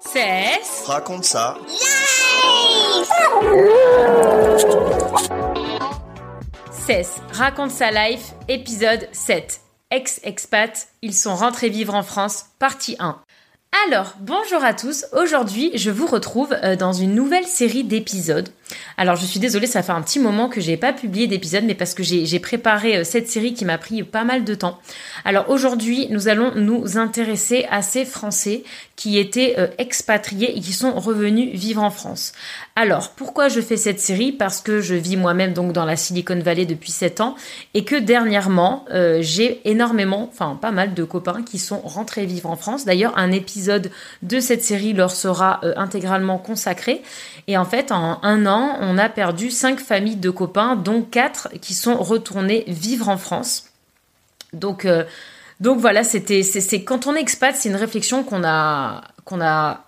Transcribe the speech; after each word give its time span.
Cesse. 0.00 0.84
Raconte 0.86 1.24
ça. 1.24 1.58
Cesse. 6.72 7.16
Raconte 7.32 7.70
sa 7.70 7.90
life, 7.90 8.32
épisode 8.48 9.08
7. 9.12 9.60
Ex-expat, 9.90 10.88
ils 11.02 11.14
sont 11.14 11.34
rentrés 11.34 11.68
vivre 11.68 11.94
en 11.94 12.02
France, 12.02 12.46
partie 12.58 12.96
1. 12.98 13.20
Alors, 13.86 14.14
bonjour 14.20 14.64
à 14.64 14.72
tous. 14.72 15.04
Aujourd'hui, 15.12 15.70
je 15.74 15.90
vous 15.90 16.06
retrouve 16.06 16.56
euh, 16.64 16.76
dans 16.76 16.92
une 16.92 17.14
nouvelle 17.14 17.46
série 17.46 17.84
d'épisodes. 17.84 18.48
Alors, 18.96 19.16
je 19.16 19.24
suis 19.24 19.40
désolée, 19.40 19.66
ça 19.66 19.82
fait 19.82 19.92
un 19.92 20.02
petit 20.02 20.18
moment 20.18 20.48
que 20.48 20.60
j'ai 20.60 20.76
pas 20.76 20.92
publié 20.92 21.26
d'épisode, 21.26 21.64
mais 21.64 21.74
parce 21.74 21.94
que 21.94 22.02
j'ai 22.02 22.38
préparé 22.38 22.98
euh, 22.98 23.04
cette 23.04 23.28
série 23.28 23.54
qui 23.54 23.64
m'a 23.64 23.78
pris 23.78 24.02
pas 24.02 24.24
mal 24.24 24.44
de 24.44 24.54
temps. 24.54 24.78
Alors, 25.24 25.48
aujourd'hui, 25.48 26.08
nous 26.10 26.28
allons 26.28 26.52
nous 26.54 26.98
intéresser 26.98 27.66
à 27.70 27.82
ces 27.82 28.04
Français 28.04 28.62
qui 28.96 29.18
étaient 29.18 29.54
euh, 29.58 29.68
expatriés 29.78 30.56
et 30.56 30.60
qui 30.60 30.72
sont 30.72 30.92
revenus 30.98 31.54
vivre 31.54 31.82
en 31.82 31.90
France. 31.90 32.32
Alors, 32.76 33.10
pourquoi 33.10 33.48
je 33.48 33.60
fais 33.60 33.76
cette 33.76 34.00
série? 34.00 34.32
Parce 34.32 34.60
que 34.60 34.80
je 34.80 34.94
vis 34.94 35.16
moi-même 35.16 35.52
donc 35.52 35.72
dans 35.72 35.84
la 35.84 35.96
Silicon 35.96 36.38
Valley 36.38 36.66
depuis 36.66 36.92
7 36.92 37.20
ans 37.20 37.36
et 37.74 37.84
que 37.84 37.96
dernièrement, 37.96 38.84
j'ai 39.20 39.60
énormément, 39.68 40.28
enfin 40.32 40.58
pas 40.60 40.70
mal 40.70 40.94
de 40.94 41.04
copains 41.04 41.42
qui 41.42 41.58
sont 41.58 41.80
rentrés 41.80 42.24
vivre 42.24 42.48
en 42.48 42.56
France. 42.56 42.84
D'ailleurs, 42.84 43.16
un 43.18 43.32
épisode 43.32 43.90
de 44.22 44.40
cette 44.40 44.64
série 44.64 44.92
leur 44.92 45.10
sera 45.10 45.60
intégralement 45.76 46.38
consacré. 46.38 47.02
Et 47.48 47.58
en 47.58 47.64
fait, 47.64 47.92
en 47.92 48.22
un 48.22 48.46
an, 48.46 48.59
on 48.80 48.98
a 48.98 49.08
perdu 49.08 49.50
cinq 49.50 49.80
familles 49.80 50.16
de 50.16 50.30
copains, 50.30 50.76
dont 50.76 51.02
quatre 51.02 51.48
qui 51.60 51.74
sont 51.74 51.96
retournés 51.96 52.64
vivre 52.66 53.08
en 53.08 53.16
France. 53.16 53.66
Donc, 54.52 54.84
euh, 54.84 55.04
donc 55.60 55.78
voilà, 55.78 56.04
c'était, 56.04 56.42
c'est, 56.42 56.82
quand 56.84 57.06
on 57.06 57.14
est 57.14 57.20
expat, 57.20 57.54
c'est 57.54 57.68
une 57.68 57.76
réflexion 57.76 58.24
qu'on 58.24 58.44
a, 58.44 59.02
qu'on 59.24 59.40
a 59.40 59.84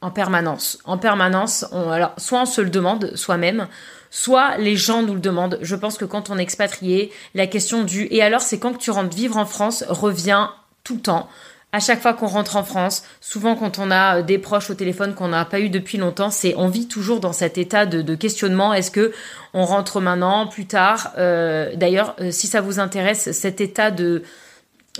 en 0.00 0.10
permanence. 0.10 0.78
En 0.84 0.98
permanence, 0.98 1.64
alors 1.72 2.12
soit 2.18 2.42
on 2.42 2.46
se 2.46 2.60
le 2.60 2.68
demande 2.68 3.12
soi-même, 3.14 3.68
soit 4.10 4.58
les 4.58 4.76
gens 4.76 5.02
nous 5.02 5.14
le 5.14 5.20
demandent. 5.20 5.58
Je 5.62 5.76
pense 5.76 5.96
que 5.96 6.04
quand 6.04 6.30
on 6.30 6.38
est 6.38 6.42
expatrié, 6.42 7.10
la 7.34 7.46
question 7.46 7.84
du 7.84 8.06
et 8.10 8.22
alors 8.22 8.42
c'est 8.42 8.58
quand 8.58 8.72
que 8.74 8.78
tu 8.78 8.90
rentres 8.90 9.16
vivre 9.16 9.36
en 9.36 9.46
France? 9.46 9.84
revient 9.88 10.48
tout 10.82 10.96
le 10.96 11.00
temps 11.00 11.28
à 11.74 11.80
chaque 11.80 12.00
fois 12.00 12.14
qu'on 12.14 12.28
rentre 12.28 12.54
en 12.54 12.62
France, 12.62 13.02
souvent 13.20 13.56
quand 13.56 13.80
on 13.80 13.90
a 13.90 14.18
euh, 14.18 14.22
des 14.22 14.38
proches 14.38 14.70
au 14.70 14.74
téléphone 14.74 15.12
qu'on 15.12 15.26
n'a 15.26 15.44
pas 15.44 15.58
eu 15.58 15.70
depuis 15.70 15.98
longtemps, 15.98 16.30
c'est 16.30 16.54
on 16.56 16.68
vit 16.68 16.86
toujours 16.86 17.18
dans 17.18 17.32
cet 17.32 17.58
état 17.58 17.84
de, 17.84 18.14
questionnement. 18.14 18.72
Est-ce 18.72 18.92
que 18.92 19.12
on 19.54 19.64
rentre 19.64 20.00
maintenant, 20.00 20.46
plus 20.46 20.66
tard 20.66 21.10
euh, 21.18 21.74
D'ailleurs, 21.74 22.14
euh, 22.20 22.30
si 22.30 22.46
ça 22.46 22.60
vous 22.60 22.78
intéresse, 22.78 23.32
cet 23.32 23.60
état 23.60 23.90
de 23.90 24.22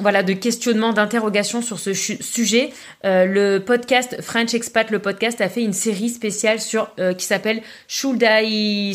voilà, 0.00 0.24
de 0.24 0.32
questionnement, 0.32 0.92
d'interrogation 0.92 1.62
sur 1.62 1.78
ce 1.78 1.92
sujet. 1.94 2.70
Euh, 3.04 3.26
le 3.26 3.60
podcast 3.60 4.20
French 4.22 4.52
Expat, 4.52 4.90
le 4.90 4.98
podcast 4.98 5.40
a 5.40 5.48
fait 5.48 5.62
une 5.62 5.72
série 5.72 6.08
spéciale 6.08 6.60
sur 6.60 6.90
euh, 6.98 7.14
qui 7.14 7.24
s'appelle 7.24 7.62
Should 7.86 8.20
I 8.28 8.92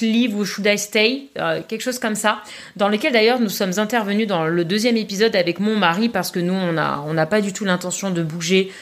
Leave 0.00 0.34
ou 0.34 0.46
Should 0.46 0.66
I 0.66 0.78
Stay, 0.78 1.24
euh, 1.38 1.60
quelque 1.68 1.82
chose 1.82 1.98
comme 1.98 2.14
ça, 2.14 2.38
dans 2.76 2.88
lequel 2.88 3.12
d'ailleurs 3.12 3.40
nous 3.40 3.50
sommes 3.50 3.78
intervenus 3.78 4.26
dans 4.26 4.46
le 4.46 4.64
deuxième 4.64 4.96
épisode 4.96 5.36
avec 5.36 5.60
mon 5.60 5.76
mari 5.76 6.08
parce 6.08 6.30
que 6.30 6.40
nous 6.40 6.54
on 6.54 6.78
a 6.78 7.04
on 7.06 7.12
n'a 7.12 7.26
pas 7.26 7.42
du 7.42 7.52
tout 7.52 7.66
l'intention 7.66 8.10
de 8.10 8.22
bouger 8.22 8.72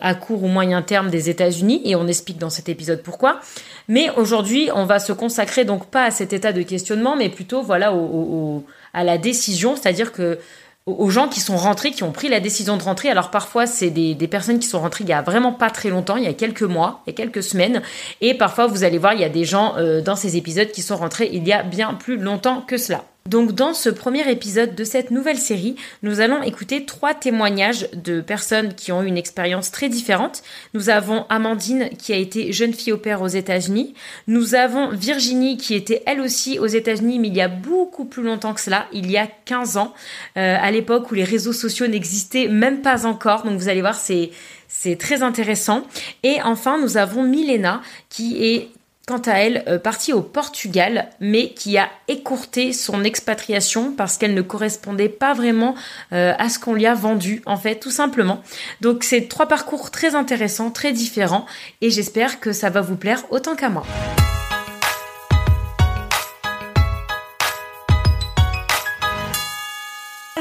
à 0.00 0.14
court 0.14 0.44
ou 0.44 0.48
moyen 0.48 0.80
terme 0.82 1.10
des 1.10 1.28
États-Unis 1.28 1.82
et 1.84 1.96
on 1.96 2.06
explique 2.06 2.38
dans 2.38 2.50
cet 2.50 2.68
épisode 2.68 3.02
pourquoi. 3.02 3.40
Mais 3.88 4.10
aujourd'hui 4.16 4.70
on 4.74 4.84
va 4.84 4.98
se 4.98 5.12
consacrer 5.12 5.64
donc 5.64 5.86
pas 5.86 6.04
à 6.04 6.10
cet 6.10 6.32
état 6.32 6.52
de 6.52 6.62
questionnement, 6.62 7.16
mais 7.16 7.28
plutôt 7.28 7.62
voilà 7.62 7.92
au 7.92 8.64
à 8.94 9.04
la 9.04 9.18
décision, 9.18 9.76
c'est-à-dire 9.76 10.12
que 10.12 10.38
aux 10.86 11.10
gens 11.10 11.28
qui 11.28 11.40
sont 11.40 11.56
rentrés, 11.56 11.92
qui 11.92 12.02
ont 12.02 12.12
pris 12.12 12.28
la 12.28 12.40
décision 12.40 12.76
de 12.76 12.82
rentrer. 12.82 13.08
Alors 13.08 13.30
parfois, 13.30 13.66
c'est 13.66 13.90
des, 13.90 14.14
personnes 14.28 14.58
qui 14.58 14.66
sont 14.66 14.80
rentrées 14.80 15.04
il 15.04 15.10
y 15.10 15.12
a 15.12 15.22
vraiment 15.22 15.52
pas 15.52 15.70
très 15.70 15.90
longtemps, 15.90 16.16
il 16.16 16.24
y 16.24 16.28
a 16.28 16.32
quelques 16.32 16.62
mois, 16.62 17.02
il 17.06 17.10
y 17.10 17.12
a 17.12 17.16
quelques 17.16 17.42
semaines. 17.42 17.82
Et 18.20 18.34
parfois, 18.34 18.66
vous 18.66 18.84
allez 18.84 18.98
voir, 18.98 19.14
il 19.14 19.20
y 19.20 19.24
a 19.24 19.28
des 19.28 19.44
gens 19.44 19.74
euh, 19.76 20.00
dans 20.00 20.16
ces 20.16 20.36
épisodes 20.36 20.70
qui 20.70 20.82
sont 20.82 20.96
rentrés 20.96 21.30
il 21.32 21.46
y 21.46 21.52
a 21.52 21.62
bien 21.62 21.94
plus 21.94 22.16
longtemps 22.16 22.62
que 22.62 22.76
cela. 22.76 23.04
Donc 23.26 23.52
dans 23.52 23.72
ce 23.72 23.88
premier 23.88 24.28
épisode 24.30 24.74
de 24.74 24.84
cette 24.84 25.10
nouvelle 25.10 25.38
série, 25.38 25.76
nous 26.02 26.20
allons 26.20 26.42
écouter 26.42 26.84
trois 26.84 27.14
témoignages 27.14 27.88
de 27.92 28.20
personnes 28.20 28.74
qui 28.74 28.90
ont 28.90 29.02
eu 29.02 29.06
une 29.06 29.16
expérience 29.16 29.70
très 29.70 29.88
différente. 29.88 30.42
Nous 30.74 30.90
avons 30.90 31.24
Amandine 31.28 31.90
qui 31.98 32.12
a 32.12 32.16
été 32.16 32.52
jeune 32.52 32.74
fille 32.74 32.92
au 32.92 32.98
père 32.98 33.22
aux 33.22 33.28
États-Unis. 33.28 33.94
Nous 34.26 34.54
avons 34.54 34.90
Virginie 34.90 35.56
qui 35.56 35.74
était 35.74 36.02
elle 36.06 36.20
aussi 36.20 36.58
aux 36.58 36.66
États-Unis 36.66 37.20
mais 37.20 37.28
il 37.28 37.36
y 37.36 37.40
a 37.40 37.48
beaucoup 37.48 38.04
plus 38.04 38.24
longtemps 38.24 38.54
que 38.54 38.60
cela, 38.60 38.86
il 38.92 39.10
y 39.10 39.16
a 39.16 39.28
15 39.44 39.76
ans, 39.76 39.94
euh, 40.36 40.56
à 40.60 40.70
l'époque 40.72 41.10
où 41.10 41.14
les 41.14 41.24
réseaux 41.24 41.52
sociaux 41.52 41.86
n'existaient 41.86 42.48
même 42.48 42.82
pas 42.82 43.06
encore. 43.06 43.44
Donc 43.44 43.58
vous 43.58 43.68
allez 43.68 43.82
voir, 43.82 43.94
c'est 43.94 44.30
c'est 44.74 44.96
très 44.96 45.22
intéressant. 45.22 45.82
Et 46.22 46.40
enfin, 46.42 46.80
nous 46.80 46.96
avons 46.96 47.22
Milena 47.22 47.82
qui 48.08 48.42
est 48.44 48.70
quant 49.06 49.18
à 49.18 49.32
elle, 49.32 49.64
euh, 49.66 49.78
partie 49.78 50.12
au 50.12 50.22
Portugal, 50.22 51.08
mais 51.20 51.50
qui 51.50 51.76
a 51.76 51.88
écourté 52.08 52.72
son 52.72 53.04
expatriation 53.04 53.92
parce 53.92 54.16
qu'elle 54.16 54.34
ne 54.34 54.42
correspondait 54.42 55.08
pas 55.08 55.34
vraiment 55.34 55.74
euh, 56.12 56.34
à 56.38 56.48
ce 56.48 56.58
qu'on 56.58 56.74
lui 56.74 56.86
a 56.86 56.94
vendu, 56.94 57.42
en 57.46 57.56
fait, 57.56 57.76
tout 57.76 57.90
simplement. 57.90 58.42
Donc 58.80 59.04
c'est 59.04 59.28
trois 59.28 59.46
parcours 59.46 59.90
très 59.90 60.14
intéressants, 60.14 60.70
très 60.70 60.92
différents, 60.92 61.46
et 61.80 61.90
j'espère 61.90 62.40
que 62.40 62.52
ça 62.52 62.70
va 62.70 62.80
vous 62.80 62.96
plaire 62.96 63.24
autant 63.30 63.56
qu'à 63.56 63.70
moi. 63.70 63.84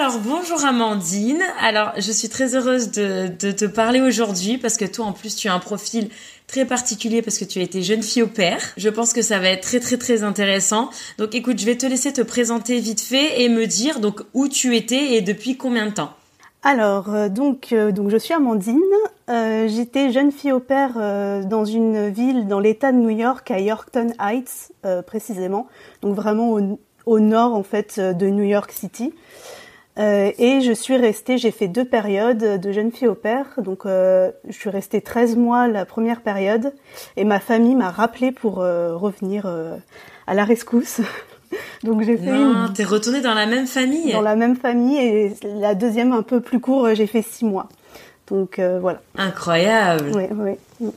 Alors 0.02 0.20
bonjour 0.26 0.66
Amandine. 0.66 1.44
Alors 1.60 1.92
je 1.96 2.12
suis 2.12 2.28
très 2.28 2.56
heureuse 2.56 2.90
de, 2.90 3.28
te 3.28 3.66
parler 3.66 4.02
aujourd'hui 4.02 4.58
parce 4.58 4.76
que 4.76 4.86
toi 4.86 5.06
en 5.06 5.12
plus 5.14 5.36
tu 5.36 5.48
as 5.48 5.54
un 5.54 5.60
profil 5.60 6.10
très 6.48 6.66
particulier 6.66 7.22
parce 7.22 7.38
que 7.38 7.46
tu 7.46 7.60
as 7.60 7.62
été 7.62 7.84
jeune 7.84 8.02
fille 8.02 8.24
au 8.24 8.28
père. 8.28 8.60
Je 8.78 8.90
pense 8.90 9.14
que 9.14 9.22
ça 9.22 9.38
va 9.38 9.50
être 9.50 9.62
très 9.62 9.80
très 9.80 9.98
très 9.98 10.24
intéressant. 10.24 10.90
Donc 11.20 11.36
écoute, 11.36 11.60
je 11.60 11.68
vais 11.68 11.78
te 11.78 11.86
laisser 11.86 12.12
te 12.12 12.22
présenter 12.22 12.80
vite 12.80 13.00
fait 13.00 13.44
et 13.44 13.48
me 13.48 13.68
dire 13.68 14.00
donc 14.00 14.22
où 14.34 14.48
tu 14.48 14.76
étais 14.76 15.14
et 15.14 15.22
depuis 15.22 15.56
combien 15.56 15.86
de 15.86 15.92
temps? 15.92 16.14
Alors 16.64 17.14
euh, 17.14 17.30
donc 17.30 17.72
euh, 17.72 17.92
donc 17.92 18.10
je 18.10 18.18
suis 18.18 18.34
Amandine. 18.34 18.82
Euh, 19.30 19.68
j'étais 19.68 20.12
jeune 20.12 20.32
fille 20.32 20.52
au 20.52 20.60
père 20.60 20.94
dans 21.46 21.66
une 21.66 22.10
ville 22.10 22.48
dans 22.48 22.60
l'État 22.60 22.92
de 22.92 22.98
New 22.98 23.12
York 23.12 23.52
à 23.52 23.60
Yorkton 23.60 24.14
Heights 24.20 24.72
précisément. 25.06 25.68
Donc 26.02 26.16
vraiment 26.16 26.54
au, 26.54 26.80
au, 27.06 27.20
nord 27.20 27.54
en 27.54 27.62
fait 27.62 28.00
de 28.00 28.26
New 28.30 28.46
York 28.46 28.72
City. 28.72 29.14
Euh, 30.00 30.32
et 30.38 30.62
je 30.62 30.72
suis 30.72 30.96
restée, 30.96 31.38
j'ai 31.38 31.52
fait 31.52 31.68
deux 31.68 31.84
périodes 31.84 32.62
de 32.62 32.72
jeune 32.72 32.92
fille 32.92 33.08
au 33.08 33.16
père. 33.16 33.46
Donc 33.58 33.86
euh, 33.86 34.32
je 34.48 34.54
suis 34.54 34.70
restée 34.70 35.02
13 35.02 35.36
mois 35.36 35.68
la 35.68 35.86
première 35.86 36.22
période 36.22 36.74
et 37.18 37.26
ma 37.26 37.40
famille 37.40 37.76
m'a 37.76 37.90
rappelé 37.90 38.32
pour 38.32 38.62
euh, 38.62 38.96
revenir 38.96 39.46
à 40.28 40.34
la 40.34 40.46
rescousse. 40.46 41.02
donc 41.84 42.04
j'ai 42.04 42.18
fait 42.18 42.32
Non, 42.32 42.70
t'es 42.74 42.86
retournée 42.86 43.22
dans 43.22 43.34
la 43.34 43.46
même 43.46 43.68
famille 43.68 44.14
Dans 44.14 44.22
la 44.22 44.36
même 44.36 44.56
famille 44.56 44.98
et 44.98 45.34
la 45.44 45.76
deuxième 45.76 46.14
un 46.14 46.24
peu 46.24 46.40
plus 46.40 46.60
court, 46.60 46.94
j'ai 46.94 47.08
fait 47.08 47.22
six 47.22 47.46
mois. 47.46 47.68
Donc 48.28 48.60
voilà. 48.60 49.02
Incroyable. 49.18 50.12
Oui, 50.16 50.58
oui. 50.80 50.92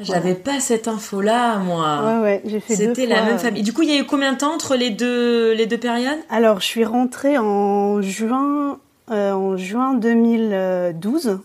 J'avais 0.00 0.34
pas 0.34 0.58
cette 0.60 0.88
info-là, 0.88 1.58
moi. 1.58 2.02
Ouais, 2.02 2.22
ouais, 2.22 2.42
j'ai 2.44 2.60
fait 2.60 2.74
C'était 2.74 3.06
la 3.06 3.22
même 3.22 3.38
famille. 3.38 3.62
Du 3.62 3.72
coup, 3.72 3.82
il 3.82 3.90
y 3.90 3.96
a 3.96 3.98
eu 3.98 4.04
combien 4.04 4.32
de 4.32 4.38
temps 4.38 4.52
entre 4.52 4.74
les 4.74 4.90
deux, 4.90 5.52
les 5.52 5.66
deux 5.66 5.78
périodes? 5.78 6.18
Alors, 6.30 6.60
je 6.60 6.66
suis 6.66 6.84
rentrée 6.84 7.38
en 7.38 8.02
juin, 8.02 8.80
euh, 9.10 9.32
en 9.32 9.56
juin 9.56 9.94
2012 9.94 11.38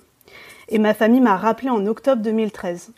et 0.70 0.80
ma 0.80 0.94
famille 0.94 1.22
m'a 1.22 1.38
rappelé 1.38 1.70
en 1.70 1.86
octobre 1.86 2.22
2013. 2.22 2.92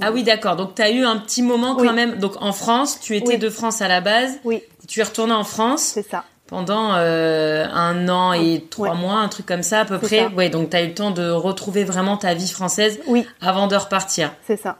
Ah 0.00 0.12
oui, 0.12 0.22
d'accord. 0.22 0.56
Donc, 0.56 0.74
tu 0.74 0.82
as 0.82 0.90
eu 0.90 1.04
un 1.04 1.18
petit 1.18 1.42
moment 1.42 1.74
quand 1.74 1.92
même. 1.92 2.16
Donc, 2.16 2.40
en 2.40 2.52
France, 2.52 3.00
tu 3.00 3.16
étais 3.16 3.38
de 3.38 3.50
France 3.50 3.80
à 3.80 3.88
la 3.88 4.00
base. 4.00 4.38
Oui. 4.44 4.62
Tu 4.88 5.00
es 5.00 5.02
retournée 5.02 5.32
en 5.32 5.44
France. 5.44 5.82
C'est 5.82 6.08
ça 6.08 6.24
pendant 6.46 6.94
euh, 6.94 7.66
un 7.72 8.08
an 8.08 8.32
et 8.32 8.64
trois 8.70 8.94
mois, 8.94 9.14
un 9.18 9.28
truc 9.28 9.46
comme 9.46 9.62
ça 9.62 9.80
à 9.80 9.84
peu 9.84 9.98
près. 9.98 10.26
Ouais, 10.28 10.48
donc 10.48 10.70
tu 10.70 10.76
as 10.76 10.82
eu 10.82 10.88
le 10.88 10.94
temps 10.94 11.10
de 11.10 11.28
retrouver 11.30 11.84
vraiment 11.84 12.16
ta 12.16 12.34
vie 12.34 12.48
française 12.48 13.00
oui. 13.06 13.26
avant 13.40 13.66
de 13.66 13.76
repartir. 13.76 14.32
C'est 14.46 14.56
ça. 14.60 14.76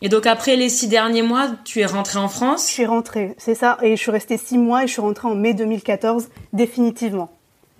Et 0.00 0.08
donc 0.08 0.26
après 0.26 0.54
les 0.56 0.68
six 0.68 0.86
derniers 0.88 1.22
mois, 1.22 1.48
tu 1.64 1.80
es 1.80 1.86
rentrée 1.86 2.18
en 2.20 2.28
France? 2.28 2.66
Je 2.68 2.72
suis 2.72 2.86
rentrée, 2.86 3.34
c'est 3.38 3.54
ça. 3.56 3.78
Et 3.82 3.96
je 3.96 4.00
suis 4.00 4.12
restée 4.12 4.36
six 4.36 4.56
mois 4.58 4.84
et 4.84 4.86
je 4.86 4.92
suis 4.92 5.00
rentrée 5.00 5.26
en 5.28 5.34
mai 5.34 5.54
2014 5.54 6.28
définitivement. 6.52 7.30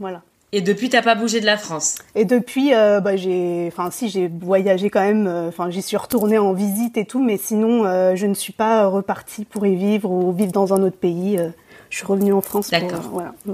Voilà. 0.01 0.23
Et 0.51 0.63
depuis, 0.63 0.89
t'as 0.89 1.03
pas 1.03 1.15
bougé 1.15 1.41
de 1.41 1.47
la 1.47 1.59
France? 1.59 1.97
Et 2.15 2.25
depuis, 2.25 2.73
euh, 2.73 3.01
bah, 3.01 3.17
j'ai, 3.17 3.67
enfin 3.71 3.91
si, 3.91 4.09
j'ai 4.09 4.29
voyagé 4.29 4.89
quand 4.89 5.03
même. 5.03 5.27
euh, 5.27 5.49
Enfin, 5.49 5.69
j'y 5.71 5.83
suis 5.83 5.97
retournée 5.99 6.39
en 6.39 6.55
visite 6.55 6.97
et 6.97 7.05
tout, 7.05 7.23
mais 7.23 7.37
sinon, 7.37 7.85
euh, 7.85 8.17
je 8.17 8.25
ne 8.27 8.33
suis 8.33 8.55
pas 8.55 8.87
repartie 8.87 9.45
pour 9.45 9.67
y 9.67 9.77
vivre 9.77 10.11
ou 10.11 10.33
vivre 10.33 10.51
dans 10.53 10.73
un 10.73 10.83
autre 10.83 10.97
pays. 10.97 11.39
euh, 11.39 11.51
je 11.91 11.97
suis 11.97 12.07
revenue 12.07 12.33
en 12.33 12.41
France. 12.41 12.71
pour, 12.71 12.81
D'accord. 12.81 13.05
euh, 13.05 13.09
voilà. 13.11 13.35
Mm. 13.47 13.53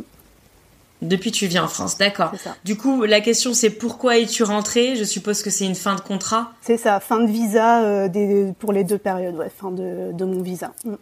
Depuis, 1.03 1.33
tu 1.33 1.47
viens 1.47 1.65
en 1.65 1.69
France, 1.69 1.99
d'accord. 1.99 2.33
Du 2.65 2.77
coup, 2.79 3.03
la 3.05 3.21
question 3.21 3.53
c'est 3.53 3.69
pourquoi 3.69 4.17
es-tu 4.19 4.43
rentrée? 4.43 4.97
Je 4.97 5.05
suppose 5.05 5.43
que 5.43 5.51
c'est 5.51 5.67
une 5.67 5.75
fin 5.75 5.97
de 5.97 6.01
contrat. 6.01 6.53
C'est 6.63 6.79
ça, 6.79 6.99
fin 7.01 7.21
de 7.21 7.27
visa 7.31 7.83
euh, 7.83 8.09
des, 8.09 8.53
pour 8.59 8.73
les 8.73 8.85
deux 8.85 8.97
périodes, 8.97 9.35
ouais, 9.37 9.51
fin 9.55 9.71
de, 9.71 10.13
de 10.13 10.25
mon 10.25 10.41
visa. 10.41 10.73
Mm. 10.85 10.95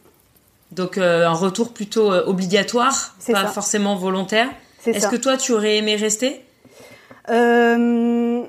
Donc 0.73 0.99
euh, 0.99 1.27
un 1.29 1.35
retour 1.35 1.73
plutôt 1.73 2.11
euh, 2.11 2.25
obligatoire, 2.27 3.15
C'est 3.21 3.33
pas 3.33 3.43
ça. 3.43 3.49
forcément 3.49 3.95
volontaire. 3.95 4.49
C'est 4.81 4.91
Est-ce 4.93 5.07
que 5.09 5.17
toi, 5.17 5.37
tu 5.37 5.53
aurais 5.53 5.77
aimé 5.77 5.95
rester? 5.95 6.41
Euh, 7.31 8.43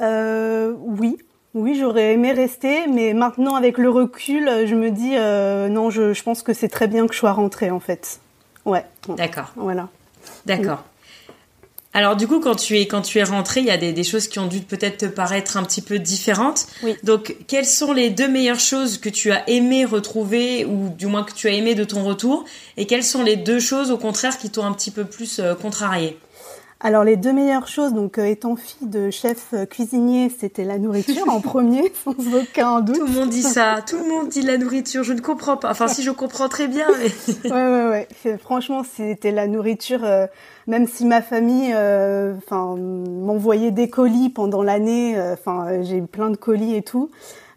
euh, 0.00 0.72
oui, 0.78 1.18
oui, 1.54 1.76
j'aurais 1.78 2.12
aimé 2.14 2.32
rester, 2.32 2.86
mais 2.86 3.12
maintenant 3.12 3.56
avec 3.56 3.76
le 3.78 3.90
recul, 3.90 4.48
je 4.66 4.74
me 4.74 4.90
dis 4.90 5.16
euh, 5.16 5.68
non, 5.68 5.90
je, 5.90 6.12
je 6.12 6.22
pense 6.22 6.42
que 6.42 6.52
c'est 6.52 6.68
très 6.68 6.86
bien 6.86 7.06
que 7.06 7.14
je 7.14 7.18
sois 7.18 7.32
rentrée 7.32 7.70
en 7.70 7.80
fait. 7.80 8.20
Ouais, 8.64 8.84
D'accord, 9.16 9.52
voilà. 9.56 9.88
d'accord. 10.46 10.84
Alors 11.92 12.14
du 12.14 12.28
coup, 12.28 12.38
quand 12.38 12.54
tu 12.54 12.78
es 12.78 12.86
quand 12.86 13.02
tu 13.02 13.18
es 13.18 13.24
rentrée, 13.24 13.60
il 13.60 13.66
y 13.66 13.70
a 13.72 13.76
des, 13.76 13.92
des 13.92 14.04
choses 14.04 14.28
qui 14.28 14.38
ont 14.38 14.46
dû 14.46 14.60
peut-être 14.60 14.98
te 14.98 15.06
paraître 15.06 15.56
un 15.56 15.64
petit 15.64 15.82
peu 15.82 15.98
différentes. 15.98 16.66
Oui. 16.84 16.94
Donc, 17.02 17.34
quelles 17.48 17.66
sont 17.66 17.92
les 17.92 18.10
deux 18.10 18.28
meilleures 18.28 18.60
choses 18.60 18.98
que 18.98 19.08
tu 19.08 19.32
as 19.32 19.48
aimé 19.50 19.84
retrouver, 19.84 20.64
ou 20.64 20.90
du 20.90 21.06
moins 21.06 21.24
que 21.24 21.32
tu 21.32 21.48
as 21.48 21.52
aimé 21.52 21.74
de 21.74 21.82
ton 21.82 22.04
retour, 22.04 22.44
et 22.76 22.86
quelles 22.86 23.02
sont 23.02 23.24
les 23.24 23.34
deux 23.34 23.58
choses 23.58 23.90
au 23.90 23.98
contraire 23.98 24.38
qui 24.38 24.50
t'ont 24.50 24.64
un 24.64 24.72
petit 24.72 24.92
peu 24.92 25.04
plus 25.04 25.40
euh, 25.40 25.56
contrarié 25.56 26.16
Alors 26.82 27.04
les 27.04 27.16
deux 27.16 27.34
meilleures 27.34 27.68
choses, 27.68 27.92
donc 27.92 28.16
euh, 28.16 28.24
étant 28.24 28.56
fille 28.56 28.88
de 28.88 29.10
chef 29.10 29.48
euh, 29.52 29.66
cuisinier, 29.66 30.30
c'était 30.30 30.64
la 30.64 30.78
nourriture 30.78 31.28
en 31.28 31.40
premier, 31.42 31.92
sans 32.02 32.14
aucun 32.34 32.80
doute. 32.80 32.96
Tout 32.96 33.06
le 33.06 33.12
monde 33.12 33.28
dit 33.28 33.42
ça, 33.42 33.80
tout 33.86 33.98
le 33.98 34.08
monde 34.08 34.28
dit 34.30 34.40
la 34.40 34.56
nourriture. 34.56 35.04
Je 35.04 35.12
ne 35.12 35.20
comprends 35.20 35.58
pas. 35.58 35.70
Enfin, 35.70 35.88
si 35.88 36.02
je 36.02 36.10
comprends 36.10 36.48
très 36.48 36.68
bien, 36.68 36.86
mais 36.98 37.50
ouais, 37.50 37.50
ouais, 37.50 38.06
ouais. 38.24 38.38
Franchement, 38.38 38.82
c'était 38.82 39.30
la 39.30 39.46
nourriture. 39.46 40.04
euh, 40.04 40.26
même 40.66 40.86
si 40.86 41.04
ma 41.04 41.20
famille, 41.20 41.72
euh, 41.74 42.34
enfin, 42.38 42.76
m'envoyait 42.76 43.72
des 43.72 43.90
colis 43.90 44.30
pendant 44.30 44.62
l'année. 44.62 45.20
Enfin, 45.20 45.82
j'ai 45.82 45.96
eu 45.96 46.06
plein 46.06 46.30
de 46.30 46.36
colis 46.36 46.76
et 46.76 46.82
tout 46.82 47.10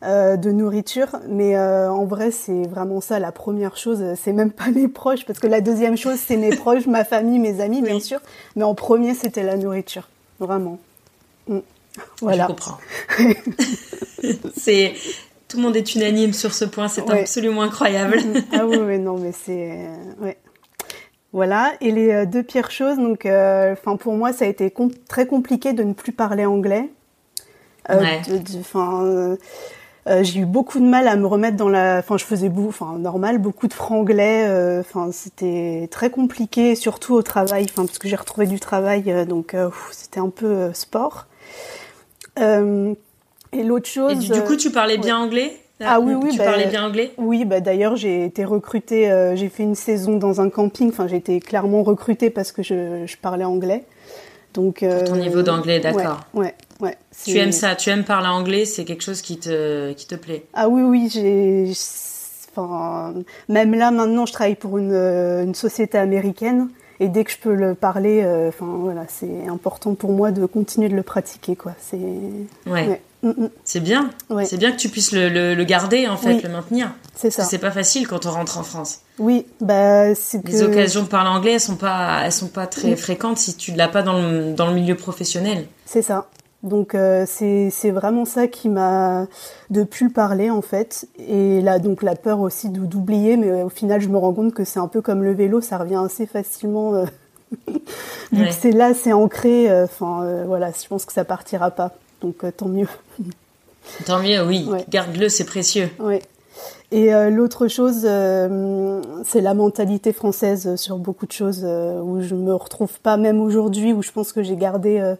euh, 0.04 0.36
de 0.38 0.52
nourriture. 0.52 1.20
Mais 1.30 1.56
euh, 1.58 1.90
en 1.92 2.06
vrai, 2.06 2.32
c'est 2.32 2.64
vraiment 2.68 3.02
ça 3.02 3.20
la 3.20 3.32
première 3.32 3.78
chose. 3.78 4.02
euh, 4.02 4.14
C'est 4.22 4.34
même 4.34 4.52
pas 4.62 4.70
mes 4.70 4.88
proches, 4.88 5.26
parce 5.26 5.40
que 5.40 5.48
la 5.48 5.62
deuxième 5.62 5.98
chose, 5.98 6.18
c'est 6.26 6.38
mes 6.38 6.56
proches, 6.56 6.86
ma 6.88 7.04
famille, 7.06 7.40
mes 7.40 7.62
amis, 7.62 7.82
bien 7.82 7.96
Oui. 7.96 8.02
sûr. 8.02 8.20
Mais 8.56 8.64
en 8.64 8.76
premier, 8.76 9.14
c'était 9.14 9.44
la 9.44 9.58
nourriture, 9.58 10.10
vraiment. 10.40 10.78
Mm. 11.48 11.60
Voilà. 12.22 12.44
je 12.44 12.48
comprends. 12.48 12.78
c'est 14.58 14.94
tout 15.48 15.58
le 15.58 15.64
monde 15.64 15.76
est 15.76 15.94
unanime 15.96 16.34
sur 16.34 16.54
ce 16.54 16.66
point. 16.66 16.88
C'est 16.88 17.02
Ouais. 17.08 17.22
absolument 17.22 17.62
incroyable. 17.62 18.18
ah 18.54 18.66
oui, 18.66 18.78
oui, 18.78 18.98
non, 19.00 19.18
mais 19.18 19.32
c'est 19.32 19.78
ouais. 20.20 20.38
Voilà. 21.32 21.74
Et 21.82 21.92
les 21.92 22.26
deux 22.26 22.44
pires 22.44 22.70
choses, 22.72 22.98
donc, 22.98 23.26
euh, 23.26 23.74
enfin, 23.74 23.96
pour 23.98 24.14
moi, 24.14 24.34
ça 24.34 24.46
a 24.46 24.48
été 24.48 24.70
com- 24.72 24.92
très 25.08 25.26
compliqué 25.28 25.74
de 25.74 25.84
ne 25.84 25.94
plus 25.94 26.12
parler 26.12 26.46
anglais. 26.46 26.90
Euh, 27.90 28.00
Ouais. 28.00 28.22
de- 28.28 28.38
de- 28.38 28.60
Enfin, 28.60 29.36
euh, 30.06 30.24
j'ai 30.24 30.42
eu 30.42 30.46
beaucoup 30.46 30.80
de 30.80 30.86
mal 30.86 31.08
à 31.08 31.16
me 31.16 31.26
remettre 31.26 31.56
dans 31.56 31.70
la. 31.70 32.00
Enfin, 32.00 32.18
je 32.18 32.26
faisais 32.26 32.50
beaucoup, 32.50 32.70
enfin, 32.70 32.98
normal, 32.98 33.38
beaucoup 33.38 33.68
de 33.68 33.74
franglais. 33.74 34.46
euh, 34.48 34.82
Enfin, 34.82 35.12
c'était 35.12 35.88
très 35.92 36.10
compliqué, 36.10 36.76
surtout 36.76 37.14
au 37.14 37.22
travail. 37.22 37.66
Enfin, 37.70 37.86
parce 37.86 38.00
que 38.00 38.08
j'ai 38.10 38.16
retrouvé 38.16 38.46
du 38.46 38.60
travail, 38.60 39.04
euh, 39.08 39.26
donc 39.26 39.56
c'était 39.92 40.20
un 40.20 40.30
peu 40.30 40.72
sport. 40.74 41.28
Et 42.38 43.64
l'autre 43.64 43.88
chose. 43.88 44.12
Et 44.30 44.34
du, 44.34 44.42
coup, 44.42 44.56
tu 44.56 44.72
parlais 44.72 44.98
bien 44.98 45.18
anglais 45.18 45.56
Ah 45.80 46.00
oui, 46.00 46.16
oui, 46.16 46.32
Tu 46.32 46.38
bah, 46.40 46.46
parlais 46.46 46.66
bien 46.68 46.86
anglais? 46.86 47.12
oui, 47.18 47.46
bah 47.46 47.60
d'ailleurs 47.60 47.96
j'ai 47.96 48.26
été 48.26 48.44
recrutée, 48.46 49.32
j'ai 49.36 49.48
fait 49.50 49.62
une 49.64 49.76
saison 49.76 50.18
dans 50.18 50.42
un 50.42 50.50
camping, 50.50 50.90
enfin 50.90 51.08
j'ai 51.08 51.18
été 51.18 51.40
clairement 51.40 51.84
recrutée 51.84 52.32
parce 52.32 52.52
que 52.52 52.64
je, 52.64 53.06
je 53.06 53.18
parlais 53.18 53.46
anglais. 53.46 53.86
Donc 54.54 54.84
euh, 54.84 55.06
ton 55.06 55.16
niveau 55.16 55.42
d'anglais, 55.42 55.80
d'accord. 55.80 56.22
Ouais, 56.34 56.46
ouais. 56.46 56.56
ouais, 56.90 56.98
Tu 57.26 57.38
aimes 57.38 57.52
ça, 57.52 57.76
tu 57.76 57.90
aimes 57.90 58.04
parler 58.04 58.28
anglais, 58.28 58.66
c'est 58.66 58.86
quelque 58.86 59.04
chose 59.04 59.22
qui 59.22 59.38
te, 59.38 59.94
qui 59.94 60.06
te 60.08 60.16
plaît. 60.16 60.46
Ah 60.54 60.70
oui, 60.70 60.82
oui, 60.84 61.10
j'ai, 61.12 61.72
enfin 62.56 63.14
même 63.50 63.74
là 63.74 63.92
maintenant 63.92 64.26
je 64.26 64.34
travaille 64.34 64.56
pour 64.56 64.78
une, 64.78 64.92
euh, 64.92 65.44
une 65.44 65.56
société 65.56 65.98
américaine 65.98 66.70
et 67.00 67.10
dès 67.10 67.24
que 67.24 67.32
je 67.32 67.38
peux 67.38 67.56
le 67.56 67.74
parler, 67.74 68.22
euh, 68.24 68.50
enfin 68.50 68.68
voilà, 68.80 69.06
c'est 69.08 69.48
important 69.48 69.96
pour 69.96 70.12
moi 70.12 70.32
de 70.32 70.46
continuer 70.46 70.90
de 70.90 70.96
le 70.96 71.04
pratiquer 71.04 71.56
quoi. 71.56 71.74
C'est 71.80 71.98
Ouais, 71.98 72.88
ouais. 72.88 73.02
C'est 73.64 73.80
bien. 73.80 74.10
C'est 74.46 74.58
bien 74.58 74.72
que 74.72 74.78
tu 74.78 74.90
puisses 74.90 75.12
le, 75.12 75.30
le- 75.30 75.56
le 75.56 75.64
garder, 75.64 76.08
en 76.08 76.18
fait, 76.18 76.36
Oui. 76.36 76.42
le 76.44 76.50
maintenir. 76.50 76.92
c'est 77.16 77.30
ça. 77.32 77.44
c'est 77.44 77.58
pas 77.58 77.72
facile 77.72 78.08
quand 78.08 78.26
on 78.26 78.32
rentre 78.32 78.58
en 78.58 78.64
France. 78.64 79.00
Oui, 79.20 79.46
bah 79.62 80.14
c'est 80.16 80.42
que 80.44 80.52
Les 80.52 80.64
occasions 80.64 81.04
de 81.04 81.08
parler 81.08 81.30
anglais, 81.30 81.54
elles 81.54 81.60
sont 81.62 81.76
pas, 81.76 82.22
elles 82.26 82.32
sont 82.32 82.48
pas 82.48 82.68
très 82.68 82.90
Oui. 82.90 82.98
fréquentes 82.98 83.38
si 83.38 83.56
tu 83.56 83.72
ne 83.72 83.78
l'as 83.78 83.88
pas 83.88 84.02
dans 84.04 84.22
le, 84.22 84.54
dans 84.54 84.68
le 84.68 84.74
milieu 84.74 84.96
professionnel. 84.96 85.68
C'est 85.86 86.02
ça. 86.02 86.28
Donc 86.64 86.96
euh, 86.96 87.26
c'est 87.28 87.92
vraiment 87.92 88.24
ça 88.24 88.48
qui 88.48 88.70
m'a 88.70 89.28
de 89.70 89.84
plus 89.84 90.08
le 90.08 90.14
parler 90.14 90.50
en 90.50 90.62
fait 90.62 91.06
et 91.20 91.60
là 91.60 91.78
donc 91.78 92.02
la 92.04 92.16
peur 92.16 92.40
aussi 92.40 92.70
d'oublier 92.70 93.36
mais 93.36 93.64
au 93.64 93.68
final 93.70 94.00
je 94.00 94.08
me 94.08 94.18
rends 94.18 94.32
compte 94.32 94.54
que 94.54 94.64
c'est 94.64 94.80
un 94.80 94.88
peu 94.88 95.02
comme 95.02 95.24
le 95.24 95.34
vélo 95.34 95.60
ça 95.60 95.78
revient 95.78 96.00
assez 96.06 96.26
facilement 96.26 96.96
euh, 96.96 97.06
Ouais. 98.32 98.48
que 98.48 98.54
c'est 98.54 98.72
là 98.72 98.94
c'est 98.94 99.12
ancré 99.12 99.70
euh, 99.70 99.84
enfin 99.84 100.24
euh, 100.24 100.44
voilà 100.48 100.72
je 100.72 100.88
pense 100.88 101.04
que 101.04 101.12
ça 101.12 101.26
partira 101.26 101.70
pas 101.70 101.92
donc 102.22 102.46
tant 102.56 102.68
mieux 102.70 102.88
Tant 104.06 104.22
mieux, 104.22 104.42
oui. 104.44 104.66
Ouais. 104.70 104.86
Garde-le, 104.90 105.30
c'est 105.30 105.46
précieux. 105.46 105.90
ouais 106.00 106.22
et 106.94 107.12
euh, 107.12 107.32
l'autre 107.32 107.68
chose 107.68 108.04
euh, 108.06 109.02
c'est 109.26 109.42
la 109.42 109.56
mentalité 109.56 110.14
française 110.14 110.76
sur 110.76 111.00
beaucoup 111.00 111.26
de 111.26 111.32
choses 111.32 111.64
euh, 111.64 112.00
où 112.00 112.22
je 112.22 112.36
me 112.36 112.54
retrouve 112.54 113.00
pas 113.00 113.18
même 113.18 113.42
aujourd'hui 113.42 113.94
où 113.94 114.04
je 114.04 114.12
pense 114.12 114.32
que 114.32 114.44
j'ai 114.44 114.56
gardé 114.56 115.16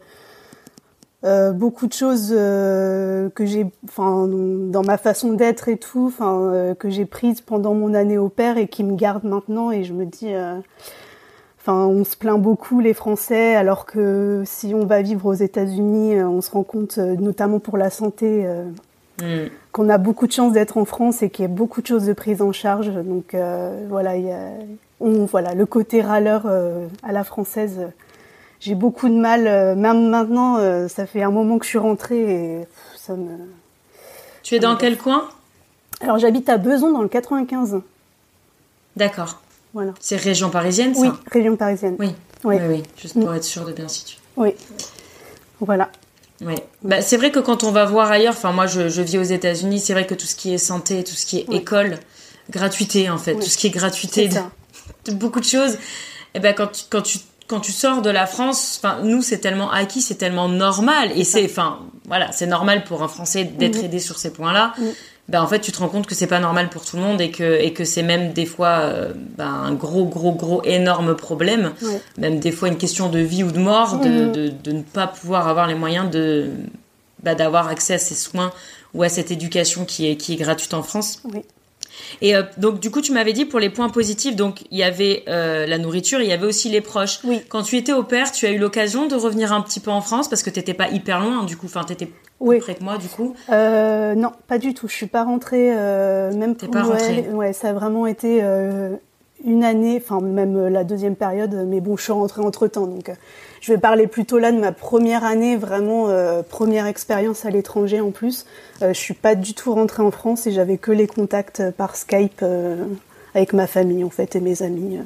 beaucoup 1.24 1.88
de 1.88 1.94
choses 1.94 2.32
que 2.32 3.46
j'ai, 3.46 3.66
enfin, 3.86 4.28
dans 4.28 4.84
ma 4.84 4.98
façon 4.98 5.32
d'être 5.32 5.70
et 5.70 5.78
tout, 5.78 6.08
enfin, 6.08 6.76
que 6.78 6.90
j'ai 6.90 7.06
prises 7.06 7.40
pendant 7.40 7.74
mon 7.74 7.94
année 7.94 8.18
au 8.18 8.28
père 8.28 8.58
et 8.58 8.68
qui 8.68 8.84
me 8.84 8.98
gardent 8.98 9.24
maintenant. 9.24 9.72
Et 9.72 9.86
je 9.86 9.94
me 9.94 10.06
dis, 10.06 10.34
enfin, 11.64 11.86
on 11.86 12.04
se 12.04 12.16
plaint 12.18 12.40
beaucoup 12.42 12.82
les 12.82 12.94
Français, 12.94 13.56
alors 13.56 13.86
que 13.86 14.44
si 14.46 14.74
on 14.76 14.86
va 14.86 15.02
vivre 15.02 15.26
aux 15.26 15.34
États-Unis, 15.34 16.16
euh, 16.16 16.28
on 16.28 16.42
se 16.42 16.52
rend 16.52 16.64
compte, 16.64 16.98
euh, 16.98 17.16
notamment 17.16 17.60
pour 17.60 17.78
la 17.78 17.90
santé, 17.90 18.46
euh, 18.46 18.66
Hmm. 19.22 19.50
qu'on 19.72 19.90
a 19.90 20.00
beaucoup 20.00 20.26
de 20.26 20.32
chance 20.32 20.54
d'être 20.54 20.76
en 20.76 20.86
France 20.86 21.22
et 21.22 21.30
qu'il 21.30 21.44
y 21.44 21.46
a 21.46 21.48
beaucoup 21.48 21.84
de 21.84 21.88
choses 21.88 22.06
de 22.08 22.14
prise 22.14 22.42
en 22.42 22.52
charge. 22.52 22.90
Donc 22.92 23.36
euh, 23.36 23.86
voilà, 23.88 24.18
il 24.18 24.26
y 24.26 24.32
a, 24.32 24.50
on, 25.00 25.26
voilà, 25.26 25.54
le 25.54 25.68
côté 25.68 26.02
râleur 26.02 26.44
euh, 26.48 26.88
à 27.04 27.12
la 27.12 27.24
française. 27.24 27.80
j'ai 28.60 28.74
beaucoup 28.74 29.08
de 29.08 29.14
mal, 29.14 29.44
même 29.78 30.10
maintenant, 30.10 30.58
ça 30.88 31.06
fait 31.06 31.22
un 31.22 31.30
moment 31.30 31.60
que 31.60 31.66
je 31.66 31.70
suis 31.70 31.78
rentrée 31.78 32.22
et 32.22 32.60
pff, 32.62 32.98
ça 32.98 33.14
me. 33.14 33.38
Tu 34.42 34.56
es 34.56 34.60
dans 34.60 34.76
quel 34.78 34.98
coin? 34.98 35.30
Alors 36.02 36.18
j'habite 36.18 36.50
à 36.50 36.58
Beson 36.58 36.92
dans 36.92 37.04
le 37.04 37.08
95. 37.08 37.82
D'accord. 38.96 39.42
Voilà. 39.74 39.94
C'est 40.00 40.16
région 40.18 40.50
parisienne, 40.50 40.94
ça 40.94 41.02
Oui, 41.02 41.10
région 41.32 41.56
parisienne. 41.56 41.96
Oui. 42.00 42.10
Oui. 42.44 42.58
oui, 42.60 42.66
oui, 42.70 42.84
juste 43.02 43.20
pour 43.20 43.34
être 43.34 43.44
sûr 43.44 43.66
de 43.66 43.72
bien 43.72 43.88
situer. 43.88 44.18
Oui. 44.36 44.54
Voilà. 45.62 45.90
Ouais. 46.42 46.56
Bah, 46.84 47.02
c'est 47.02 47.16
vrai 47.18 47.32
que 47.32 47.40
quand 47.40 47.64
on 47.64 47.72
va 47.72 47.86
voir 47.86 48.12
ailleurs, 48.12 48.34
enfin 48.34 48.52
moi 48.52 48.68
je, 48.68 48.90
je 48.90 49.02
vis 49.02 49.18
aux 49.18 49.24
États-Unis, 49.24 49.80
c'est 49.80 49.94
vrai 49.94 50.06
que 50.06 50.14
tout 50.14 50.26
ce 50.26 50.36
qui 50.36 50.54
est 50.54 50.58
santé, 50.58 51.04
tout 51.04 51.14
ce 51.16 51.26
qui 51.26 51.40
est 51.40 51.46
Oui. 51.48 51.58
école, 51.58 51.98
gratuité 52.50 53.10
en 53.10 53.18
fait, 53.18 53.34
Oui. 53.36 53.44
tout 53.44 53.50
ce 53.50 53.58
qui 53.58 53.68
est 53.68 53.72
gratuité, 53.72 54.30
de 55.06 55.12
beaucoup 55.14 55.40
de 55.40 55.46
choses. 55.46 55.78
Et 56.36 56.40
ben 56.40 56.54
quand 56.54 56.68
tu, 56.68 56.84
quand 56.90 57.02
tu 57.02 57.20
quand 57.48 57.60
tu 57.60 57.72
sors 57.72 58.02
de 58.02 58.10
la 58.10 58.26
France, 58.26 58.80
enfin 58.84 59.00
nous 59.04 59.22
c'est 59.22 59.38
tellement 59.38 59.72
acquis, 59.72 60.02
c'est 60.02 60.16
tellement 60.16 60.50
normal 60.50 61.12
et 61.16 61.24
c'est 61.24 61.46
enfin 61.46 61.80
voilà, 62.08 62.32
c'est 62.34 62.48
normal 62.48 62.84
pour 62.84 63.04
un 63.04 63.08
Français 63.08 63.46
d'être 63.46 63.84
aidé 63.84 64.00
sur 64.00 64.18
ces 64.18 64.34
points-là. 64.34 64.74
Ben 65.30 65.42
en 65.42 65.48
fait 65.48 65.62
tu 65.62 65.72
te 65.72 65.80
rends 65.80 65.88
compte 65.88 66.06
que 66.06 66.16
c'est 66.16 66.28
pas 66.28 66.40
normal 66.42 66.70
pour 66.70 66.84
tout 66.84 66.98
le 66.98 67.02
monde 67.02 67.22
et 67.22 67.32
que 67.32 67.58
et 67.62 67.72
que 67.72 67.86
c'est 67.86 68.04
même 68.04 68.34
des 68.34 68.46
fois 68.46 68.80
euh, 68.82 69.14
ben, 69.38 69.46
un 69.48 69.74
gros 69.74 70.06
gros 70.06 70.34
gros 70.34 70.62
énorme 70.64 71.16
problème, 71.16 71.72
Ouais. 71.82 72.02
même 72.18 72.40
des 72.40 72.52
fois 72.52 72.68
une 72.68 72.78
question 72.78 73.08
de 73.10 73.20
vie 73.20 73.44
ou 73.44 73.52
de 73.52 73.60
mort, 73.60 74.00
de, 74.00 74.10
Mhm. 74.10 74.32
de, 74.34 74.50
de 74.50 74.72
ne 74.74 74.82
pas 74.82 75.08
pouvoir 75.08 75.48
avoir 75.48 75.66
les 75.68 75.76
moyens 75.76 76.10
de 76.12 76.50
bah, 77.24 77.36
d'avoir 77.36 77.70
accès 77.70 77.94
à 77.94 77.98
ces 78.00 78.16
soins 78.16 78.52
ou 78.94 79.02
à 79.04 79.08
cette 79.10 79.32
éducation 79.32 79.86
qui 79.86 80.08
est 80.10 80.18
qui 80.18 80.34
est 80.34 80.36
gratuite 80.36 80.74
en 80.74 80.84
France. 80.84 81.22
Oui. 81.24 81.42
Et 82.22 82.36
euh, 82.36 82.44
donc 82.58 82.80
du 82.80 82.92
coup, 82.92 83.02
tu 83.02 83.12
m'avais 83.12 83.34
dit 83.34 83.46
pour 83.46 83.60
les 83.60 83.70
points 83.70 83.90
positifs, 83.90 84.36
donc 84.36 84.64
il 84.72 84.78
y 84.78 84.84
avait 84.84 85.24
euh, 85.28 85.66
la 85.66 85.78
nourriture, 85.78 86.22
il 86.22 86.28
y 86.28 86.32
avait 86.34 86.46
aussi 86.46 86.70
les 86.70 86.82
proches. 86.82 87.20
Oui. 87.24 87.42
Quand 87.50 87.64
tu 87.64 87.78
étais 87.78 87.94
au 87.94 88.04
père, 88.04 88.32
tu 88.32 88.46
as 88.46 88.52
eu 88.52 88.58
l'occasion 88.58 89.08
de 89.08 89.16
revenir 89.16 89.54
un 89.54 89.62
petit 89.62 89.80
peu 89.80 89.92
en 89.92 90.02
France 90.02 90.28
parce 90.30 90.44
que 90.44 90.50
t'étais 90.50 90.74
pas 90.74 90.90
hyper 90.90 91.20
loin, 91.20 91.44
du 91.44 91.58
coup, 91.58 91.66
enfin 91.68 91.84
t'étais 91.84 92.10
Oui. 92.40 92.60
près 92.60 92.76
que 92.76 92.84
moi, 92.84 92.98
du 92.98 93.08
coup. 93.08 93.36
Euh, 93.50 94.16
non, 94.16 94.32
pas 94.48 94.58
du 94.58 94.74
tout. 94.74 94.88
Je 94.88 94.94
suis 94.96 95.08
pas 95.08 95.24
rentrée, 95.24 95.70
même 95.76 96.56
T'es 96.56 96.68
pour 96.68 96.76
pas 96.76 96.84
rentrée. 96.84 97.26
Ouais, 97.32 97.54
ça 97.54 97.70
a 97.70 97.74
vraiment 97.74 98.06
été 98.08 98.42
une 99.46 99.64
année, 99.64 100.02
enfin 100.04 100.22
même 100.22 100.68
la 100.68 100.84
deuxième 100.84 101.16
période. 101.16 101.54
Mais 101.68 101.82
bon, 101.82 101.98
je 101.98 102.04
suis 102.04 102.12
rentrée 102.12 102.42
entre 102.42 102.68
temps, 102.68 102.88
donc 102.88 103.10
euh, 103.10 103.14
je 103.62 103.72
vais 103.72 103.78
parler 103.78 104.08
plutôt 104.08 104.40
là 104.40 104.52
de 104.52 104.60
ma 104.60 104.72
première 104.72 105.24
année, 105.24 105.56
vraiment 105.56 106.10
euh, 106.10 106.42
première 106.44 106.86
expérience 106.86 107.46
à 107.46 107.50
l'étranger 107.50 108.02
en 108.02 108.12
plus. 108.12 108.46
Euh, 108.82 108.94
je 108.94 109.00
suis 109.00 109.14
pas 109.14 109.36
du 109.36 109.54
tout 109.54 109.74
rentrée 109.74 110.04
en 110.04 110.12
France 110.12 110.48
et 110.48 110.52
j'avais 110.52 110.78
que 110.78 110.92
les 110.92 111.08
contacts 111.08 111.60
euh, 111.60 111.72
par 111.72 111.96
Skype 111.96 112.42
euh, 112.42 112.84
avec 113.34 113.54
ma 113.54 113.68
famille 113.68 114.04
en 114.04 114.10
fait 114.10 114.36
et 114.36 114.40
mes 114.40 114.64
amis. 114.64 115.00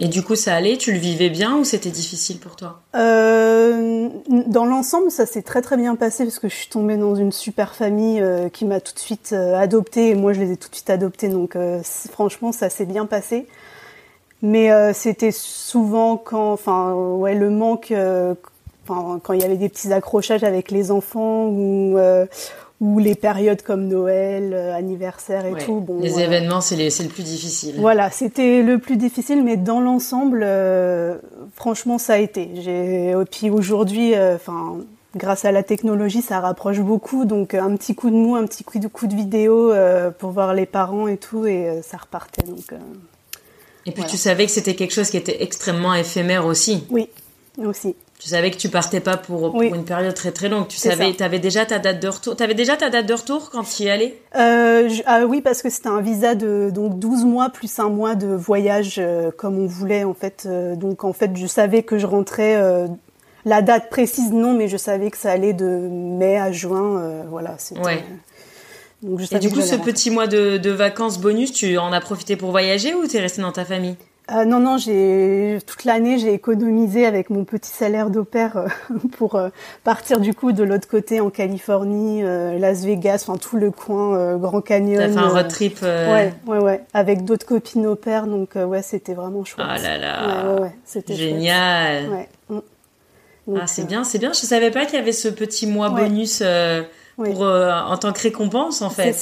Et 0.00 0.08
du 0.08 0.22
coup, 0.24 0.34
ça 0.34 0.52
allait? 0.52 0.78
Tu 0.78 0.90
le 0.90 0.98
vivais 0.98 1.30
bien 1.30 1.58
ou 1.58 1.64
c'était 1.64 1.90
difficile 1.90 2.40
pour 2.40 2.56
toi? 2.56 2.80
Euh, 2.96 4.08
dans 4.48 4.64
l'ensemble, 4.64 5.12
ça 5.12 5.26
s'est 5.26 5.42
très 5.42 5.62
très 5.62 5.76
bien 5.76 5.94
passé 5.94 6.24
parce 6.24 6.40
que 6.40 6.48
je 6.48 6.54
suis 6.56 6.68
tombée 6.68 6.96
dans 6.96 7.14
une 7.14 7.30
super 7.30 7.76
famille 7.76 8.20
euh, 8.20 8.48
qui 8.48 8.64
m'a 8.64 8.80
tout 8.80 8.94
de 8.94 8.98
suite 8.98 9.30
euh, 9.32 9.56
adoptée 9.56 10.10
et 10.10 10.14
moi 10.16 10.32
je 10.32 10.40
les 10.40 10.50
ai 10.50 10.56
tout 10.56 10.68
de 10.68 10.74
suite 10.74 10.90
adoptés. 10.90 11.28
Donc 11.28 11.56
franchement, 12.10 12.50
ça 12.50 12.68
s'est 12.68 12.84
bien 12.84 13.06
passé. 13.06 13.46
Mais 14.46 14.70
euh, 14.70 14.92
c'était 14.92 15.32
souvent 15.32 16.16
quand, 16.16 16.52
enfin, 16.52 16.94
ouais, 16.94 17.34
le 17.34 17.50
manque, 17.50 17.90
euh, 17.90 18.34
quand 18.86 19.32
il 19.32 19.40
y 19.40 19.44
avait 19.44 19.56
des 19.56 19.68
petits 19.68 19.92
accrochages 19.92 20.44
avec 20.44 20.70
les 20.70 20.90
enfants 20.90 21.46
ou 21.48 21.98
euh, 21.98 22.26
ou 22.80 22.98
les 22.98 23.14
périodes 23.14 23.62
comme 23.62 23.88
Noël, 23.88 24.52
anniversaire 24.54 25.46
et 25.46 25.52
Ouais. 25.54 25.64
tout. 25.64 25.80
Bon, 25.80 25.98
Les 26.00 26.20
événements, 26.20 26.60
c'est 26.60 26.76
le 26.76 27.08
plus 27.08 27.22
difficile. 27.24 27.74
voilà, 27.78 28.10
c'était 28.10 28.62
le 28.62 28.78
plus 28.78 28.96
difficile, 28.98 29.42
mais 29.42 29.56
dans 29.56 29.80
l'ensemble, 29.80 30.46
franchement, 31.54 31.96
ça 31.98 32.14
a 32.14 32.18
été. 32.18 32.42
Et 32.42 33.14
puis 33.30 33.48
aujourd'hui, 33.48 34.12
enfin, 34.34 34.76
grâce 35.16 35.44
à 35.46 35.52
la 35.52 35.62
technologie, 35.62 36.20
ça 36.22 36.40
rapproche 36.40 36.80
beaucoup. 36.80 37.24
Donc 37.24 37.54
un 37.54 37.74
petit 37.76 37.94
coup 37.94 38.10
de 38.10 38.14
mou, 38.16 38.36
un 38.36 38.44
petit 38.46 38.62
coup 38.62 38.78
de 38.78 38.88
coup 38.88 39.06
de 39.06 39.14
vidéo 39.16 39.72
euh, 39.72 40.10
pour 40.10 40.30
voir 40.30 40.54
les 40.54 40.66
parents 40.66 41.08
et 41.08 41.16
tout, 41.16 41.46
et 41.46 41.68
euh, 41.68 41.82
ça 41.82 41.96
repartait. 41.96 42.42
Donc 42.42 42.72
euh, 42.72 42.76
Et 43.86 43.92
puis 43.92 44.02
Voilà. 44.02 44.10
tu 44.10 44.16
savais 44.16 44.46
que 44.46 44.50
c'était 44.52 44.74
quelque 44.74 44.92
chose 44.92 45.10
qui 45.10 45.16
était 45.16 45.42
extrêmement 45.42 45.94
éphémère 45.94 46.44
aussi. 46.46 46.84
oui, 46.90 47.08
aussi. 47.64 47.94
Tu 48.18 48.28
savais 48.30 48.50
que 48.50 48.56
tu 48.56 48.70
partais 48.70 49.00
pas 49.00 49.18
pour, 49.18 49.40
pour 49.50 49.54
Oui. 49.56 49.68
une 49.68 49.84
période 49.84 50.14
très 50.14 50.32
très 50.32 50.48
longue. 50.48 50.66
Tu 50.68 50.78
savais, 50.78 51.10
ça. 51.10 51.18
t'avais 51.18 51.38
déjà 51.38 51.66
ta 51.66 51.78
date 51.78 52.00
de 52.00 52.08
retour. 52.08 52.34
T'avais 52.34 52.54
déjà 52.54 52.74
ta 52.76 52.88
date 52.88 53.04
de 53.04 53.12
retour 53.12 53.50
quand 53.50 53.62
tu 53.62 53.82
y 53.82 53.90
allais? 53.90 54.16
Euh, 54.36 54.88
je- 54.88 55.02
ah 55.04 55.26
oui, 55.26 55.42
parce 55.42 55.60
que 55.60 55.68
c'était 55.68 55.88
un 55.90 56.00
visa 56.00 56.34
de 56.34 56.70
donc 56.72 56.98
12 56.98 57.26
mois 57.26 57.50
plus 57.50 57.78
un 57.78 57.90
mois 57.90 58.14
de 58.14 58.28
voyage 58.28 58.96
euh, 58.98 59.30
comme 59.36 59.58
on 59.58 59.66
voulait 59.66 60.02
en 60.04 60.14
fait. 60.14 60.44
Euh, 60.46 60.76
donc 60.76 61.04
en 61.04 61.12
fait, 61.12 61.30
je 61.36 61.46
savais 61.46 61.82
que 61.82 61.98
je 61.98 62.06
rentrais. 62.06 62.58
la 63.44 63.60
date 63.62 63.90
précise 63.90 64.32
non, 64.32 64.54
mais 64.54 64.66
je 64.66 64.78
savais 64.78 65.10
que 65.10 65.18
ça 65.18 65.30
allait 65.30 65.52
de 65.52 65.66
mai 65.66 66.38
à 66.38 66.50
juin. 66.52 67.22
voilà, 67.30 67.56
c'était. 67.58 67.80
Ouais. 67.82 68.02
Donc 69.02 69.20
je 69.20 69.34
Et 69.34 69.38
du 69.38 69.50
coup, 69.50 69.60
ce 69.60 69.76
petit 69.76 70.10
mois 70.10 70.26
de, 70.26 70.56
de 70.56 70.70
vacances 70.70 71.18
bonus, 71.18 71.52
tu 71.52 71.78
en 71.78 71.92
as 71.92 72.00
profité 72.00 72.36
pour 72.36 72.50
voyager 72.50 72.94
ou 72.94 73.06
t'es 73.06 73.20
resté 73.20 73.42
dans 73.42 73.52
ta 73.52 73.64
famille? 73.64 73.96
Euh, 74.32 74.44
non, 74.44 74.58
non, 74.58 74.76
j'ai 74.76 75.58
toute 75.68 75.84
l'année 75.84 76.18
j'ai 76.18 76.32
économisé 76.32 77.06
avec 77.06 77.30
mon 77.30 77.44
petit 77.44 77.70
salaire 77.70 78.10
d'au 78.10 78.24
pair 78.24 78.56
euh, 78.56 78.66
pour 79.12 79.36
euh, 79.36 79.50
partir 79.84 80.18
du 80.18 80.34
coup 80.34 80.50
de 80.50 80.64
l'autre 80.64 80.88
côté 80.88 81.20
en 81.20 81.30
Californie, 81.30 82.24
euh, 82.24 82.58
Las 82.58 82.84
Vegas, 82.84 83.24
enfin 83.26 83.38
tout 83.38 83.56
le 83.56 83.70
coin 83.70 84.36
Grand 84.36 84.62
Canyon. 84.62 84.98
T'as 84.98 85.12
fait 85.12 85.18
un 85.18 85.28
road 85.28 85.48
trip 85.48 85.80
Ouais, 85.82 86.34
ouais, 86.46 86.58
ouais, 86.58 86.84
avec 86.92 87.24
d'autres 87.24 87.46
copines 87.46 87.86
au 87.86 87.94
pair, 87.94 88.26
donc 88.26 88.56
ouais, 88.56 88.82
c'était 88.82 89.14
vraiment 89.14 89.44
chouette. 89.44 89.66
Ah 89.68 89.78
là 89.78 89.96
là. 89.96 90.26
Ouais, 90.26 90.54
ouais, 90.54 90.60
ouais, 90.62 90.76
c'était 90.84 91.14
Génial. 91.14 92.06
chouette. 92.06 92.28
Ouais. 92.50 92.56
mm. 92.56 92.60
Donc, 93.46 93.58
Ah, 93.62 93.66
c'est 93.68 93.86
bien, 93.86 94.02
c'est 94.02 94.18
bien. 94.18 94.32
Je 94.32 94.40
savais 94.40 94.72
pas 94.72 94.86
qu'il 94.86 94.98
y 94.98 95.02
avait 95.02 95.12
ce 95.12 95.28
petit 95.28 95.68
mois 95.68 95.90
bonus 95.90 96.42
Oui. 97.18 97.32
pour 97.32 97.44
euh, 97.44 97.72
en 97.72 97.96
tant 97.96 98.12
que 98.12 98.20
récompense 98.20 98.82
en 98.82 98.90
fait. 98.90 99.12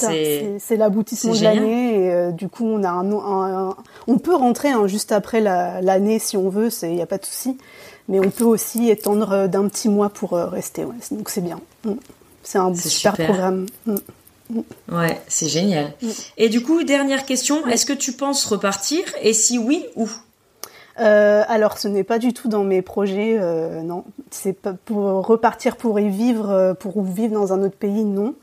C'est 0.59 0.75
l'aboutissement 0.75 1.33
de 1.33 1.41
l'année 1.43 2.05
et 2.05 2.11
euh, 2.11 2.31
du 2.31 2.49
coup 2.49 2.65
on 2.65 2.83
a 2.83 2.89
un, 2.89 3.09
un- 3.11 3.69
un- 3.69 3.75
on 4.07 4.17
peut 4.17 4.35
rentrer 4.35 4.69
hein, 4.69 4.85
juste 4.87 5.13
après 5.13 5.39
la- 5.39 5.81
l'année 5.81 6.19
si 6.19 6.35
on 6.35 6.49
veut, 6.49 6.69
il 6.83 6.89
n'y 6.95 7.01
a 7.01 7.05
pas 7.05 7.17
de 7.17 7.25
souci, 7.25 7.57
mais 8.09 8.19
on 8.19 8.29
peut 8.31 8.43
aussi 8.43 8.89
étendre 8.89 9.31
euh, 9.31 9.47
d'un 9.47 9.67
petit 9.69 9.87
mois 9.87 10.09
pour 10.09 10.31
rester, 10.33 10.83
ouais, 10.83 10.95
donc 11.11 11.29
c'est 11.29 11.39
bien. 11.41 11.59
Mm. 11.85 11.93
C'est 12.43 12.57
un 12.57 12.75
super, 12.75 13.13
super. 13.13 13.25
programme. 13.27 13.65
Mm. 13.85 13.95
ouais, 14.91 15.21
c'est 15.29 15.47
génial. 15.47 15.93
Mm. 16.01 16.07
Et 16.37 16.49
du 16.49 16.61
coup, 16.61 16.83
dernière 16.83 17.25
question, 17.25 17.65
est-ce 17.67 17.85
que 17.85 17.93
tu 17.93 18.11
penses 18.11 18.45
repartir 18.45 19.03
Et 19.21 19.33
si 19.33 19.57
oui, 19.57 19.85
où? 19.95 20.07
Euh, 20.99 21.43
alors, 21.47 21.77
ce 21.77 21.87
n'est 21.87 22.03
pas 22.03 22.19
du 22.19 22.33
tout 22.33 22.47
dans 22.47 22.63
mes 22.63 22.81
projets, 22.81 23.37
euh, 23.39 23.81
non. 23.81 24.05
C'est 24.31 24.53
pas 24.53 24.73
pour 24.85 25.25
repartir 25.25 25.75
pour 25.75 25.99
y 25.99 26.09
vivre, 26.09 26.49
euh, 26.49 26.73
pour 26.73 27.01
vivre 27.03 27.33
dans 27.33 27.53
un 27.53 27.61
autre 27.63 27.77
pays, 27.77 28.05
non. 28.05 28.35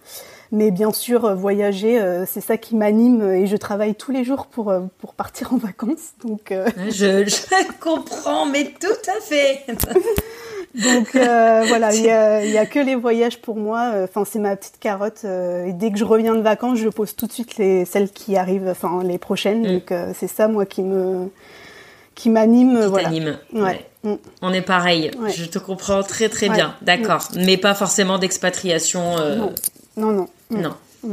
Mais 0.54 0.70
bien 0.70 0.92
sûr, 0.92 1.24
euh, 1.24 1.34
voyager, 1.34 1.98
euh, 1.98 2.26
c'est 2.26 2.42
ça 2.42 2.58
qui 2.58 2.76
m'anime 2.76 3.22
et 3.22 3.46
je 3.46 3.56
travaille 3.56 3.94
tous 3.94 4.12
les 4.12 4.22
jours 4.22 4.46
pour 4.46 4.68
euh, 4.68 4.80
pour 4.98 5.14
partir 5.14 5.54
en 5.54 5.56
vacances. 5.56 6.12
Donc 6.22 6.52
euh, 6.52 6.68
je, 6.88 7.24
je 7.24 7.78
comprends, 7.80 8.44
mais 8.44 8.70
tout 8.78 9.10
à 9.10 9.20
fait. 9.22 9.64
donc 10.74 11.16
euh, 11.16 11.64
voilà, 11.66 11.94
il 11.94 12.02
y 12.02 12.10
a, 12.10 12.36
a 12.60 12.66
que 12.66 12.78
les 12.78 12.96
voyages 12.96 13.40
pour 13.40 13.56
moi. 13.56 13.94
Enfin, 14.04 14.26
c'est 14.26 14.40
ma 14.40 14.54
petite 14.54 14.78
carotte. 14.78 15.24
et 15.24 15.72
dès 15.72 15.90
que 15.90 15.96
je 15.96 16.04
reviens 16.04 16.34
de 16.34 16.42
vacances, 16.42 16.78
je 16.78 16.90
pose 16.90 17.16
tout 17.16 17.26
de 17.26 17.32
suite 17.32 17.56
les 17.56 17.86
celles 17.86 18.10
qui 18.10 18.36
arrivent, 18.36 18.68
enfin 18.68 19.02
les 19.02 19.16
prochaines. 19.16 19.62
Mm. 19.62 19.72
Donc 19.72 19.90
euh, 19.90 20.12
c'est 20.14 20.28
ça 20.28 20.48
moi 20.48 20.66
qui 20.66 20.82
me 20.82 21.30
qui 22.14 22.30
m'anime. 22.30 22.80
Qui 22.80 22.86
voilà. 22.88 23.04
t'anime. 23.08 23.38
Ouais. 23.52 23.86
Mm. 24.04 24.14
On 24.42 24.52
est 24.52 24.62
pareil. 24.62 25.10
Ouais. 25.18 25.30
Je 25.30 25.44
te 25.44 25.58
comprends 25.58 26.02
très 26.02 26.28
très 26.28 26.48
Ouais. 26.48 26.56
bien. 26.56 26.74
D'accord. 26.82 27.28
Mais 27.36 27.56
pas 27.56 27.74
forcément 27.74 28.18
d'expatriation. 28.18 29.16
euh, 29.18 29.36
Non. 29.36 29.52
Non, 29.96 30.12
non. 30.12 30.28
Mm. 30.50 30.60
non. 30.60 30.74
Mm. 31.04 31.12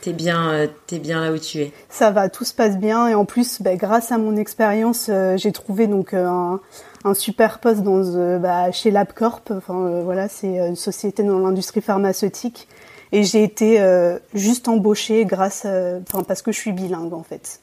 T'es 0.00 0.12
bien, 0.14 0.48
euh, 0.50 0.66
t'es 0.86 0.98
bien 0.98 1.22
là 1.22 1.30
où 1.30 1.36
tu 1.38 1.60
es. 1.60 1.72
Ça 1.90 2.10
va, 2.10 2.30
tout 2.30 2.44
se 2.44 2.54
passe 2.54 2.78
bien 2.78 3.06
et 3.08 3.14
en 3.14 3.26
plus, 3.26 3.60
bah, 3.60 3.76
grâce 3.76 4.10
à 4.12 4.16
mon 4.16 4.34
expérience, 4.36 5.08
euh, 5.10 5.36
j'ai 5.36 5.52
trouvé 5.52 5.86
donc 5.88 6.14
un, 6.14 6.58
un 7.04 7.12
super 7.14 7.58
poste 7.58 7.82
dans 7.82 8.38
bah, 8.38 8.72
chez 8.72 8.90
LabCorp. 8.90 9.50
Enfin 9.50 10.00
voilà, 10.02 10.28
c'est 10.30 10.56
une 10.56 10.76
société 10.76 11.22
dans 11.22 11.38
l'industrie 11.38 11.82
pharmaceutique 11.82 12.66
et 13.12 13.24
j'ai 13.24 13.42
été 13.44 13.84
juste 14.32 14.68
embauchée 14.68 15.26
grâce, 15.26 15.66
enfin 15.66 16.22
parce 16.26 16.40
que 16.40 16.50
je 16.52 16.58
suis 16.58 16.72
bilingue 16.72 17.12
en 17.12 17.22
fait. 17.22 17.60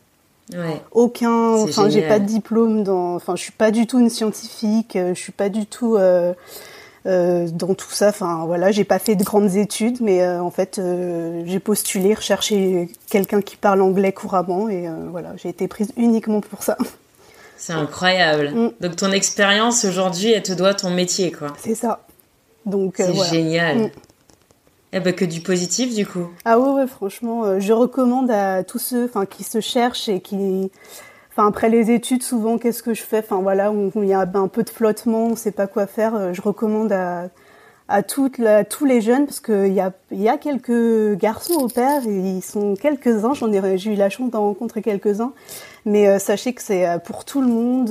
Ouais. 0.54 0.82
Aucun, 0.92 1.56
enfin 1.56 1.90
j'ai 1.90 2.02
pas 2.02 2.20
de 2.20 2.26
diplôme 2.26 2.84
dans, 2.84 3.16
enfin 3.16 3.36
je 3.36 3.42
suis 3.42 3.52
pas 3.52 3.70
du 3.72 3.86
tout 3.86 4.00
une 4.00 4.10
scientifique, 4.10 4.96
euh, 4.96 5.14
je 5.14 5.20
suis 5.20 5.34
pas 5.34 5.50
du 5.50 5.66
tout 5.66 5.98
euh, 5.98 6.34
euh, 7.06 7.48
dans 7.52 7.74
tout 7.74 7.92
ça. 7.92 8.10
Enfin 8.10 8.46
voilà, 8.46 8.72
j'ai 8.72 8.86
pas 8.86 9.00
fait 9.00 9.16
de 9.16 9.26
grandes 9.26 9.56
études, 9.56 10.00
mais 10.00 10.22
euh, 10.22 10.42
en 10.42 10.52
fait 10.52 10.80
j'ai 11.46 11.60
postulé, 11.60 12.14
recherché 12.14 12.90
quelqu'un 13.10 13.42
qui 13.42 13.58
parle 13.58 13.82
anglais 13.82 14.14
couramment 14.14 14.70
et 14.70 14.88
voilà, 15.12 15.34
j'ai 15.36 15.50
été 15.50 15.68
prise 15.68 15.92
uniquement 15.98 16.40
pour 16.40 16.64
ça. 16.64 16.78
C'est 17.58 17.74
incroyable. 17.74 18.52
Mm. 18.52 18.72
Donc 18.80 18.96
ton 18.96 19.12
expérience 19.12 19.84
aujourd'hui, 19.84 20.32
elle 20.32 20.44
te 20.44 20.54
doit 20.54 20.76
ton 20.76 20.92
métier, 20.92 21.32
quoi. 21.32 21.48
C'est 21.62 21.76
ça. 21.76 22.06
Donc 22.66 22.96
C'est 22.98 23.12
voilà. 23.12 23.32
génial. 23.32 23.78
Mm. 23.78 23.90
Eh 24.94 25.00
ben 25.02 25.14
que 25.14 25.26
du 25.26 25.42
positif 25.42 25.94
du 25.94 26.06
coup. 26.06 26.30
Ah 26.46 26.60
ouais, 26.60 26.88
franchement, 26.88 27.44
euh, 27.44 27.60
je 27.60 27.74
recommande 27.74 28.32
à 28.32 28.64
tous 28.64 28.80
ceux, 28.80 29.06
enfin 29.06 29.26
qui 29.26 29.44
se 29.44 29.60
cherchent 29.60 30.08
et 30.08 30.22
qui, 30.22 30.72
enfin 31.32 31.48
après 31.48 31.70
les 31.70 31.92
études, 31.92 32.24
souvent 32.24 32.58
qu'est-ce 32.58 32.82
que 32.82 32.94
je 32.94 33.04
fais, 33.04 33.20
enfin 33.20 33.42
voilà, 33.42 33.74
il 33.96 34.06
y 34.06 34.14
a 34.14 34.22
un 34.22 34.48
peu 34.48 34.64
de 34.64 34.70
flottement, 34.70 35.26
on 35.28 35.36
sait 35.36 35.52
pas 35.52 35.68
quoi 35.68 35.88
faire. 35.88 36.16
euh, 36.16 36.34
je 36.34 36.42
recommande 36.42 36.92
à 36.94 37.30
à 37.90 38.04
tous 38.04 38.32
les 38.86 39.00
jeunes 39.00 39.26
parce 39.28 39.40
qu'il 39.40 39.74
y 39.74 39.80
a 39.80 39.94
y 40.12 40.28
a 40.28 40.38
quelques 40.38 41.18
garçons 41.18 41.54
au 41.54 41.68
père 41.70 42.06
et 42.06 42.18
ils 42.20 42.42
sont 42.42 42.76
quelques 42.76 43.24
uns. 43.24 43.34
J'en 43.34 43.52
ai 43.54 43.78
j'ai 43.78 43.94
eu 43.94 43.96
la 43.96 44.10
chance 44.10 44.30
d'en 44.32 44.42
rencontrer 44.42 44.82
quelques 44.82 45.22
uns, 45.22 45.32
mais 45.86 46.08
euh, 46.08 46.20
sachez 46.20 46.54
que 46.54 46.62
c'est 46.62 46.86
pour 47.06 47.24
tout 47.26 47.42
le 47.42 47.48
monde. 47.48 47.90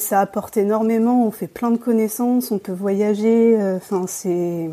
ça 0.00 0.20
apporte 0.20 0.56
énormément. 0.56 1.26
On 1.26 1.30
fait 1.30 1.46
plein 1.46 1.70
de 1.70 1.78
connaissances, 1.78 2.50
on 2.50 2.58
peut 2.58 2.72
voyager. 2.72 3.56
Enfin 3.76 4.04
c'est 4.06 4.68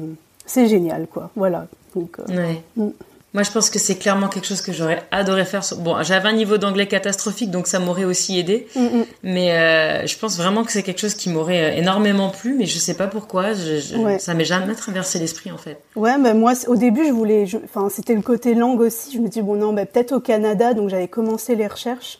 c'est 0.47 0.67
génial 0.67 1.05
quoi. 1.05 1.29
Voilà. 1.35 1.67
Donc 1.95 2.17
euh, 2.19 2.35
Ouais. 2.35 2.61
Mm. 2.75 2.89
Moi, 3.33 3.43
je 3.43 3.51
pense 3.51 3.69
que 3.69 3.77
c'est 3.77 3.95
clairement 3.95 4.29
quelque 4.29 4.47
chose 4.47 4.61
que 4.61 4.71
j'aurais 4.71 5.03
adoré 5.11 5.43
faire. 5.45 5.61
Bon, 5.79 6.01
j'avais 6.01 6.27
un 6.29 6.33
niveau 6.33 6.57
d'anglais 6.57 6.87
catastrophique, 6.87 7.51
donc 7.51 7.67
ça 7.67 7.77
m'aurait 7.77 8.05
aussi 8.05 8.39
aidé. 8.39 8.67
mm, 8.75 8.79
mm. 8.81 9.05
Mais 9.21 9.51
euh, 9.51 10.07
je 10.07 10.17
pense 10.17 10.37
vraiment 10.37 10.63
que 10.63 10.71
c'est 10.71 10.81
quelque 10.81 11.01
chose 11.01 11.13
qui 11.13 11.29
m'aurait 11.29 11.71
euh, 11.73 11.77
énormément 11.77 12.29
plu, 12.29 12.55
mais 12.57 12.65
je 12.65 12.79
sais 12.79 12.95
pas 12.95 13.05
pourquoi. 13.05 13.53
Je, 13.53 13.79
je- 13.79 13.95
Ouais. 13.97 14.17
Ça 14.17 14.33
m'est 14.33 14.45
jamais 14.45 14.73
traversé 14.73 15.19
l'esprit, 15.19 15.51
en 15.51 15.57
fait. 15.57 15.77
Ouais, 15.95 16.17
bah 16.17 16.33
moi, 16.33 16.55
c- 16.55 16.67
au 16.67 16.75
début, 16.77 17.05
je 17.05 17.11
voulais, 17.11 17.45
enfin, 17.65 17.89
c'était 17.91 18.15
le 18.15 18.21
côté 18.21 18.55
langue 18.55 18.79
aussi. 18.79 19.11
Je 19.15 19.19
me 19.19 19.27
dis 19.27 19.41
bon 19.41 19.55
non, 19.55 19.73
bah, 19.73 19.85
peut-être 19.85 20.13
au 20.13 20.19
Canada, 20.21 20.73
donc 20.73 20.89
j'avais 20.89 21.09
commencé 21.09 21.55
les 21.55 21.67
recherches. 21.67 22.19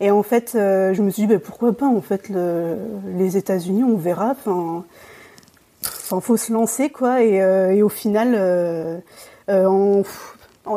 Et 0.00 0.10
en 0.10 0.22
fait, 0.22 0.52
euh, 0.56 0.92
je 0.94 1.00
me 1.02 1.10
suis 1.10 1.22
dit 1.26 1.32
bah, 1.32 1.38
pourquoi 1.42 1.72
pas 1.74 1.86
en 1.86 2.00
fait 2.02 2.28
le, 2.28 2.74
les 3.16 3.36
États-Unis, 3.38 3.84
on 3.84 3.96
verra. 3.96 4.32
Enfin, 4.32 4.84
enfin, 5.84 6.20
faut 6.20 6.36
se 6.36 6.52
lancer 6.52 6.90
quoi. 6.90 7.22
Et, 7.22 7.42
euh, 7.42 7.74
et 7.74 7.82
au 7.82 7.88
final, 7.88 8.34
euh, 8.34 8.98
euh, 9.48 9.66
en, 9.66 10.02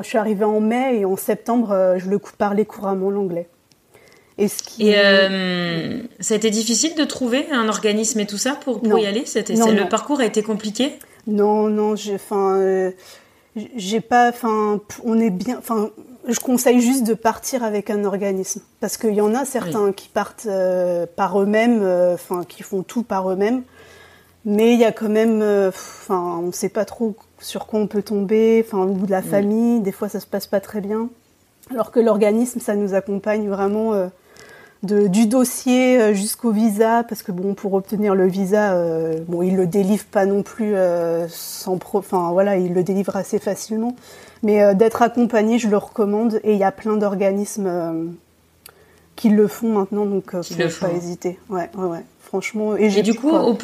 je 0.01 0.07
suis 0.07 0.17
arrivée 0.17 0.45
en 0.45 0.59
mai 0.59 0.99
et 0.99 1.05
en 1.05 1.17
septembre, 1.17 1.95
je 1.97 2.09
le 2.09 2.19
parlais 2.37 2.65
couramment 2.65 3.09
l'anglais. 3.09 3.47
Et, 4.39 4.47
ce 4.47 4.63
qui... 4.63 4.89
et 4.89 4.95
ça 6.19 6.33
a 6.33 6.37
été 6.37 6.49
difficile 6.49 6.95
de 6.95 7.03
trouver 7.03 7.45
un 7.51 7.69
organisme 7.69 8.19
et 8.19 8.25
tout 8.25 8.39
ça 8.39 8.55
pour, 8.55 8.81
pour 8.81 8.97
y 8.97 9.05
aller? 9.05 9.25
Le 9.25 9.87
parcours 9.87 10.21
a 10.21 10.25
été 10.25 10.41
compliqué? 10.41 10.97
Non, 11.27 11.67
non, 11.69 11.93
enfin, 12.15 12.91
j'ai 13.75 14.01
pas, 14.01 14.29
enfin, 14.29 14.81
on 15.03 15.19
est 15.19 15.29
bien, 15.29 15.57
enfin, 15.59 15.91
je 16.27 16.39
conseille 16.39 16.81
juste 16.81 17.05
de 17.05 17.13
partir 17.13 17.63
avec 17.63 17.91
un 17.91 18.05
organisme. 18.05 18.61
Parce 18.79 18.97
qu'il 18.97 19.13
y 19.13 19.21
en 19.21 19.35
a 19.35 19.45
certains 19.45 19.91
qui 19.91 20.09
partent 20.09 20.47
euh, 20.47 21.05
par 21.05 21.39
eux-mêmes, 21.39 21.83
enfin 22.13 22.43
qui 22.43 22.63
font 22.63 22.81
tout 22.81 23.03
par 23.03 23.29
eux-mêmes, 23.31 23.61
mais 24.45 24.73
il 24.73 24.79
y 24.79 24.85
a 24.85 24.91
quand 24.91 25.09
même, 25.09 25.41
euh, 25.41 25.69
enfin 25.69 26.39
on 26.39 26.47
ne 26.47 26.51
sait 26.51 26.69
pas 26.69 26.85
trop 26.85 27.15
sur 27.39 27.65
quoi 27.65 27.79
on 27.79 27.87
peut 27.87 28.01
tomber, 28.01 28.63
enfin 28.65 28.83
au 28.83 28.93
bout 28.93 29.05
de 29.05 29.11
la 29.11 29.21
famille, 29.21 29.79
des 29.81 29.91
fois 29.91 30.09
ça 30.09 30.19
se 30.19 30.27
passe 30.27 30.47
pas 30.47 30.59
très 30.59 30.81
bien, 30.81 31.09
alors 31.71 31.91
que 31.91 31.99
l'organisme 31.99 32.59
ça 32.59 32.75
nous 32.75 32.93
accompagne 32.93 33.49
vraiment 33.49 33.93
de, 34.83 35.07
du 35.07 35.27
dossier 35.27 36.13
jusqu'au 36.13 36.51
visa 36.51 37.03
parce 37.03 37.23
que 37.23 37.31
bon 37.31 37.53
pour 37.53 37.73
obtenir 37.73 38.15
le 38.15 38.27
visa, 38.27 38.75
bon 39.27 39.41
il 39.41 39.55
le 39.55 39.67
délivre 39.67 40.05
pas 40.05 40.25
non 40.25 40.43
plus 40.43 40.75
sans, 41.29 41.79
enfin 41.93 42.31
voilà 42.31 42.57
il 42.57 42.73
le 42.73 42.83
délivre 42.83 43.15
assez 43.15 43.39
facilement. 43.39 43.95
Mais 44.43 44.61
euh, 44.61 44.73
d'être 44.73 45.01
accompagné, 45.01 45.57
je 45.57 45.69
le 45.69 45.77
recommande. 45.77 46.39
Et 46.43 46.53
il 46.53 46.59
y 46.59 46.63
a 46.63 46.71
plein 46.71 46.97
d'organismes 46.97 47.67
euh, 47.67 48.05
qui 49.23 49.29
le 49.29 49.47
font 49.47 49.69
maintenant, 49.69 50.05
donc 50.05 50.35
euh, 50.35 50.43
faut 50.43 50.85
pas 50.85 50.91
hésiter. 50.91 51.39
Ouais, 51.49 51.69
ouais, 51.77 51.85
ouais. 51.85 52.03
Franchement. 52.19 52.75
Et, 52.75 52.89
du 53.01 53.13
coup, 53.13 53.29
au, 53.29 53.55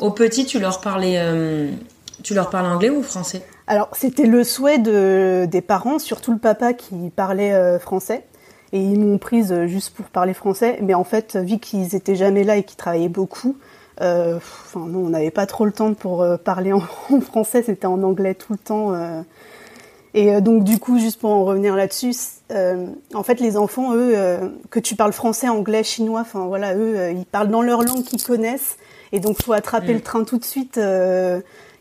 au, 0.00 0.10
petit, 0.10 0.46
tu 0.46 0.58
leur 0.58 0.80
parlais, 0.80 1.20
tu 2.22 2.32
leur 2.32 2.48
parles 2.48 2.64
anglais 2.64 2.88
ou 2.88 3.02
français? 3.02 3.42
Alors, 3.66 3.90
c'était 3.92 4.24
le 4.24 4.42
souhait 4.42 4.78
de, 4.78 5.46
des 5.46 5.60
parents, 5.60 5.98
surtout 5.98 6.32
le 6.32 6.38
papa 6.38 6.72
qui 6.72 7.10
parlait 7.14 7.78
français. 7.80 8.24
Et 8.72 8.80
ils 8.80 8.98
m'ont 8.98 9.18
prise 9.18 9.54
juste 9.66 9.90
pour 9.90 10.06
parler 10.06 10.32
français. 10.32 10.78
Mais 10.80 10.94
en 10.94 11.04
fait, 11.04 11.36
vu 11.36 11.58
qu'ils 11.58 11.94
étaient 11.94 12.16
jamais 12.16 12.42
là 12.42 12.56
et 12.56 12.62
qu'ils 12.62 12.78
travaillaient 12.78 13.08
beaucoup, 13.10 13.58
enfin 13.98 14.86
non, 14.86 15.00
on 15.00 15.10
n'avait 15.10 15.30
pas 15.30 15.44
trop 15.44 15.66
le 15.66 15.72
temps 15.72 15.92
pour 15.92 16.26
parler 16.42 16.72
en, 16.72 16.80
en 17.10 17.20
français, 17.20 17.62
c'était 17.62 17.86
en 17.86 18.02
anglais 18.02 18.34
tout 18.34 18.54
le 18.54 18.58
temps. 18.58 19.22
Et 20.14 20.34
euh, 20.34 20.40
donc 20.40 20.64
du 20.64 20.78
coup, 20.78 20.98
juste 20.98 21.20
pour 21.20 21.30
en 21.30 21.44
revenir 21.44 21.76
là-dessus, 21.76 22.14
euh, 22.50 22.86
en 23.14 23.22
fait, 23.22 23.40
les 23.40 23.56
enfants, 23.56 23.94
eux, 23.94 24.12
euh, 24.14 24.48
que 24.70 24.80
tu 24.80 24.96
parles 24.96 25.12
français, 25.12 25.48
anglais, 25.48 25.84
chinois, 25.84 26.20
enfin 26.20 26.46
voilà, 26.46 26.74
eux, 26.74 27.12
ils 27.12 27.26
parlent 27.26 27.50
dans 27.50 27.62
leur 27.62 27.82
langue 27.82 28.02
qu'ils 28.02 28.22
connaissent, 28.22 28.76
et 29.12 29.20
donc 29.20 29.42
faut 29.42 29.52
attraper 29.52 29.92
mm. 29.92 29.96
le 29.96 30.00
train 30.00 30.24
tout 30.24 30.38
de 30.38 30.44
suite. 30.44 30.80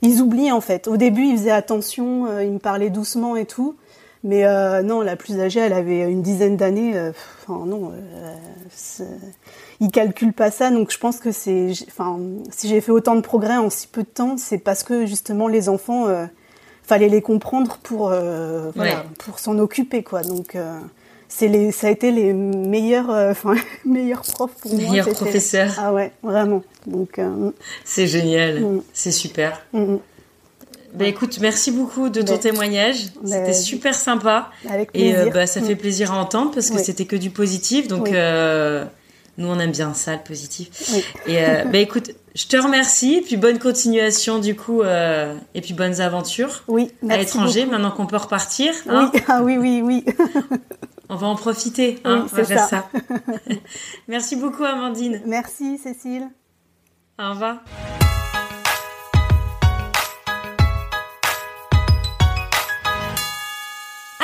ils 0.02 0.22
oublient 0.22 0.52
en 0.52 0.62
fait. 0.62 0.88
Au 0.88 0.98
début, 0.98 1.26
ils 1.26 1.38
faisaient 1.38 1.52
attention, 1.52 2.40
ils 2.40 2.52
me 2.52 2.60
parlaient 2.60 2.92
doucement 2.92 3.36
et 3.36 3.46
tout, 3.46 3.76
mais 4.24 4.44
non, 4.84 5.02
la 5.02 5.16
plus 5.16 5.40
âgée, 5.40 5.62
elle 5.62 5.74
avait 5.74 6.02
une 6.02 6.22
dizaine 6.22 6.56
d'années. 6.56 6.94
Enfin 7.42 7.66
non, 7.66 7.92
ils 9.80 9.90
calculent 9.90 10.34
pas 10.34 10.52
ça, 10.52 10.70
donc 10.70 10.92
je 10.92 11.00
pense 11.00 11.20
que 11.20 11.32
c'est, 11.32 11.72
enfin, 11.88 12.20
si 12.52 12.68
j'ai 12.68 12.80
fait 12.80 12.92
autant 12.92 13.16
de 13.16 13.22
progrès 13.22 13.58
en 13.58 13.72
si 13.72 13.88
peu 13.88 14.04
de 14.04 14.08
temps, 14.08 14.38
c'est 14.38 14.60
parce 14.60 14.84
que 14.84 15.08
justement 15.08 15.48
les 15.48 15.68
enfants 15.68 16.06
fallait 16.90 17.08
les 17.08 17.22
comprendre 17.22 17.78
pour 17.84 18.10
euh, 18.10 18.72
voilà, 18.76 19.06
pour 19.20 19.38
s'en 19.38 19.60
occuper 19.60 20.02
quoi. 20.02 20.24
Donc 20.24 20.56
euh, 20.56 20.80
c'est 21.28 21.48
les 21.48 21.72
ça 21.72 21.88
a 21.88 21.92
été 21.92 22.12
les 22.12 22.34
meilleurs 22.34 23.12
euh, 23.12 23.32
enfin 23.32 23.54
meilleurs 23.86 24.24
profs 24.24 24.56
pour 24.60 24.74
moi. 24.74 24.90
Meilleurs 24.90 25.10
professeurs. 25.10 25.72
Ah 25.78 25.94
ouais, 25.94 26.12
vraiment. 26.24 26.64
Donc 26.88 27.22
c'est 27.86 28.08
génial, 28.08 28.62
mm. 28.62 28.82
c'est 28.92 29.12
super. 29.12 29.62
Mm, 29.74 29.80
mm. 29.80 30.00
Ben 30.96 31.06
écoute, 31.06 31.38
merci 31.40 31.70
beaucoup 31.70 32.10
de 32.10 32.24
ton 32.24 32.34
ben, 32.34 32.40
témoignage. 32.40 33.14
Ben, 33.22 33.28
c'était 33.28 33.54
super 33.54 33.94
sympa. 33.94 34.50
Avec 34.68 34.92
plaisir. 34.92 35.28
Et 35.28 35.30
bah, 35.30 35.46
ça 35.46 35.62
fait 35.62 35.76
plaisir 35.76 36.12
à 36.12 36.20
entendre 36.20 36.52
parce 36.56 36.72
que 36.72 36.80
c'était 36.80 37.06
que 37.06 37.16
du 37.16 37.30
positif. 37.30 37.88
Donc 37.88 38.12
nous, 39.40 39.48
on 39.48 39.60
aime 39.60 39.72
bien 39.72 39.94
ça, 39.94 40.14
le 40.14 40.22
positif. 40.22 40.70
Et 41.26 41.38
bah, 41.72 41.80
écoute, 41.80 42.12
je 42.36 42.48
te 42.48 42.58
remercie, 42.58 43.22
puis 43.26 43.38
bonne 43.38 43.60
continuation 43.60 44.40
du 44.40 44.56
coup, 44.56 44.82
euh, 44.82 45.36
et 45.54 45.62
puis 45.62 45.74
bonnes 45.74 46.00
aventures 46.00 46.64
oui, 46.68 46.92
à 47.10 47.18
l'étranger, 47.18 47.66
maintenant 47.66 47.92
qu'on 47.92 48.06
peut 48.06 48.18
repartir. 48.18 48.74
Hein 48.88 49.12
oui, 49.14 49.22
ah, 49.28 49.42
oui, 49.44 49.58
oui, 49.58 49.82
oui. 49.84 50.06
on 51.10 51.16
va 51.16 51.28
en 51.28 51.36
profiter, 51.36 52.00
hein, 52.06 52.28
on 52.32 52.36
va 52.36 52.44
faire 52.44 52.68
ça. 52.68 52.90
Merci 54.08 54.36
beaucoup 54.36 54.64
Amandine. 54.64 55.22
Merci 55.26 55.78
Cécile. 55.78 56.30
Au 57.20 57.32
revoir. 57.32 57.58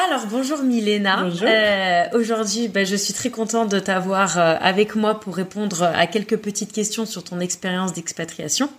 Alors 0.07 0.27
bonjour 0.27 0.59
Milena. 0.61 1.23
Bonjour. 1.23 1.47
Euh, 1.49 2.03
Aujourd'hui, 2.13 2.67
bah, 2.67 2.83
je 2.83 2.95
suis 2.95 3.13
très 3.13 3.31
contente 3.31 3.69
de 3.71 3.79
t'avoir 3.79 4.37
euh, 4.37 4.55
avec 4.61 4.95
moi 4.95 5.19
pour 5.19 5.35
répondre 5.35 5.81
à 5.83 6.05
quelques 6.05 6.37
petites 6.37 6.71
questions 6.71 7.05
sur 7.07 7.23
ton 7.23 7.39
expérience 7.39 7.93
d'expatriation. 7.93 8.69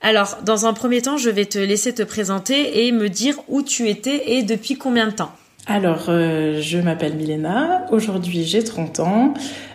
Alors, 0.00 0.38
dans 0.44 0.64
un 0.64 0.72
premier 0.72 1.02
temps, 1.02 1.18
je 1.18 1.28
vais 1.28 1.44
te 1.44 1.58
laisser 1.58 1.92
te 1.92 2.02
présenter 2.02 2.86
et 2.86 2.92
me 2.92 3.08
dire 3.08 3.34
où 3.48 3.62
tu 3.62 3.88
étais 3.88 4.32
et 4.32 4.42
depuis 4.42 4.78
combien 4.78 5.06
de 5.08 5.12
temps. 5.12 5.32
Alors, 5.70 6.06
euh, 6.08 6.62
je 6.62 6.78
m'appelle 6.78 7.14
Milena. 7.14 7.84
Aujourd'hui, 7.90 8.42
j'ai 8.42 8.64
30 8.64 9.00
ans. 9.00 9.34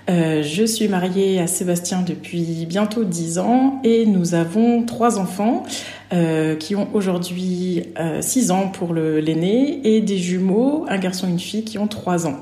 Euh, 0.09 0.41
je 0.41 0.63
suis 0.63 0.87
mariée 0.87 1.39
à 1.39 1.45
Sébastien 1.45 2.01
depuis 2.01 2.65
bientôt 2.65 3.03
10 3.03 3.37
ans 3.37 3.79
et 3.83 4.07
nous 4.07 4.33
avons 4.33 4.81
trois 4.87 5.19
enfants 5.19 5.63
euh, 6.11 6.55
qui 6.55 6.75
ont 6.75 6.87
aujourd'hui 6.95 7.83
6 8.21 8.49
ans 8.49 8.69
pour 8.69 8.95
l'aîné 8.95 9.81
et 9.83 10.01
des 10.01 10.17
jumeaux, 10.17 10.87
un 10.89 10.97
garçon 10.97 11.27
et 11.27 11.29
une 11.29 11.39
fille 11.39 11.63
qui 11.63 11.77
ont 11.77 11.87
3 11.87 12.25
ans. 12.25 12.41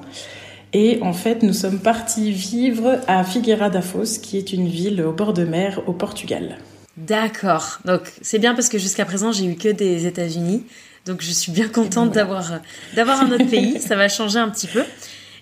Et 0.71 0.99
en 1.01 1.11
fait, 1.11 1.43
nous 1.43 1.51
sommes 1.51 1.79
partis 1.79 2.31
vivre 2.31 3.01
à 3.09 3.25
Figueira 3.25 3.69
da 3.69 3.81
Foz, 3.81 4.19
qui 4.19 4.37
est 4.37 4.53
une 4.53 4.69
ville 4.69 5.01
au 5.01 5.11
bord 5.11 5.33
de 5.33 5.43
mer 5.43 5.81
au 5.87 5.91
Portugal. 5.91 6.57
D'accord. 6.95 7.79
Donc, 7.83 8.13
c'est 8.21 8.39
bien 8.39 8.53
parce 8.53 8.69
que 8.69 8.77
jusqu'à 8.77 9.03
présent, 9.03 9.33
j'ai 9.33 9.45
eu 9.45 9.55
que 9.55 9.69
des 9.69 10.07
États-Unis. 10.07 10.63
Donc 11.05 11.21
je 11.21 11.31
suis 11.31 11.51
bien 11.51 11.67
contente 11.67 12.11
d'avoir 12.11 12.59
d'avoir 12.95 13.21
un 13.21 13.31
autre 13.31 13.49
pays, 13.49 13.79
ça 13.79 13.95
va 13.95 14.07
changer 14.07 14.39
un 14.39 14.49
petit 14.49 14.67
peu. 14.67 14.83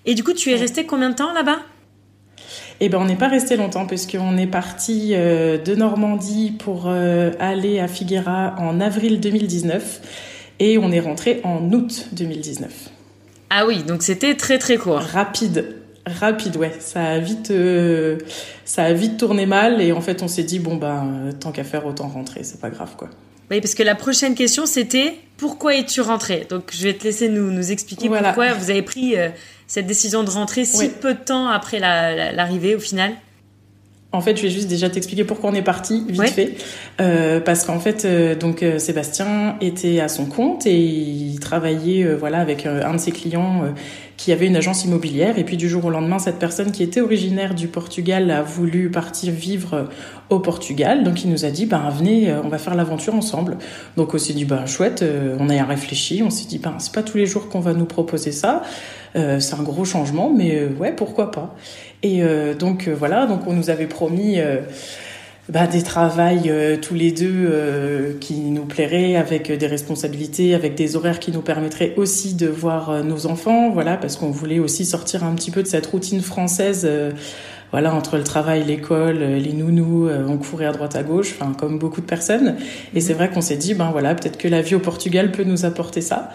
Et 0.06 0.16
du 0.16 0.24
coup, 0.24 0.34
tu 0.34 0.52
es 0.52 0.56
resté 0.56 0.86
combien 0.86 1.10
de 1.10 1.16
temps 1.16 1.34
là-bas? 1.34 1.60
Eh 2.82 2.88
ben, 2.88 2.98
on 3.00 3.06
n'est 3.06 3.18
pas 3.18 3.28
resté 3.28 3.58
longtemps 3.58 3.86
puisqu'on 3.86 4.38
est 4.38 4.48
parti 4.48 5.12
euh, 5.14 5.58
de 5.58 5.76
Normandie 5.76 6.52
pour 6.52 6.86
euh, 6.88 7.32
aller 7.40 7.80
à 7.80 7.90
Figueira 7.90 8.56
en 8.58 8.80
avril 8.80 9.20
2019 9.20 10.02
et 10.60 10.78
on 10.78 10.92
est 10.92 11.02
rentré 11.02 11.42
en 11.44 11.72
août 11.74 12.08
2019. 12.14 12.72
Ah 13.50 13.66
oui, 13.66 13.84
donc 13.84 14.02
c'était 14.02 14.36
très 14.36 14.60
très 14.60 14.78
court. 14.78 15.00
Rapide, 15.00 15.76
rapide, 16.06 16.56
ouais. 16.56 16.74
Ça 16.80 17.04
a 17.04 17.18
vite, 17.20 17.52
euh, 17.52 18.18
ça 18.64 18.84
a 18.84 18.94
vite 18.94 19.18
tourné 19.18 19.46
mal 19.46 19.82
et 19.82 19.92
en 19.92 20.02
fait 20.02 20.24
on 20.24 20.30
s'est 20.30 20.44
dit 20.44 20.60
bon 20.60 20.76
ben 20.76 21.32
tant 21.38 21.52
qu'à 21.52 21.66
faire 21.66 21.86
autant 21.86 22.08
rentrer, 22.08 22.44
c'est 22.44 22.62
pas 22.62 22.70
grave 22.70 22.96
quoi. 22.96 23.10
Oui, 23.52 23.62
parce 23.62 23.76
que 23.76 23.84
la 23.84 23.96
prochaine 23.96 24.36
question, 24.36 24.66
c'était 24.66 25.16
pourquoi 25.38 25.76
es-tu 25.76 26.02
rentré? 26.02 26.46
Donc, 26.50 26.72
je 26.72 26.84
vais 26.84 26.94
te 26.94 27.04
laisser 27.04 27.30
nous, 27.30 27.52
nous 27.52 27.72
expliquer 27.72 28.10
pourquoi 28.10 28.54
vous 28.54 28.70
avez 28.70 28.82
pris 28.82 29.18
euh, 29.18 29.30
cette 29.68 29.88
décision 29.88 30.24
de 30.24 30.30
rentrer 30.30 30.66
si 30.66 30.90
peu 30.90 31.14
de 31.14 31.20
temps 31.20 31.48
après 31.48 31.80
l'arrivée 31.80 32.76
au 32.76 32.80
final? 32.80 33.14
En 34.12 34.22
fait, 34.22 34.36
je 34.36 34.42
vais 34.42 34.50
juste 34.50 34.68
déjà 34.68 34.90
t'expliquer 34.90 35.24
pourquoi 35.24 35.52
on 35.52 35.54
est 35.54 35.62
parti 35.62 36.04
vite 36.10 36.30
fait, 36.30 36.56
euh, 37.00 37.40
parce 37.40 37.64
qu'en 37.64 37.80
fait, 37.80 38.06
euh, 38.06 38.34
donc 38.34 38.64
euh, 38.64 38.80
Sébastien 38.80 39.56
était 39.62 40.00
à 40.00 40.08
son 40.08 40.26
compte 40.26 40.66
et 40.66 40.80
il 40.80 41.40
travaillait, 41.40 42.16
voilà, 42.16 42.40
avec 42.40 42.66
un 42.66 42.96
de 42.96 42.98
ses 42.98 43.12
clients 43.12 43.72
qui 44.20 44.34
avait 44.34 44.48
une 44.48 44.58
agence 44.58 44.84
immobilière. 44.84 45.40
Et 45.40 45.46
puis 45.46 45.56
du 45.56 45.70
jour 45.70 45.86
au 45.86 45.90
lendemain, 45.90 46.20
cette 46.20 46.40
personne 46.40 46.74
qui 46.74 46.84
était 46.84 47.00
originaire 47.00 47.56
du 47.56 47.70
Portugal 47.70 48.30
a 48.32 48.42
voulu 48.42 48.92
partir 48.92 49.32
vivre 49.32 49.88
au 50.30 50.40
Portugal. 50.40 51.06
Donc 51.06 51.24
il 51.24 51.32
nous 51.32 51.46
a 51.46 51.50
dit, 51.50 51.66
ben 51.66 51.90
venez, 51.90 52.34
on 52.44 52.50
va 52.50 52.58
faire 52.58 52.76
l'aventure 52.76 53.16
ensemble. 53.16 53.58
Donc 53.96 54.14
on 54.14 54.18
s'est 54.18 54.34
dit, 54.34 54.44
ben 54.44 54.66
chouette, 54.66 55.06
on 55.40 55.50
a 55.50 55.64
réfléchi, 55.64 56.22
on 56.22 56.30
s'est 56.30 56.48
dit, 56.48 56.60
ben 56.60 56.76
c'est 56.80 56.94
pas 56.94 57.02
tous 57.02 57.18
les 57.18 57.26
jours 57.26 57.48
qu'on 57.48 57.62
va 57.62 57.74
nous 57.74 57.86
proposer 57.86 58.34
ça. 58.34 58.64
c'est 59.14 59.54
un 59.54 59.64
gros 59.64 59.86
changement, 59.86 60.30
mais 60.36 60.66
ouais, 60.66 60.92
pourquoi 60.92 61.32
pas. 61.32 61.56
Et 62.02 62.24
euh, 62.24 62.54
donc 62.54 62.88
euh, 62.88 62.96
voilà, 62.98 63.26
donc 63.26 63.42
on 63.48 63.54
nous 63.54 63.70
avait 63.70 63.88
promis 63.88 64.40
euh, 64.40 64.62
bah, 65.50 65.68
des 65.68 65.82
travails 65.82 66.52
tous 66.82 66.94
les 66.94 67.12
deux 67.12 68.18
qui 68.22 68.36
nous 68.36 68.66
plairaient, 68.66 69.16
avec 69.16 69.52
des 69.52 69.68
responsabilités, 69.68 70.56
avec 70.56 70.76
des 70.76 70.96
horaires 70.96 71.20
qui 71.20 71.32
nous 71.32 71.42
permettraient 71.42 71.94
aussi 71.98 72.36
de 72.36 72.48
voir 72.48 73.04
nos 73.04 73.26
enfants, 73.26 73.70
voilà, 73.70 73.98
parce 73.98 74.16
qu'on 74.16 74.32
voulait 74.32 74.60
aussi 74.60 74.86
sortir 74.86 75.24
un 75.24 75.34
petit 75.34 75.52
peu 75.52 75.64
de 75.64 75.68
cette 75.68 75.86
routine 75.88 76.22
française. 76.22 76.90
voilà, 77.72 77.94
entre 77.94 78.18
le 78.18 78.24
travail, 78.24 78.64
l'école, 78.64 79.20
les 79.20 79.54
nounous, 79.54 80.10
on 80.10 80.38
courait 80.38 80.66
à 80.66 80.72
droite 80.72 80.96
à 80.96 81.04
gauche, 81.04 81.36
enfin 81.40 81.54
comme 81.54 81.80
beaucoup 81.80 82.02
de 82.02 82.06
personnes. 82.06 82.56
Et 82.94 83.02
c'est 83.02 83.14
vrai 83.14 83.30
qu'on 83.30 83.42
s'est 83.42 83.58
dit, 83.58 83.74
ben 83.74 83.90
voilà, 83.92 84.16
peut-être 84.16 84.38
que 84.38 84.48
la 84.48 84.62
vie 84.62 84.76
au 84.76 84.80
Portugal 84.80 85.32
peut 85.32 85.44
nous 85.44 85.66
apporter 85.66 86.02
ça. 86.02 86.32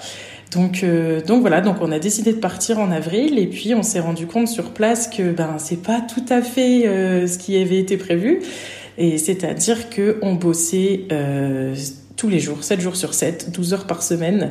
Donc, 0.54 0.84
euh, 0.84 1.20
donc 1.20 1.40
voilà, 1.40 1.60
donc 1.60 1.76
on 1.80 1.90
a 1.90 1.98
décidé 1.98 2.32
de 2.32 2.38
partir 2.38 2.78
en 2.78 2.90
avril 2.90 3.38
et 3.38 3.46
puis 3.46 3.74
on 3.74 3.82
s'est 3.82 4.00
rendu 4.00 4.26
compte 4.26 4.48
sur 4.48 4.70
place 4.70 5.08
que 5.08 5.32
ben 5.32 5.56
c'est 5.58 5.82
pas 5.82 6.00
tout 6.00 6.24
à 6.28 6.42
fait 6.42 6.86
euh, 6.86 7.26
ce 7.26 7.38
qui 7.38 7.60
avait 7.60 7.78
été 7.78 7.96
prévu. 7.96 8.40
Et 8.98 9.18
c'est-à-dire 9.18 9.90
que 9.90 10.18
on 10.22 10.34
bossait 10.34 11.02
euh, 11.12 11.74
tous 12.16 12.28
les 12.28 12.38
jours, 12.38 12.62
7 12.62 12.80
jours 12.80 12.96
sur 12.96 13.14
7, 13.14 13.50
12 13.52 13.74
heures 13.74 13.86
par 13.86 14.02
semaine. 14.02 14.48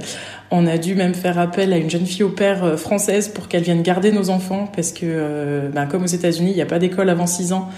On 0.52 0.68
a 0.68 0.78
dû 0.78 0.96
même 0.96 1.14
faire 1.14 1.40
appel 1.40 1.72
à 1.74 1.78
une 1.78 1.90
jeune 1.90 2.06
fille 2.06 2.24
au 2.24 2.30
père 2.30 2.64
euh, 2.64 2.78
française 2.78 3.30
pour 3.30 3.48
qu'elle 3.48 3.64
vienne 3.64 3.82
garder 3.82 4.12
nos 4.12 4.30
enfants 4.30 4.70
parce 4.76 4.92
que, 4.92 5.70
ben, 5.74 5.86
comme 5.86 6.04
aux 6.04 6.08
États-Unis, 6.08 6.52
il 6.52 6.56
n'y 6.56 6.62
a 6.62 6.66
pas 6.66 6.80
d'école 6.80 7.10
avant 7.10 7.28
6 7.28 7.54
ans. 7.54 7.70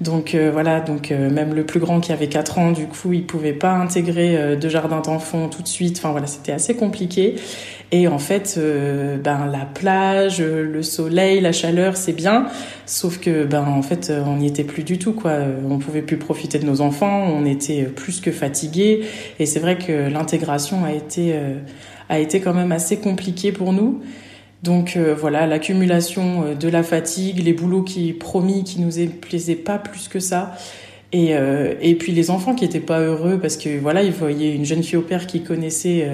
Donc 0.00 0.34
euh, 0.34 0.50
voilà, 0.52 0.80
donc 0.80 1.10
même 1.10 1.54
le 1.54 1.64
plus 1.64 1.80
grand 1.80 2.00
qui 2.00 2.12
avait 2.12 2.28
4 2.28 2.58
ans, 2.58 2.72
du 2.72 2.86
coup, 2.86 3.12
il 3.12 3.24
pouvait 3.24 3.52
pas 3.52 3.72
intégrer 3.72 4.56
de 4.56 4.68
jardin 4.68 5.00
d'enfants 5.00 5.48
tout 5.48 5.62
de 5.62 5.68
suite. 5.68 5.98
Enfin 5.98 6.10
voilà, 6.10 6.26
c'était 6.26 6.52
assez 6.52 6.74
compliqué. 6.74 7.36
Et 7.92 8.08
en 8.08 8.18
fait, 8.18 8.58
ben 9.22 9.46
la 9.46 9.66
plage, 9.66 10.40
le 10.40 10.82
soleil, 10.82 11.40
la 11.40 11.52
chaleur, 11.52 11.96
c'est 11.96 12.12
bien, 12.12 12.46
sauf 12.86 13.20
que 13.20 13.44
ben 13.44 13.62
en 13.62 13.82
fait, 13.82 14.12
on 14.26 14.38
n'y 14.38 14.48
était 14.48 14.64
plus 14.64 14.82
du 14.82 14.98
tout 14.98 15.12
quoi. 15.12 15.38
On 15.68 15.78
pouvait 15.78 16.02
plus 16.02 16.16
profiter 16.16 16.58
de 16.58 16.66
nos 16.66 16.80
enfants, 16.80 17.28
on 17.28 17.44
était 17.44 17.84
plus 17.84 18.20
que 18.20 18.32
fatigués. 18.32 19.04
Et 19.38 19.46
c'est 19.46 19.60
vrai 19.60 19.78
que 19.78 20.08
l'intégration 20.10 20.84
a 20.84 20.92
été 20.92 21.34
a 22.08 22.18
été 22.18 22.40
quand 22.40 22.54
même 22.54 22.72
assez 22.72 22.98
compliquée 22.98 23.52
pour 23.52 23.72
nous. 23.72 24.00
Donc 24.64 24.96
euh, 24.96 25.14
voilà, 25.14 25.46
l'accumulation 25.46 26.44
euh, 26.46 26.54
de 26.54 26.68
la 26.68 26.82
fatigue, 26.82 27.44
les 27.44 27.52
boulots 27.52 27.82
qui 27.82 28.14
promis, 28.14 28.64
qui 28.64 28.80
nous 28.80 28.92
plaisaient 29.20 29.56
pas 29.56 29.76
plus 29.76 30.08
que 30.08 30.20
ça. 30.20 30.54
Et, 31.12 31.36
euh, 31.36 31.74
et 31.82 31.94
puis 31.96 32.12
les 32.12 32.30
enfants 32.30 32.54
qui 32.54 32.64
étaient 32.64 32.80
pas 32.80 33.00
heureux 33.00 33.38
parce 33.38 33.58
que 33.58 33.78
voilà, 33.78 34.02
ils 34.02 34.10
voyaient 34.10 34.54
une 34.54 34.64
jeune 34.64 34.82
fille 34.82 34.96
au 34.96 35.02
père 35.02 35.26
qui 35.26 35.42
connaissait 35.42 36.08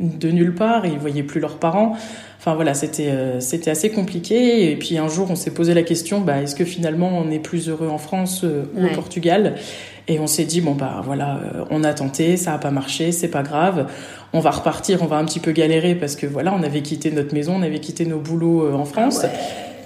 de 0.00 0.30
nulle 0.30 0.54
part 0.54 0.86
et 0.86 0.88
ils 0.88 0.98
voyaient 0.98 1.22
plus 1.22 1.40
leurs 1.40 1.58
parents. 1.58 1.94
Enfin 2.38 2.54
voilà, 2.54 2.74
c'était 2.74 3.12
c'était 3.38 3.70
assez 3.70 3.90
compliqué. 3.90 4.72
Et 4.72 4.76
puis 4.76 4.98
un 4.98 5.06
jour, 5.06 5.30
on 5.30 5.36
s'est 5.36 5.52
posé 5.52 5.72
la 5.72 5.82
question 5.82 6.20
bah, 6.20 6.42
est-ce 6.42 6.56
que 6.56 6.64
finalement 6.64 7.10
on 7.16 7.30
est 7.30 7.38
plus 7.38 7.68
heureux 7.68 7.88
en 7.88 7.98
France 7.98 8.44
ou 8.44 8.84
au 8.84 8.94
Portugal? 8.94 9.54
Et 10.08 10.18
on 10.18 10.26
s'est 10.26 10.44
dit 10.44 10.60
bon 10.60 10.74
bah 10.74 11.02
voilà, 11.04 11.40
on 11.70 11.84
a 11.84 11.92
tenté, 11.92 12.36
ça 12.36 12.54
a 12.54 12.58
pas 12.58 12.70
marché, 12.70 13.12
c'est 13.12 13.28
pas 13.28 13.42
grave 13.42 13.86
on 14.32 14.40
va 14.40 14.50
repartir, 14.50 15.02
on 15.02 15.06
va 15.06 15.16
un 15.16 15.24
petit 15.24 15.40
peu 15.40 15.52
galérer 15.52 15.94
parce 15.94 16.16
que 16.16 16.26
voilà, 16.26 16.54
on 16.54 16.62
avait 16.62 16.82
quitté 16.82 17.10
notre 17.10 17.34
maison, 17.34 17.54
on 17.56 17.62
avait 17.62 17.80
quitté 17.80 18.04
nos 18.04 18.18
boulots 18.18 18.66
euh, 18.66 18.74
en 18.74 18.84
France. 18.84 19.20
Ah 19.24 19.28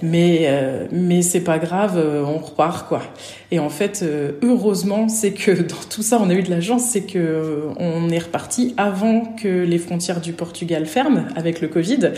mais 0.05 0.47
euh, 0.47 0.85
mais 0.91 1.21
c'est 1.21 1.39
pas 1.39 1.59
grave, 1.59 1.93
euh, 1.95 2.25
on 2.25 2.37
repart 2.37 2.89
quoi. 2.89 3.03
Et 3.51 3.59
en 3.59 3.69
fait, 3.69 4.03
heureusement, 4.43 5.07
c'est 5.07 5.31
que 5.31 5.51
dans 5.61 5.77
tout 5.89 6.01
ça, 6.01 6.19
on 6.21 6.29
a 6.29 6.33
eu 6.33 6.43
de 6.43 6.49
la 6.49 6.59
chance, 6.59 6.83
c'est 6.83 7.03
que 7.03 7.69
on 7.77 8.09
est 8.09 8.19
reparti 8.19 8.73
avant 8.75 9.21
que 9.21 9.47
les 9.47 9.77
frontières 9.77 10.19
du 10.19 10.33
Portugal 10.33 10.87
ferment 10.87 11.23
avec 11.37 11.61
le 11.61 11.69
Covid, 11.69 12.11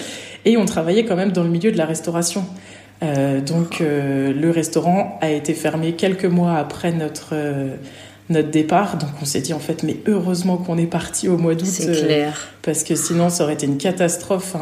et 0.46 0.58
on 0.58 0.66
travaillait 0.66 1.06
quand 1.06 1.16
même 1.16 1.32
dans 1.32 1.44
le 1.44 1.50
milieu 1.50 1.72
de 1.72 1.78
la 1.78 1.86
restauration. 1.86 2.46
Donc 3.02 3.82
le 3.82 4.50
restaurant 4.50 5.20
a 5.22 5.30
été 5.30 5.54
fermé 5.54 5.94
quelques 5.94 6.26
mois 6.26 6.54
après 6.56 6.92
notre 6.92 7.36
notre 8.30 8.50
départ. 8.50 8.98
Donc 8.98 9.10
on 9.22 9.26
s'est 9.26 9.42
dit 9.42 9.54
en 9.54 9.60
fait, 9.60 9.84
mais 9.84 9.98
heureusement 10.08 10.58
qu'on 10.58 10.78
est 10.78 10.88
parti 10.88 11.28
au 11.30 11.38
mois 11.38 11.56
d'août. 11.56 11.68
C'est 11.68 11.90
euh, 11.90 12.06
clair. 12.06 12.48
parce 12.64 12.84
que 12.84 12.96
sinon 12.96 13.30
ça 13.30 13.44
aurait 13.44 13.54
été 13.54 13.66
une 13.66 13.78
catastrophe. 13.78 14.56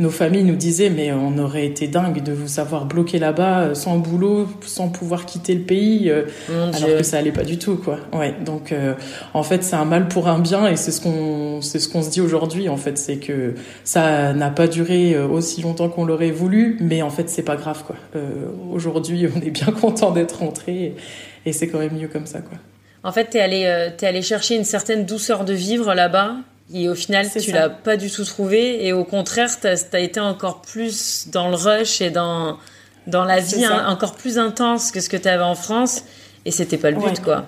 Nos 0.00 0.10
familles 0.10 0.44
nous 0.44 0.56
disaient, 0.56 0.90
mais 0.90 1.12
on 1.12 1.38
aurait 1.38 1.66
été 1.66 1.86
dingue 1.86 2.22
de 2.22 2.32
vous 2.32 2.48
savoir 2.48 2.86
bloqué 2.86 3.18
là-bas, 3.18 3.60
euh, 3.60 3.74
sans 3.74 3.98
boulot, 3.98 4.48
sans 4.66 4.88
pouvoir 4.88 5.26
quitter 5.26 5.54
le 5.54 5.62
pays, 5.62 6.10
euh, 6.10 6.22
alors 6.48 6.98
que 6.98 7.02
ça 7.04 7.18
allait 7.18 7.32
pas 7.32 7.44
du 7.44 7.58
tout, 7.58 7.76
quoi. 7.76 7.98
Ouais. 8.12 8.34
Donc 8.44 8.74
en 9.32 9.42
fait, 9.42 9.62
c'est 9.62 9.76
un 9.76 9.84
mal 9.84 10.08
pour 10.08 10.28
un 10.28 10.38
bien, 10.38 10.66
et 10.66 10.76
c'est 10.76 10.90
ce 10.90 11.00
qu'on 11.00 11.60
c'est 11.62 11.78
ce 11.78 11.88
qu'on 11.88 12.02
se 12.02 12.10
dit 12.10 12.20
aujourd'hui. 12.20 12.68
En 12.68 12.76
fait, 12.76 12.98
c'est 12.98 13.16
que 13.16 13.54
ça 13.84 14.32
n'a 14.32 14.50
pas 14.50 14.66
duré 14.66 15.16
aussi 15.18 15.62
longtemps 15.62 15.88
qu'on 15.88 16.04
l'aurait 16.04 16.30
voulu, 16.30 16.76
mais 16.80 17.02
en 17.02 17.10
fait, 17.10 17.30
c'est 17.30 17.42
pas 17.42 17.56
grave, 17.56 17.84
quoi. 17.86 17.96
aujourd'hui, 18.72 19.28
on 19.34 19.40
est 19.40 19.50
bien 19.50 19.72
content 19.80 20.10
d'être 20.10 20.40
rentré, 20.40 20.96
et 21.46 21.52
c'est 21.52 21.68
quand 21.68 21.78
même 21.78 21.94
mieux 21.96 22.08
comme 22.08 22.26
ça, 22.26 22.40
quoi. 22.40 22.58
En 23.04 23.12
fait, 23.12 23.30
tu 23.30 23.36
es, 23.36 23.40
allé, 23.40 23.64
euh, 23.66 23.90
allé 24.02 24.22
chercher 24.22 24.56
une 24.56 24.64
certaine 24.64 25.04
douceur 25.04 25.44
de 25.44 25.52
vivre 25.52 25.94
là-bas. 25.94 26.36
Et 26.72 26.88
au 26.88 26.94
final, 26.94 27.28
tu 27.30 27.52
l'as 27.52 27.68
pas 27.68 27.98
du 27.98 28.10
tout 28.10 28.24
trouvé. 28.24 28.84
Et 28.86 28.94
au 28.94 29.04
contraire, 29.04 29.50
tu 29.60 29.66
as, 29.66 30.00
été 30.00 30.18
encore 30.18 30.62
plus 30.62 31.28
dans 31.28 31.50
le 31.50 31.56
rush 31.56 32.00
et 32.00 32.10
dans, 32.10 32.58
dans 33.06 33.24
la 33.24 33.38
vie 33.40 33.66
encore 33.68 34.14
plus 34.14 34.38
intense 34.38 34.90
que 34.90 35.00
ce 35.00 35.10
que 35.10 35.18
tu 35.18 35.28
avais 35.28 35.44
en 35.44 35.54
France. 35.54 36.04
Et 36.46 36.50
c'était 36.50 36.78
pas 36.78 36.90
le 36.90 36.96
but, 36.96 37.20
quoi. 37.20 37.46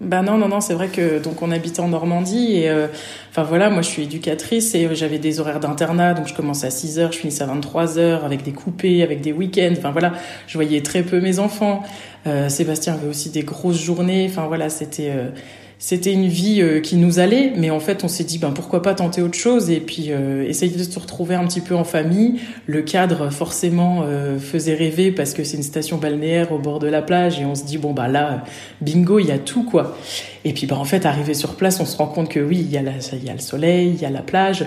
Ben 0.00 0.22
non, 0.22 0.36
non, 0.36 0.48
non, 0.48 0.60
c'est 0.60 0.74
vrai 0.74 0.88
que 0.88 1.18
donc 1.22 1.40
on 1.42 1.50
habitait 1.50 1.80
en 1.80 1.88
Normandie 1.88 2.56
et 2.56 2.68
euh, 2.68 2.86
enfin 3.30 3.44
voilà, 3.44 3.70
moi 3.70 3.80
je 3.80 3.88
suis 3.88 4.02
éducatrice 4.02 4.74
et 4.74 4.94
j'avais 4.94 5.18
des 5.18 5.40
horaires 5.40 5.58
d'internat, 5.58 6.12
donc 6.12 6.26
je 6.26 6.34
commençais 6.34 6.66
à 6.66 6.70
6 6.70 6.98
heures, 6.98 7.12
je 7.12 7.18
finissais 7.18 7.44
à 7.44 7.46
23 7.46 7.98
heures 7.98 8.24
avec 8.24 8.42
des 8.42 8.52
coupés, 8.52 9.02
avec 9.02 9.22
des 9.22 9.32
week-ends, 9.32 9.72
enfin 9.76 9.92
voilà, 9.92 10.12
je 10.48 10.58
voyais 10.58 10.82
très 10.82 11.02
peu 11.02 11.20
mes 11.20 11.38
enfants. 11.38 11.82
Euh, 12.26 12.48
Sébastien 12.48 12.94
avait 12.94 13.08
aussi 13.08 13.30
des 13.30 13.42
grosses 13.42 13.80
journées, 13.80 14.26
enfin 14.28 14.46
voilà, 14.48 14.68
c'était 14.68 15.10
euh, 15.10 15.30
c'était 15.78 16.12
une 16.12 16.26
vie 16.26 16.62
euh, 16.62 16.80
qui 16.80 16.96
nous 16.96 17.18
allait, 17.18 17.52
mais 17.54 17.68
en 17.68 17.80
fait, 17.80 18.02
on 18.02 18.08
s'est 18.08 18.24
dit, 18.24 18.38
ben 18.38 18.50
pourquoi 18.50 18.80
pas 18.80 18.94
tenter 18.94 19.20
autre 19.20 19.38
chose 19.38 19.68
et 19.68 19.80
puis 19.80 20.06
euh, 20.08 20.42
essayer 20.48 20.74
de 20.74 20.82
se 20.82 20.98
retrouver 20.98 21.34
un 21.34 21.46
petit 21.46 21.60
peu 21.60 21.74
en 21.74 21.84
famille. 21.84 22.40
Le 22.66 22.80
cadre, 22.80 23.30
forcément, 23.30 24.02
euh, 24.04 24.38
faisait 24.38 24.74
rêver 24.74 25.12
parce 25.12 25.34
que 25.34 25.44
c'est 25.44 25.58
une 25.58 25.62
station 25.62 25.98
balnéaire 25.98 26.50
au 26.52 26.58
bord 26.58 26.78
de 26.78 26.86
la 26.86 27.02
plage 27.02 27.40
et 27.40 27.44
on 27.44 27.54
se 27.54 27.64
dit, 27.64 27.76
bon 27.76 27.92
bah 27.92 28.08
là, 28.08 28.44
bingo, 28.80 29.18
il 29.18 29.26
y 29.26 29.32
a 29.32 29.38
tout 29.38 29.64
quoi. 29.64 29.98
Et 30.46 30.54
puis, 30.54 30.66
ben 30.66 30.76
en 30.76 30.84
fait, 30.84 31.04
arrivé 31.04 31.34
sur 31.34 31.56
place, 31.56 31.78
on 31.78 31.84
se 31.86 31.98
rend 31.98 32.06
compte 32.06 32.30
que 32.30 32.40
oui, 32.40 32.58
il 32.58 32.70
y 32.70 32.78
a 32.78 32.82
la, 32.82 32.92
il 33.12 33.24
y 33.24 33.28
a 33.28 33.34
le 33.34 33.38
soleil, 33.38 33.90
il 33.90 34.00
y 34.00 34.06
a 34.06 34.10
la 34.10 34.22
plage, 34.22 34.64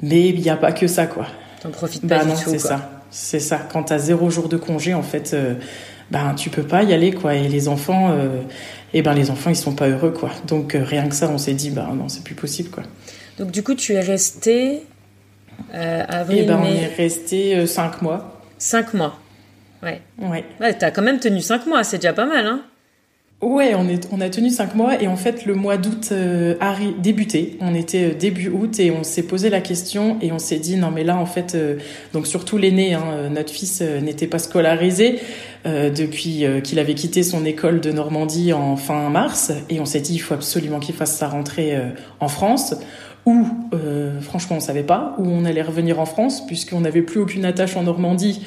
mais 0.00 0.30
il 0.30 0.40
n'y 0.40 0.50
a 0.50 0.56
pas 0.56 0.72
que 0.72 0.86
ça 0.86 1.06
quoi. 1.06 1.26
T'en 1.60 1.70
profites 1.70 2.08
pas 2.08 2.18
bah, 2.18 2.24
du 2.24 2.30
non, 2.30 2.36
c'est 2.36 2.58
ça, 2.58 3.02
c'est 3.10 3.40
ça. 3.40 3.58
Quand 3.70 3.82
t'as 3.82 3.98
zéro 3.98 4.30
jour 4.30 4.48
de 4.48 4.56
congé, 4.56 4.94
en 4.94 5.02
fait 5.02 5.36
ben 6.10 6.34
tu 6.34 6.50
peux 6.50 6.62
pas 6.62 6.82
y 6.82 6.92
aller 6.92 7.12
quoi 7.12 7.34
et 7.34 7.48
les 7.48 7.68
enfants 7.68 8.10
euh, 8.10 8.40
et 8.96 9.02
ben 9.02 9.12
les 9.12 9.30
enfants 9.30 9.50
ils 9.50 9.56
sont 9.56 9.74
pas 9.74 9.88
heureux 9.88 10.10
quoi. 10.10 10.30
Donc 10.46 10.74
euh, 10.74 10.82
rien 10.82 11.06
que 11.06 11.14
ça 11.14 11.28
on 11.28 11.36
s'est 11.36 11.52
dit 11.52 11.70
ben 11.70 11.94
non 11.94 12.08
c'est 12.08 12.24
plus 12.24 12.34
possible 12.34 12.70
quoi. 12.70 12.82
Donc 13.38 13.50
du 13.50 13.62
coup 13.62 13.74
tu 13.74 13.92
es 13.92 14.00
resté 14.00 14.84
euh, 15.74 16.02
avril 16.08 16.38
et 16.38 16.46
ben 16.46 16.58
on 16.62 16.64
est 16.64 16.86
resté 16.96 17.56
euh, 17.56 17.66
cinq 17.66 18.00
mois. 18.00 18.40
Cinq 18.56 18.94
mois. 18.94 19.18
Ouais. 19.82 20.00
Ouais, 20.18 20.44
ouais 20.60 20.72
t'as 20.72 20.90
quand 20.90 21.02
même 21.02 21.20
tenu 21.20 21.42
cinq 21.42 21.66
mois 21.66 21.84
c'est 21.84 21.98
déjà 21.98 22.14
pas 22.14 22.24
mal 22.24 22.46
hein. 22.46 22.62
Ouais, 23.42 23.74
on, 23.74 23.86
est, 23.86 24.08
on 24.12 24.22
a 24.22 24.30
tenu 24.30 24.48
cinq 24.48 24.74
mois 24.74 24.98
et 25.02 25.08
en 25.08 25.16
fait 25.16 25.44
le 25.44 25.54
mois 25.54 25.76
d'août 25.76 26.08
euh, 26.10 26.54
a 26.58 26.74
débuté. 26.98 27.58
On 27.60 27.74
était 27.74 28.04
euh, 28.04 28.14
début 28.14 28.48
août 28.48 28.80
et 28.80 28.90
on 28.90 29.02
s'est 29.02 29.24
posé 29.24 29.50
la 29.50 29.60
question 29.60 30.16
et 30.22 30.32
on 30.32 30.38
s'est 30.38 30.58
dit 30.58 30.76
non 30.76 30.90
mais 30.90 31.04
là 31.04 31.18
en 31.18 31.26
fait 31.26 31.54
euh, 31.54 31.76
donc 32.14 32.26
surtout 32.26 32.56
l'aîné, 32.56 32.94
hein, 32.94 33.28
notre 33.30 33.52
fils 33.52 33.82
n'était 33.82 34.26
pas 34.26 34.38
scolarisé 34.38 35.20
depuis 35.66 36.44
qu'il 36.62 36.78
avait 36.78 36.94
quitté 36.94 37.22
son 37.22 37.44
école 37.44 37.80
de 37.80 37.90
Normandie 37.90 38.52
en 38.52 38.76
fin 38.76 39.08
mars 39.10 39.52
et 39.68 39.80
on 39.80 39.84
s'est 39.84 40.00
dit 40.00 40.14
il 40.14 40.18
faut 40.18 40.34
absolument 40.34 40.78
qu'il 40.78 40.94
fasse 40.94 41.16
sa 41.16 41.26
rentrée 41.28 41.76
en 42.20 42.28
France 42.28 42.76
ou 43.24 43.46
franchement 44.20 44.56
on 44.56 44.60
savait 44.60 44.84
pas 44.84 45.16
où 45.18 45.26
on 45.26 45.44
allait 45.44 45.62
revenir 45.62 45.98
en 45.98 46.06
France 46.06 46.46
puisqu'on 46.46 46.80
n'avait 46.80 47.02
plus 47.02 47.18
aucune 47.18 47.44
attache 47.44 47.76
en 47.76 47.82
Normandie 47.82 48.42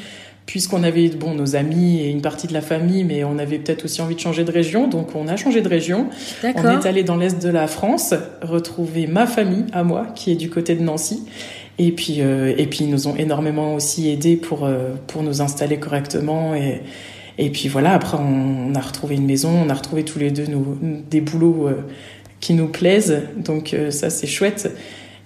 puisqu'on 0.50 0.82
avait 0.82 1.10
bon 1.10 1.36
nos 1.36 1.56
amis 1.56 2.00
et 2.00 2.10
une 2.10 2.24
partie 2.24 2.48
de 2.48 2.54
la 2.54 2.62
famille, 2.62 3.04
mais 3.04 3.24
on 3.24 3.38
avait 3.38 3.60
peut-être 3.60 3.86
aussi 3.86 4.02
envie 4.02 4.16
de 4.16 4.20
changer 4.20 4.44
de 4.44 4.52
région, 4.52 4.88
donc 4.88 5.16
on 5.16 5.28
a 5.28 5.36
changé 5.36 5.62
de 5.62 5.70
région. 5.70 6.08
On 6.44 6.48
est 6.82 6.88
allé 6.88 7.04
dans 7.04 7.18
l'est 7.18 7.40
de 7.40 7.50
la 7.50 7.68
France, 7.68 8.16
retrouver 8.42 9.06
ma 9.06 9.28
famille 9.28 9.66
à 9.74 9.84
moi, 9.84 10.08
qui 10.16 10.32
est 10.32 10.36
du 10.36 10.50
côté 10.50 10.74
de 10.74 10.82
Nancy. 10.82 11.24
Et 11.80 11.94
puis, 11.94 12.18
euh, 12.20 12.54
et 12.58 12.68
puis 12.68 12.80
ils 12.82 12.90
nous 12.90 13.08
ont 13.08 13.16
énormément 13.16 13.74
aussi 13.74 14.10
aidés 14.10 14.36
pour 14.36 14.66
euh, 14.66 14.90
pour 15.08 15.24
nous 15.24 15.42
installer 15.42 15.80
correctement 15.80 16.54
et 16.54 16.82
et 17.38 17.50
puis 17.50 17.70
voilà. 17.70 17.94
Après, 17.94 18.18
on, 18.20 18.76
a 18.76 18.82
retrouvé 18.82 19.16
une 19.16 19.26
maison, 19.26 19.50
on 19.50 19.70
a 19.70 19.74
retrouvé 19.74 20.04
tous 20.04 20.20
les 20.20 20.30
deux 20.30 20.46
nous, 20.46 20.78
des 21.10 21.22
boulots 21.22 21.70
euh, 21.70 21.86
qui 22.42 22.54
nous 22.54 22.68
plaisent, 22.68 23.22
donc 23.38 23.76
ça 23.92 24.10
c'est 24.10 24.28
chouette. 24.28 24.70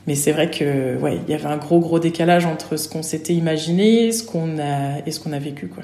Mais 0.06 0.16
c'est 0.16 0.32
vrai 0.32 0.52
que 0.52 0.98
ouais, 0.98 1.18
il 1.28 1.32
y 1.32 1.36
avait 1.36 1.48
un 1.48 1.58
gros 1.58 1.80
gros 1.80 1.98
décalage 1.98 2.46
entre 2.46 2.78
ce 2.78 2.88
qu'on 2.88 3.02
s'était 3.02 3.34
imaginé, 3.34 4.12
ce 4.12 4.22
qu'on 4.22 4.60
a 4.60 5.00
et 5.06 5.12
ce 5.12 5.20
qu'on 5.20 5.32
a 5.32 5.40
vécu 5.40 5.68
quoi. 5.68 5.84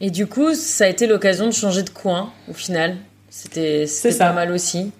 Et 0.00 0.10
du 0.10 0.26
coup, 0.26 0.54
ça 0.54 0.84
a 0.84 0.88
été 0.88 1.06
l'occasion 1.06 1.46
de 1.46 1.52
changer 1.52 1.82
de 1.82 1.90
coin 1.90 2.32
au 2.48 2.54
final. 2.54 2.96
C'était 3.28 3.84
pas 4.18 4.32
mal 4.32 4.50
aussi. 4.50 4.92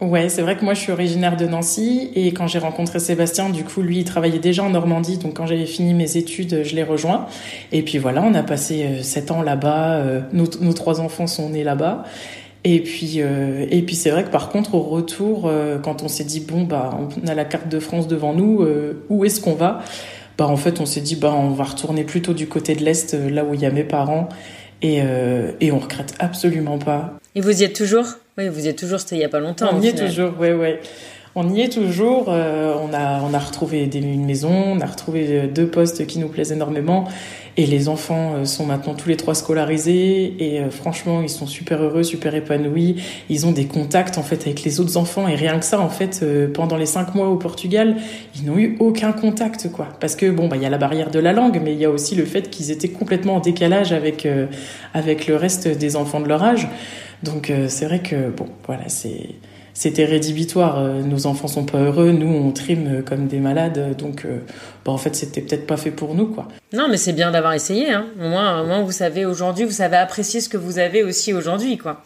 Ouais, 0.00 0.28
c'est 0.28 0.42
vrai 0.42 0.56
que 0.56 0.64
moi 0.64 0.74
je 0.74 0.80
suis 0.80 0.92
originaire 0.92 1.36
de 1.36 1.46
Nancy 1.46 2.12
et 2.14 2.32
quand 2.32 2.46
j'ai 2.46 2.60
rencontré 2.60 3.00
Sébastien, 3.00 3.50
du 3.50 3.64
coup 3.64 3.82
lui 3.82 3.98
il 3.98 4.04
travaillait 4.04 4.38
déjà 4.38 4.62
en 4.62 4.70
Normandie, 4.70 5.18
donc 5.18 5.34
quand 5.34 5.46
j'avais 5.46 5.66
fini 5.66 5.92
mes 5.92 6.16
études, 6.16 6.62
je 6.62 6.76
l'ai 6.76 6.84
rejoint. 6.84 7.26
Et 7.72 7.82
puis 7.82 7.98
voilà, 7.98 8.22
on 8.22 8.32
a 8.34 8.44
passé 8.44 8.84
euh, 8.84 9.02
sept 9.02 9.32
ans 9.32 9.42
là-bas. 9.42 9.96
Euh, 9.96 10.20
nos, 10.32 10.46
nos, 10.60 10.72
trois 10.72 11.00
enfants 11.00 11.26
sont 11.26 11.48
nés 11.50 11.64
là-bas 11.64 12.04
et 12.64 12.80
puis, 12.80 13.14
euh, 13.18 13.66
et 13.70 13.82
puis 13.82 13.94
c'est 13.94 14.10
vrai 14.10 14.24
que 14.24 14.30
par 14.30 14.50
contre, 14.50 14.74
au 14.74 14.82
retour, 14.82 15.46
euh, 15.46 15.78
quand 15.78 16.02
on 16.02 16.08
s'est 16.08 16.24
dit, 16.24 16.40
bon, 16.40 16.64
bah, 16.64 16.90
on 16.98 17.26
a 17.26 17.34
la 17.34 17.44
carte 17.44 17.68
de 17.68 17.78
France 17.78 18.08
devant 18.08 18.34
nous, 18.34 18.62
euh, 18.62 19.04
où 19.08 19.24
est-ce 19.24 19.40
qu'on 19.40 19.54
va? 19.54 19.82
Bah, 20.36 20.46
En 20.46 20.56
fait, 20.56 20.80
on 20.80 20.86
s'est 20.86 21.00
dit, 21.00 21.16
bah, 21.16 21.32
on 21.34 21.50
va 21.50 21.64
retourner 21.64 22.04
plutôt 22.04 22.34
du 22.34 22.48
côté 22.48 22.74
de 22.74 22.84
l'Est, 22.84 23.14
là 23.14 23.44
où 23.44 23.54
il 23.54 23.60
y 23.60 23.66
a 23.66 23.70
mes 23.70 23.84
parents. 23.84 24.28
Et, 24.80 25.00
et 25.60 25.72
on 25.72 25.80
regrette 25.80 26.14
absolument 26.20 26.78
pas. 26.78 27.18
Et 27.34 27.40
vous 27.40 27.62
y 27.62 27.64
êtes 27.64 27.74
toujours? 27.74 28.04
Oui, 28.38 28.48
vous 28.48 28.66
y 28.66 28.68
êtes 28.68 28.78
toujours, 28.78 29.00
c'était 29.00 29.16
il 29.16 29.20
y 29.20 29.24
a 29.24 29.28
pas 29.28 29.40
longtemps. 29.40 29.68
On 29.72 29.80
y 29.80 29.88
est 29.88 30.06
toujours, 30.06 30.30
oui, 30.38 30.50
oui. 30.52 30.74
On 31.34 31.52
y 31.52 31.60
est 31.60 31.72
toujours. 31.72 32.28
on, 32.28 32.94
a, 32.94 33.20
on 33.20 33.34
a 33.34 33.38
retrouvé 33.38 33.90
une 33.92 34.24
maison, 34.24 34.50
on 34.50 34.80
a 34.80 34.86
retrouvé 34.86 35.48
deux 35.52 35.66
postes 35.66 36.06
qui 36.06 36.20
nous 36.20 36.28
plaisent 36.28 36.52
énormément. 36.52 37.08
Et 37.56 37.66
les 37.66 37.88
enfants 37.88 38.44
sont 38.44 38.64
maintenant 38.64 38.94
tous 38.94 39.08
les 39.08 39.16
trois 39.16 39.34
scolarisés 39.34 40.36
et 40.38 40.62
franchement, 40.70 41.20
ils 41.22 41.28
sont 41.28 41.48
super 41.48 41.82
heureux, 41.82 42.04
super 42.04 42.36
épanouis. 42.36 43.02
Ils 43.28 43.46
ont 43.46 43.50
des 43.50 43.66
contacts 43.66 44.18
en 44.18 44.22
fait 44.22 44.42
avec 44.42 44.62
les 44.62 44.78
autres 44.78 44.96
enfants 44.96 45.26
et 45.26 45.34
rien 45.34 45.58
que 45.58 45.64
ça, 45.64 45.80
en 45.80 45.88
fait, 45.88 46.24
pendant 46.54 46.76
les 46.76 46.86
cinq 46.86 47.16
mois 47.16 47.28
au 47.28 47.36
Portugal, 47.36 47.96
ils 48.36 48.46
n'ont 48.46 48.56
eu 48.56 48.76
aucun 48.78 49.10
contact, 49.10 49.72
quoi. 49.72 49.88
Parce 49.98 50.14
que 50.14 50.30
bon, 50.30 50.46
bah 50.46 50.56
il 50.56 50.62
y 50.62 50.66
a 50.66 50.70
la 50.70 50.78
barrière 50.78 51.10
de 51.10 51.18
la 51.18 51.32
langue, 51.32 51.60
mais 51.62 51.72
il 51.72 51.80
y 51.80 51.84
a 51.84 51.90
aussi 51.90 52.14
le 52.14 52.24
fait 52.24 52.48
qu'ils 52.50 52.70
étaient 52.70 52.90
complètement 52.90 53.34
en 53.36 53.40
décalage 53.40 53.92
avec 53.92 54.28
avec 54.94 55.26
le 55.26 55.34
reste 55.34 55.66
des 55.66 55.96
enfants 55.96 56.20
de 56.20 56.28
leur 56.28 56.44
âge. 56.44 56.68
Donc 57.22 57.52
c'est 57.68 57.86
vrai 57.86 58.00
que 58.00 58.30
bon, 58.30 58.46
voilà, 58.66 58.88
c'est 58.88 59.34
c'était 59.78 60.06
rédhibitoire. 60.06 60.80
Euh, 60.80 61.02
nos 61.02 61.26
enfants 61.26 61.46
sont 61.46 61.64
pas 61.64 61.78
heureux, 61.78 62.10
nous 62.10 62.26
on 62.26 62.50
trime 62.50 63.04
comme 63.06 63.28
des 63.28 63.38
malades, 63.38 63.96
donc 63.96 64.24
euh, 64.24 64.40
bah, 64.84 64.90
en 64.90 64.98
fait 64.98 65.14
c'était 65.14 65.40
peut-être 65.40 65.68
pas 65.68 65.76
fait 65.76 65.92
pour 65.92 66.16
nous 66.16 66.26
quoi. 66.26 66.48
Non 66.72 66.88
mais 66.90 66.96
c'est 66.96 67.12
bien 67.12 67.30
d'avoir 67.30 67.52
essayé. 67.52 67.92
Hein. 67.92 68.06
Au 68.20 68.28
moins, 68.28 68.60
au 68.60 68.66
moins 68.66 68.82
vous 68.82 68.90
savez 68.90 69.24
aujourd'hui, 69.24 69.64
vous 69.64 69.70
savez 69.70 69.96
apprécier 69.96 70.40
ce 70.40 70.48
que 70.48 70.56
vous 70.56 70.80
avez 70.80 71.04
aussi 71.04 71.32
aujourd'hui 71.32 71.78
quoi. 71.78 72.02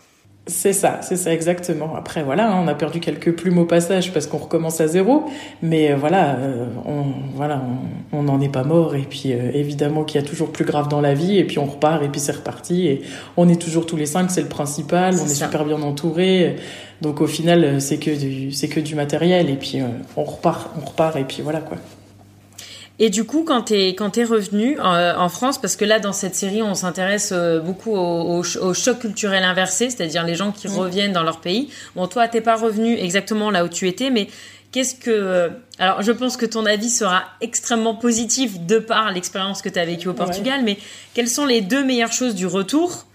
C'est 0.49 0.73
ça, 0.73 0.99
c'est 1.03 1.15
ça 1.15 1.33
exactement. 1.33 1.95
Après 1.95 2.25
voilà, 2.25 2.51
hein, 2.51 2.61
on 2.65 2.67
a 2.67 2.75
perdu 2.75 2.99
quelques 2.99 3.33
plumes 3.33 3.59
au 3.59 3.65
passage 3.65 4.13
parce 4.13 4.27
qu'on 4.27 4.39
recommence 4.39 4.81
à 4.81 4.89
zéro, 4.89 5.23
mais 5.63 5.93
euh, 5.93 5.97
voilà, 5.97 6.35
euh, 6.35 6.67
on 6.85 7.05
voilà, 7.37 7.63
on 8.13 8.25
n'en 8.25 8.41
est 8.41 8.49
pas 8.49 8.65
mort 8.65 8.97
et 8.97 9.03
puis 9.03 9.33
euh, 9.33 9.53
évidemment 9.55 10.03
qu'il 10.03 10.21
y 10.21 10.25
a 10.25 10.27
toujours 10.27 10.51
plus 10.51 10.65
grave 10.65 10.89
dans 10.89 11.01
la 11.01 11.15
vie 11.15 11.39
et 11.39 11.45
puis 11.45 11.61
on 11.61 11.67
repart 11.67 12.03
et 12.03 12.09
puis 12.09 12.21
c'est 12.21 12.33
reparti 12.33 12.89
et 12.89 13.03
on 13.37 13.49
est 13.49 13.61
toujours 13.61 13.87
tous 13.87 13.97
les 13.97 14.07
cinq, 14.07 14.33
c'est 14.33 14.43
le 14.43 14.49
principal, 14.49 15.15
on 15.15 15.25
est 15.25 15.29
super 15.29 15.65
bien 15.65 15.81
entouré. 15.81 16.57
Donc 17.03 17.21
au 17.21 17.29
final, 17.29 17.81
c'est 17.81 17.99
que 17.99 18.11
du 18.11 18.51
c'est 18.51 18.69
que 18.69 18.81
du 18.81 18.97
matériel 18.97 19.49
et 19.49 19.57
puis 19.57 19.79
on 20.17 20.25
repart, 20.25 20.71
on 20.77 20.85
repart 20.85 21.17
et 21.17 21.25
puis 21.25 21.43
voilà 21.43 21.61
quoi. 21.61 21.79
Et 23.05 23.11
du 23.11 23.25
coup, 23.25 23.43
quand 23.43 23.63
t'es 23.63 23.97
quand 23.97 24.17
es 24.17 24.23
revenu 24.23 24.79
euh, 24.79 25.17
en 25.17 25.29
France, 25.29 25.61
parce 25.61 25.75
que 25.75 25.85
là 25.85 25.99
dans 25.99 26.13
cette 26.13 26.37
série, 26.37 26.63
on 26.63 26.77
s'intéresse 26.77 27.31
euh, 27.33 27.59
beaucoup 27.59 27.91
au, 27.97 28.45
choc 28.45 29.01
culturel 29.01 29.43
inversé, 29.43 29.91
c'est-à-dire 29.91 30.23
les 30.23 30.37
gens 30.37 30.53
qui 30.53 30.69
reviennent 30.69 31.13
dans 31.13 31.25
leur 31.25 31.41
pays. 31.41 31.69
Bon, 31.97 32.07
toi, 32.07 32.29
t'es 32.29 32.41
pas 32.41 32.55
revenu 32.55 32.97
exactement 32.97 33.51
là 33.51 33.65
où 33.65 33.69
tu 33.69 33.89
étais, 33.89 34.11
mais 34.11 34.29
qu'est-ce 34.71 34.95
que 34.95 35.11
euh, 35.11 35.49
alors 35.81 36.01
je 36.03 36.13
pense 36.13 36.37
que 36.37 36.47
ton 36.47 36.65
avis 36.65 36.91
sera 36.91 37.25
extrêmement 37.41 37.97
positif 37.97 38.61
de 38.61 38.79
par 38.79 39.11
l'expérience 39.11 39.63
que 39.63 39.69
tu 39.69 39.81
as 39.81 39.85
vécue 39.85 40.07
au 40.07 40.15
Portugal, 40.15 40.61
mais 40.63 40.79
quelles 41.13 41.29
sont 41.29 41.45
les 41.45 41.61
deux 41.61 41.83
meilleures 41.83 42.13
choses 42.13 42.37
du 42.37 42.47
retour 42.47 43.07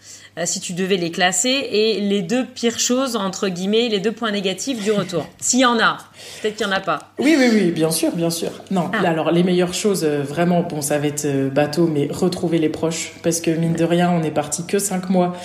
si 0.46 0.60
tu 0.60 0.74
devais 0.74 0.98
les 0.98 1.12
classer, 1.12 1.68
et 1.72 2.00
les 2.00 2.22
deux 2.22 2.46
pires 2.46 2.80
choses, 2.80 3.16
entre 3.16 3.50
guillemets, 3.50 3.90
les 3.90 4.00
deux 4.00 4.12
points 4.12 4.32
négatifs 4.32 4.84
du 4.84 4.92
retour 4.92 5.28
S'il 5.40 5.60
y 5.60 5.66
en 5.66 5.80
a, 5.80 5.98
peut-être 6.42 6.56
qu'il 6.56 6.68
n'y 6.68 6.74
en 6.74 6.76
a 6.76 6.80
pas. 6.80 7.12
Oui, 7.20 7.36
oui, 7.38 7.50
oui, 7.52 7.72
bien 7.72 7.92
sûr, 7.92 8.16
bien 8.16 8.30
sûr. 8.30 8.52
Non, 8.72 8.90
ah. 8.94 9.08
alors 9.08 9.32
les 9.32 9.44
meilleures 9.44 9.74
choses, 9.74 10.04
euh, 10.04 10.24
vraiment, 10.24 10.62
bon, 10.62 10.82
ça 10.82 11.00
va 11.00 11.08
être 11.08 11.26
euh, 11.26 11.50
bateau, 11.50 11.88
mais 11.88 12.08
retrouver 12.12 12.60
les 12.60 12.70
proches, 12.70 13.14
parce 13.24 13.42
que 13.42 13.52
mine 13.52 13.74
de 13.74 13.84
rien, 13.84 14.12
on 14.12 14.24
est 14.24 14.32
parti 14.32 14.66
que 14.66 14.80
cinq 14.80 15.10
mois. 15.10 15.36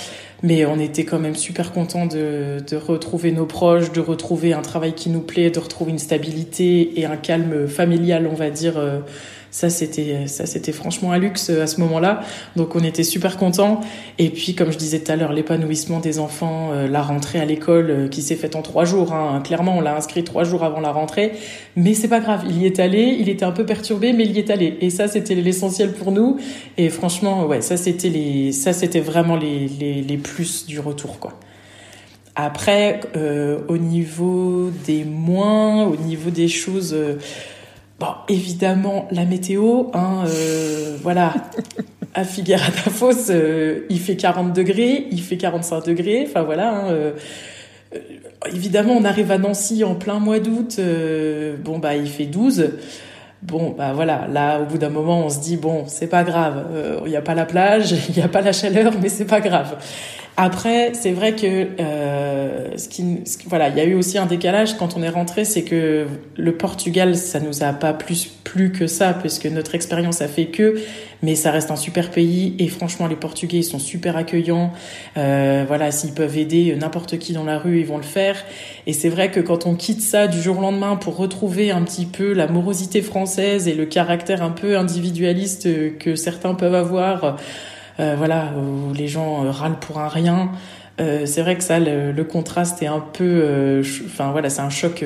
Mais 0.45 0.67
on 0.67 0.81
était 0.81 1.05
quand 1.05 1.21
même 1.21 1.37
super 1.37 1.71
content 1.71 2.07
de, 2.07 2.59
de 2.69 2.77
retrouver 2.77 3.31
nos 3.31 3.47
proches, 3.47 3.93
de 3.93 4.01
retrouver 4.01 4.53
un 4.53 4.63
travail 4.63 4.93
qui 4.93 5.09
nous 5.09 5.21
plaît, 5.21 5.51
de 5.51 5.61
retrouver 5.61 5.93
une 5.93 6.01
stabilité 6.01 6.99
et 6.99 7.07
un 7.07 7.17
calme 7.17 7.69
familial, 7.69 8.27
on 8.27 8.35
va 8.35 8.51
dire, 8.51 8.75
ça, 9.53 9.69
c'était, 9.69 10.27
ça, 10.29 10.47
c'était 10.47 10.73
franchement 10.73 11.13
un 11.13 11.19
luxe 11.19 11.51
euh, 11.51 11.63
à 11.63 11.67
ce 11.67 11.79
moment-là. 11.83 12.23
Donc, 12.57 12.75
on 12.75 12.83
était 12.83 13.03
super 13.03 13.37
contents. 13.37 13.81
Et 14.19 14.31
puis, 14.31 14.55
comme 14.55 14.73
je 14.73 14.79
disais 14.79 15.01
tout 15.01 15.13
à 15.13 15.17
l'heure, 15.17 15.35
l'épanouissement 15.35 16.01
des 16.01 16.19
enfants, 16.19 16.71
euh, 16.73 16.89
la 16.89 17.03
rentrée 17.03 17.39
à 17.39 17.45
l'école 17.45 17.91
euh, 17.91 18.09
qui 18.09 18.23
s'est 18.23 18.35
faite 18.35 18.57
en 18.57 18.63
trois 18.63 18.87
jours. 18.87 19.13
Hein. 19.13 19.43
Clairement, 19.45 19.77
on 19.77 19.83
l'a 19.83 19.95
inscrit 19.95 20.25
trois 20.25 20.45
jours 20.45 20.65
avant 20.65 20.81
la 20.81 20.91
rentrée. 20.91 21.33
Mais 21.77 21.93
c'est 21.93 22.09
pas 22.09 22.21
grave. 22.21 22.45
Il 22.49 22.63
y 22.63 22.67
est 22.67 22.81
allé. 22.81 23.15
Il 23.21 23.29
était 23.29 23.45
un 23.45 23.53
peu 23.53 23.67
perturbé, 23.67 24.15
mais 24.15 24.25
il 24.25 24.33
y 24.33 24.39
est 24.39 24.49
allé. 24.49 24.79
Et 24.81 24.89
ça, 24.89 25.07
c'était 25.07 25.35
l'essentiel 25.35 25.93
pour 25.93 26.13
nous. 26.13 26.39
Et 26.79 26.89
franchement, 26.89 27.45
ouais, 27.45 27.61
ça, 27.61 27.77
c'était 27.77 28.09
les, 28.09 28.53
ça, 28.53 28.73
c'était 28.73 29.01
vraiment 29.01 29.37
les, 29.37 29.69
les, 29.69 30.01
les 30.01 30.17
plus 30.17 30.65
du 30.65 30.81
retour, 30.81 31.21
quoi. 31.21 31.39
Après, 32.35 33.01
euh, 33.15 33.59
au 33.69 33.77
niveau 33.77 34.71
des 34.87 35.05
moins, 35.05 35.85
au 35.85 35.97
niveau 35.97 36.31
des 36.31 36.49
choses, 36.49 36.97
Bon, 38.03 38.15
évidemment, 38.29 39.07
la 39.13 39.25
météo, 39.25 39.85
hein, 39.95 40.25
euh, 40.27 40.97
voilà. 41.03 41.35
à 42.15 42.25
Figueira 42.25 42.67
da 42.67 42.91
Foz, 42.91 43.31
euh, 43.31 43.87
il 43.91 44.01
fait 44.01 44.17
40 44.17 44.53
degrés, 44.53 45.07
il 45.13 45.23
fait 45.23 45.37
45 45.37 45.87
degrés, 45.87 46.27
enfin 46.29 46.43
voilà. 46.43 46.75
Hein, 46.75 46.91
euh, 46.91 47.13
évidemment, 48.53 48.95
on 48.95 49.05
arrive 49.05 49.31
à 49.31 49.39
Nancy 49.39 49.85
en 49.85 49.95
plein 49.95 50.19
mois 50.19 50.41
d'août, 50.41 50.81
bon 51.65 51.79
bah 51.79 51.95
il 51.95 52.09
fait 52.09 52.27
12. 52.27 52.71
Bon, 53.43 53.73
bah 53.79 53.93
voilà, 53.93 54.27
là, 54.29 54.61
au 54.61 54.65
bout 54.65 54.79
d'un 54.79 54.89
moment, 54.89 55.25
on 55.25 55.31
se 55.31 55.39
dit, 55.39 55.57
bon, 55.57 55.85
c'est 55.87 56.09
pas 56.09 56.25
grave, 56.25 56.65
il 57.05 57.11
n'y 57.11 57.17
a 57.17 57.23
pas 57.23 57.35
la 57.37 57.45
plage, 57.45 57.93
il 58.09 58.17
n'y 58.17 58.23
a 58.23 58.29
pas 58.29 58.41
la 58.41 58.53
chaleur, 58.53 58.95
mais 59.01 59.11
c'est 59.11 59.27
pas 59.27 59.41
grave. 59.41 59.77
Après, 60.39 60.95
c'est 60.95 61.13
vrai 61.13 61.35
que 61.35 61.69
euh, 61.79 62.79
ce 62.79 62.89
qui, 62.89 63.19
voilà, 63.47 63.69
il 63.69 63.77
y 63.77 63.81
a 63.81 63.85
eu 63.85 63.95
aussi 63.95 64.17
un 64.17 64.25
décalage 64.25 64.79
quand 64.79 64.97
on 64.97 65.03
est 65.03 65.11
rentré, 65.11 65.45
c'est 65.45 65.63
que 65.63 66.07
le 66.37 66.53
Portugal, 66.53 67.17
ça 67.17 67.39
nous 67.39 67.63
a 67.63 67.73
pas 67.75 67.93
plus 67.93 68.33
plus 68.53 68.73
que 68.73 68.87
ça, 68.87 69.15
puisque 69.15 69.47
notre 69.47 69.75
expérience 69.75 70.21
a 70.21 70.29
fait 70.29 70.47
que, 70.47 70.79
mais 71.23 71.35
ça 71.35 71.51
reste 71.51 71.71
un 71.71 71.77
super 71.77 72.11
pays 72.11 72.55
et 72.59 72.69
franchement, 72.69 73.07
les 73.07 73.17
Portugais 73.17 73.59
ils 73.59 73.65
sont 73.65 73.79
super 73.79 74.17
accueillants. 74.17 74.73
Euh, 75.17 75.65
voilà, 75.67 75.91
s'ils 75.91 76.13
peuvent 76.13 76.37
aider 76.37 76.77
n'importe 76.77 77.19
qui 77.19 77.33
dans 77.33 77.45
la 77.45 77.59
rue, 77.59 77.81
ils 77.81 77.87
vont 77.87 77.97
le 77.97 78.03
faire. 78.03 78.37
Et 78.87 78.93
c'est 78.93 79.09
vrai 79.09 79.31
que 79.31 79.41
quand 79.41 79.67
on 79.67 79.75
quitte 79.75 80.03
ça 80.03 80.29
du 80.29 80.41
jour 80.41 80.59
au 80.59 80.61
lendemain 80.61 80.97
pour 80.97 81.17
retrouver 81.17 81.71
un 81.71 81.83
petit 81.83 82.07
peu 82.07 82.33
la 82.33 82.47
morosité 82.47 83.01
française 83.01 83.69
et 83.69 83.75
le 83.75 83.87
caractère 83.87 84.43
un 84.43 84.51
peu 84.51 84.77
individualiste 84.77 85.99
que 85.99 86.15
certains 86.15 86.55
peuvent 86.55 86.75
avoir 86.75 87.25
euh, 87.25 87.33
voilà, 87.99 88.53
où 88.57 88.93
les 88.93 89.09
gens 89.09 89.45
euh, 89.45 89.51
râlent 89.51 89.79
pour 89.79 89.99
un 89.99 90.09
rien. 90.09 90.51
Euh, 91.01 91.27
c'est 91.27 91.43
vrai 91.43 91.57
que 91.57 91.65
ça, 91.65 91.79
le, 91.79 92.23
contraste 92.23 92.83
est 92.83 92.87
un 92.87 93.01
peu, 93.01 93.83
enfin 94.07 94.31
voilà, 94.31 94.51
c'est 94.51 94.61
un 94.61 94.71
choc 94.71 95.05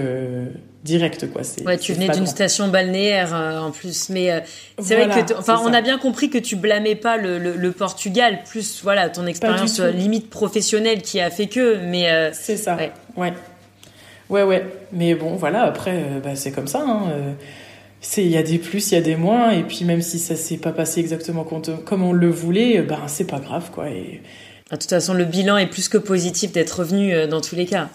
direct 0.85 1.31
quoi. 1.33 1.43
Ouais, 1.65 1.79
tu 1.79 1.93
venais 1.93 2.09
d'une 2.09 2.27
station 2.27 2.69
balnéaire 2.69 3.33
en 3.35 3.71
plus, 3.71 4.09
mais 4.09 4.43
c'est 4.79 4.97
vrai 4.97 5.25
que, 5.25 5.35
enfin, 5.35 5.61
on 5.65 5.73
a 5.73 5.81
bien 5.81 5.99
compris 5.99 6.29
que 6.29 6.39
tu 6.39 6.57
blâmais 6.57 6.97
pas 6.97 7.17
le, 7.17 7.39
le, 7.39 7.73
Portugal, 7.73 8.41
plus 8.49 8.83
voilà 8.83 9.09
ton 9.09 9.27
expérience 9.27 9.81
limite 9.81 10.29
professionnelle 10.29 11.03
qui 11.03 11.21
a 11.21 11.31
fait 11.31 11.47
que, 11.47 11.77
mais 11.77 12.31
c'est 12.33 12.57
ça. 12.57 12.77
Ouais. 12.77 12.93
ouais. 13.17 13.33
ouais, 14.29 14.43
ouais, 14.43 14.67
Mais 14.93 15.15
bon, 15.15 15.37
voilà, 15.37 15.63
après, 15.63 16.03
bah, 16.23 16.35
c'est 16.35 16.51
comme 16.51 16.69
ça. 16.69 16.85
Hein, 16.87 17.37
il 18.17 18.29
y 18.29 18.37
a 18.37 18.43
des 18.43 18.59
plus, 18.59 18.91
il 18.91 18.95
y 18.95 18.99
a 18.99 19.03
des 19.03 19.17
moins, 19.17 19.51
et 19.51 19.63
puis 19.63 19.85
même 19.85 20.03
si 20.03 20.19
ça 20.19 20.37
s'est 20.37 20.59
pas 20.59 20.73
passé 20.73 21.01
exactement 21.01 21.45
comme 21.45 22.03
on 22.03 22.13
le 22.13 22.31
voulait, 22.31 22.83
ben 22.83 23.01
c'est 23.07 23.27
pas 23.27 23.41
grave 23.41 23.71
quoi. 23.73 23.89
Et... 23.91 24.21
De 24.71 24.77
toute 24.77 24.91
façon, 24.91 25.15
le 25.15 25.25
bilan 25.25 25.59
est 25.59 25.69
plus 25.69 25.89
que 25.89 25.97
positif 25.97 26.51
d'être 26.51 26.81
revenu 26.81 27.15
euh, 27.15 27.29
dans 27.29 27.41
tous 27.41 27.55
les 27.55 27.67
cas. 27.67 27.89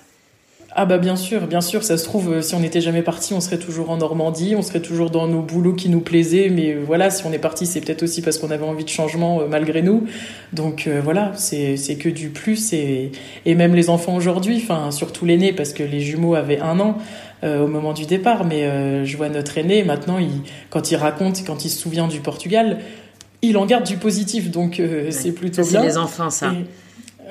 Ah 0.73 0.85
bah 0.85 0.99
bien 0.99 1.17
sûr, 1.17 1.45
bien 1.47 1.59
sûr, 1.59 1.83
ça 1.83 1.97
se 1.97 2.05
trouve, 2.05 2.31
euh, 2.31 2.41
si 2.41 2.55
on 2.55 2.61
n'était 2.61 2.79
jamais 2.79 3.01
parti, 3.01 3.33
on 3.33 3.41
serait 3.41 3.59
toujours 3.59 3.89
en 3.89 3.97
Normandie, 3.97 4.55
on 4.55 4.61
serait 4.61 4.79
toujours 4.79 5.09
dans 5.09 5.27
nos 5.27 5.41
boulots 5.41 5.73
qui 5.73 5.89
nous 5.89 5.99
plaisaient, 5.99 6.47
mais 6.49 6.75
euh, 6.75 6.83
voilà, 6.85 7.09
si 7.09 7.25
on 7.25 7.33
est 7.33 7.39
parti, 7.39 7.65
c'est 7.65 7.81
peut-être 7.81 8.03
aussi 8.03 8.21
parce 8.21 8.37
qu'on 8.37 8.51
avait 8.51 8.63
envie 8.63 8.85
de 8.85 8.89
changement 8.89 9.45
malgré 9.49 9.81
nous. 9.81 10.07
Donc 10.53 10.87
voilà, 11.03 11.33
c'est 11.35 11.75
que 11.99 12.07
du 12.07 12.29
plus, 12.29 12.71
et, 12.71 13.11
et 13.45 13.53
même 13.53 13.75
les 13.75 13.89
enfants 13.89 14.15
aujourd'hui, 14.15 14.61
enfin 14.63 14.91
surtout 14.91 15.25
l'aîné, 15.25 15.51
parce 15.51 15.73
que 15.73 15.83
les 15.83 15.99
jumeaux 15.99 16.35
avaient 16.35 16.59
un 16.59 16.79
an, 16.79 16.97
euh, 16.99 17.30
au 17.43 17.67
moment 17.67 17.93
du 17.93 18.05
départ. 18.05 18.45
Mais 18.45 18.63
euh, 18.63 19.05
je 19.05 19.17
vois 19.17 19.29
notre 19.29 19.57
aîné, 19.57 19.83
maintenant, 19.83 20.17
il, 20.19 20.29
quand 20.69 20.91
il 20.91 20.95
raconte, 20.95 21.45
quand 21.45 21.65
il 21.65 21.69
se 21.69 21.79
souvient 21.79 22.07
du 22.07 22.19
Portugal, 22.19 22.79
il 23.41 23.57
en 23.57 23.65
garde 23.65 23.85
du 23.85 23.97
positif. 23.97 24.51
Donc 24.51 24.79
euh, 24.79 25.07
c'est 25.09 25.31
plutôt 25.31 25.63
bien. 25.63 25.81
C'est 25.81 25.87
les 25.87 25.97
enfants, 25.97 26.29
ça. 26.29 26.53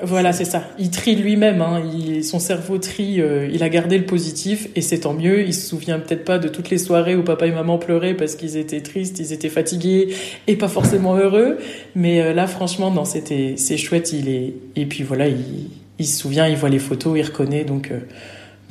voilà, 0.03 0.33
c'est 0.33 0.45
ça. 0.45 0.63
Il 0.79 0.91
trie 0.91 1.15
lui-même. 1.15 1.61
Hein. 1.61 1.81
son 2.23 2.39
cerveau 2.39 2.77
trie. 2.77 3.21
il 3.53 3.63
a 3.63 3.69
gardé 3.69 3.97
le 3.97 4.05
positif 4.05 4.67
et 4.75 4.81
c'est 4.81 4.99
tant 4.99 5.13
mieux. 5.13 5.43
Il 5.43 5.53
se 5.53 5.67
souvient 5.67 5.99
peut-être 5.99 6.25
pas 6.25 6.39
de 6.39 6.49
toutes 6.49 6.69
les 6.69 6.77
soirées 6.77 7.15
où 7.15 7.23
papa 7.23 7.47
et 7.47 7.51
maman 7.51 7.77
pleuraient 7.77 8.15
parce 8.15 8.35
qu'ils 8.35 8.57
étaient 8.57 8.81
tristes, 8.81 9.19
ils 9.19 9.31
étaient 9.31 9.49
fatigués 9.49 10.13
et 10.47 10.57
pas 10.57 10.67
forcément 10.67 11.15
heureux. 11.15 11.57
Mais 11.95 12.33
là, 12.33 12.47
franchement, 12.47 12.91
non, 12.91 13.05
c'était 13.05 13.53
c'est 13.55 13.77
chouette. 13.77 14.11
Il 14.11 14.27
est 14.27 14.53
et 14.75 14.85
puis 14.85 15.03
voilà, 15.03 15.29
il, 15.29 15.69
il 15.99 16.05
se 16.05 16.19
souvient, 16.19 16.47
il 16.47 16.57
voit 16.57 16.69
les 16.69 16.79
photos, 16.79 17.17
il 17.17 17.23
reconnaît. 17.23 17.63
Donc 17.63 17.91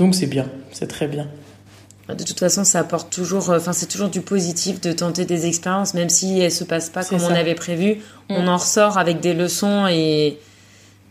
donc 0.00 0.14
c'est 0.14 0.26
bien, 0.26 0.46
c'est 0.72 0.86
très 0.86 1.06
bien. 1.06 1.28
De 2.08 2.24
toute 2.24 2.40
façon, 2.40 2.64
ça 2.64 2.80
apporte 2.80 3.12
toujours, 3.12 3.50
euh, 3.50 3.58
enfin 3.58 3.74
c'est 3.74 3.86
toujours 3.86 4.08
du 4.08 4.22
positif 4.22 4.80
de 4.80 4.92
tenter 4.92 5.26
des 5.26 5.46
expériences, 5.46 5.92
même 5.92 6.08
si 6.08 6.40
elles 6.40 6.50
se 6.50 6.64
passent 6.64 6.88
pas 6.88 7.04
comme 7.04 7.22
on 7.22 7.34
avait 7.34 7.54
prévu. 7.54 7.98
On 8.30 8.42
mm. 8.42 8.48
en 8.48 8.56
ressort 8.56 8.96
avec 8.96 9.20
des 9.20 9.34
leçons 9.34 9.86
et 9.88 10.38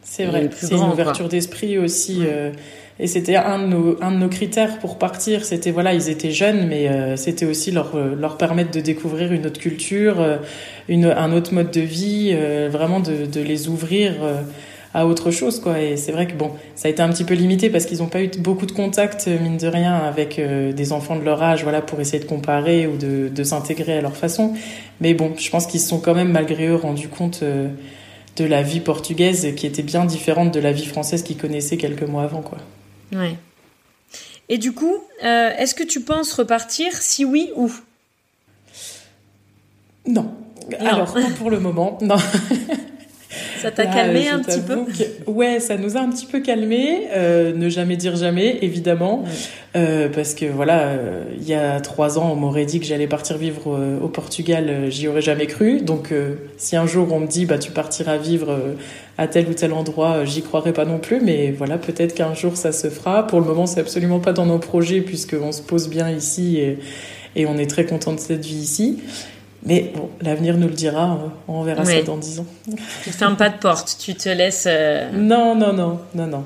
c'est 0.01 0.25
vrai. 0.25 0.49
C'est 0.59 0.71
une 0.71 0.89
ouverture 0.89 1.29
d'esprit 1.29 1.77
aussi. 1.77 2.21
Euh, 2.25 2.51
et 2.99 3.05
c'était 3.05 3.35
un, 3.35 3.59
de 3.59 3.67
nos, 3.67 4.03
un 4.03 4.11
de 4.11 4.17
nos 4.17 4.27
critères 4.27 4.79
pour 4.79 4.97
partir. 4.97 5.45
C'était 5.45 5.69
voilà, 5.69 5.93
ils 5.93 6.09
étaient 6.09 6.31
jeunes, 6.31 6.67
mais 6.67 6.89
euh, 6.89 7.15
c'était 7.15 7.45
aussi 7.45 7.69
leur 7.69 7.95
leur 7.95 8.37
permettre 8.37 8.71
de 8.71 8.81
découvrir 8.81 9.31
une 9.31 9.45
autre 9.45 9.59
culture, 9.59 10.39
une, 10.89 11.05
un 11.05 11.31
autre 11.31 11.53
mode 11.53 11.69
de 11.69 11.81
vie, 11.81 12.35
vraiment 12.69 12.99
de, 12.99 13.27
de 13.27 13.39
les 13.39 13.69
ouvrir 13.69 14.15
à 14.93 15.05
autre 15.05 15.29
chose 15.31 15.59
quoi 15.59 15.79
et 15.79 15.97
c'est 15.97 16.11
vrai 16.11 16.27
que 16.27 16.33
bon 16.33 16.51
ça 16.75 16.87
a 16.87 16.91
été 16.91 17.01
un 17.01 17.09
petit 17.09 17.23
peu 17.23 17.35
limité 17.35 17.69
parce 17.69 17.85
qu'ils 17.85 17.99
n'ont 17.99 18.07
pas 18.07 18.23
eu 18.23 18.29
beaucoup 18.39 18.65
de 18.65 18.71
contacts 18.71 19.27
mine 19.27 19.57
de 19.57 19.67
rien 19.67 19.95
avec 19.95 20.39
euh, 20.39 20.73
des 20.73 20.91
enfants 20.91 21.15
de 21.15 21.23
leur 21.23 21.41
âge 21.43 21.63
voilà 21.63 21.81
pour 21.81 21.99
essayer 21.99 22.19
de 22.19 22.27
comparer 22.27 22.87
ou 22.87 22.97
de, 22.97 23.29
de 23.29 23.43
s'intégrer 23.43 23.97
à 23.97 24.01
leur 24.01 24.15
façon 24.15 24.53
mais 24.99 25.13
bon 25.13 25.33
je 25.37 25.49
pense 25.51 25.67
qu'ils 25.67 25.79
se 25.79 25.89
sont 25.89 25.99
quand 25.99 26.15
même 26.15 26.31
malgré 26.31 26.67
eux 26.67 26.75
rendus 26.75 27.07
compte 27.07 27.41
euh, 27.43 27.69
de 28.35 28.45
la 28.45 28.63
vie 28.63 28.79
portugaise 28.79 29.53
qui 29.55 29.67
était 29.67 29.83
bien 29.83 30.05
différente 30.05 30.53
de 30.53 30.59
la 30.59 30.71
vie 30.71 30.85
française 30.85 31.21
qu'ils 31.21 31.37
connaissaient 31.37 31.77
quelques 31.77 32.03
mois 32.03 32.23
avant 32.23 32.41
quoi 32.41 32.57
ouais 33.13 33.35
et 34.49 34.57
du 34.57 34.73
coup 34.73 34.97
euh, 35.23 35.51
est-ce 35.57 35.75
que 35.75 35.83
tu 35.83 36.01
penses 36.01 36.33
repartir 36.33 36.93
si 36.93 37.25
oui 37.25 37.51
où? 37.55 37.71
Non. 40.07 40.31
non. 40.79 40.87
Alors, 40.87 41.13
pour 41.37 41.51
le 41.51 41.59
moment, 41.59 41.97
non. 42.01 42.15
Ça 43.61 43.69
t'a 43.69 43.85
calmé 43.85 44.27
un 44.27 44.39
petit 44.39 44.61
peu 44.61 44.77
Ouais, 45.27 45.59
ça 45.59 45.77
nous 45.77 45.97
a 45.97 45.99
un 45.99 46.09
petit 46.09 46.25
peu 46.25 46.39
calmé. 46.39 47.07
Euh, 47.15 47.53
ne 47.53 47.69
jamais 47.69 47.95
dire 47.95 48.15
jamais, 48.15 48.57
évidemment. 48.61 49.23
Euh, 49.75 50.09
parce 50.09 50.33
que 50.33 50.45
voilà, 50.45 50.87
euh, 50.87 51.23
il 51.39 51.47
y 51.47 51.53
a 51.53 51.79
trois 51.79 52.17
ans, 52.17 52.31
on 52.31 52.35
m'aurait 52.35 52.65
dit 52.65 52.79
que 52.79 52.85
j'allais 52.87 53.05
partir 53.05 53.37
vivre 53.37 53.79
au 54.01 54.07
Portugal, 54.07 54.85
j'y 54.89 55.07
aurais 55.07 55.21
jamais 55.21 55.45
cru. 55.45 55.81
Donc, 55.81 56.11
si 56.57 56.75
un 56.75 56.87
jour 56.87 57.11
on 57.11 57.19
me 57.19 57.27
dit, 57.27 57.45
bah, 57.45 57.59
tu 57.59 57.71
partiras 57.71 58.17
vivre 58.17 58.57
à 59.17 59.27
tel 59.27 59.47
ou 59.47 59.53
tel 59.53 59.73
endroit, 59.73 60.25
j'y 60.25 60.41
croirais 60.41 60.73
pas 60.73 60.85
non 60.85 60.97
plus. 60.97 61.21
Mais 61.21 61.51
voilà, 61.51 61.77
peut-être 61.77 62.15
qu'un 62.15 62.33
jour 62.33 62.57
ça 62.57 62.71
se 62.71 62.89
fera. 62.89 63.27
Pour 63.27 63.39
le 63.39 63.45
moment, 63.45 63.67
c'est 63.67 63.81
absolument 63.81 64.19
pas 64.19 64.33
dans 64.33 64.47
nos 64.47 64.59
projets, 64.59 65.01
puisqu'on 65.01 65.51
se 65.51 65.61
pose 65.61 65.87
bien 65.87 66.09
ici 66.09 66.57
et, 66.57 66.79
et 67.35 67.45
on 67.45 67.57
est 67.57 67.69
très 67.69 67.85
content 67.85 68.13
de 68.13 68.19
cette 68.19 68.43
vie 68.43 68.55
ici. 68.55 68.97
Mais 69.63 69.91
bon, 69.93 70.09
l'avenir 70.21 70.57
nous 70.57 70.67
le 70.67 70.73
dira, 70.73 71.19
on 71.47 71.63
verra 71.63 71.83
ça 71.83 72.01
dans 72.03 72.17
dix 72.17 72.39
ans. 72.39 72.45
Tu 73.03 73.11
fermes 73.11 73.35
pas 73.35 73.49
de 73.49 73.57
porte, 73.57 73.97
tu 73.99 74.15
te 74.15 74.29
laisses. 74.29 74.65
Euh, 74.67 75.11
non, 75.11 75.55
non, 75.55 75.73
non, 75.73 75.99
non, 76.15 76.27
non. 76.27 76.43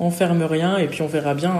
On 0.00 0.10
ferme 0.10 0.42
rien 0.42 0.76
et 0.78 0.86
puis 0.86 1.02
on 1.02 1.06
verra 1.06 1.34
bien. 1.34 1.54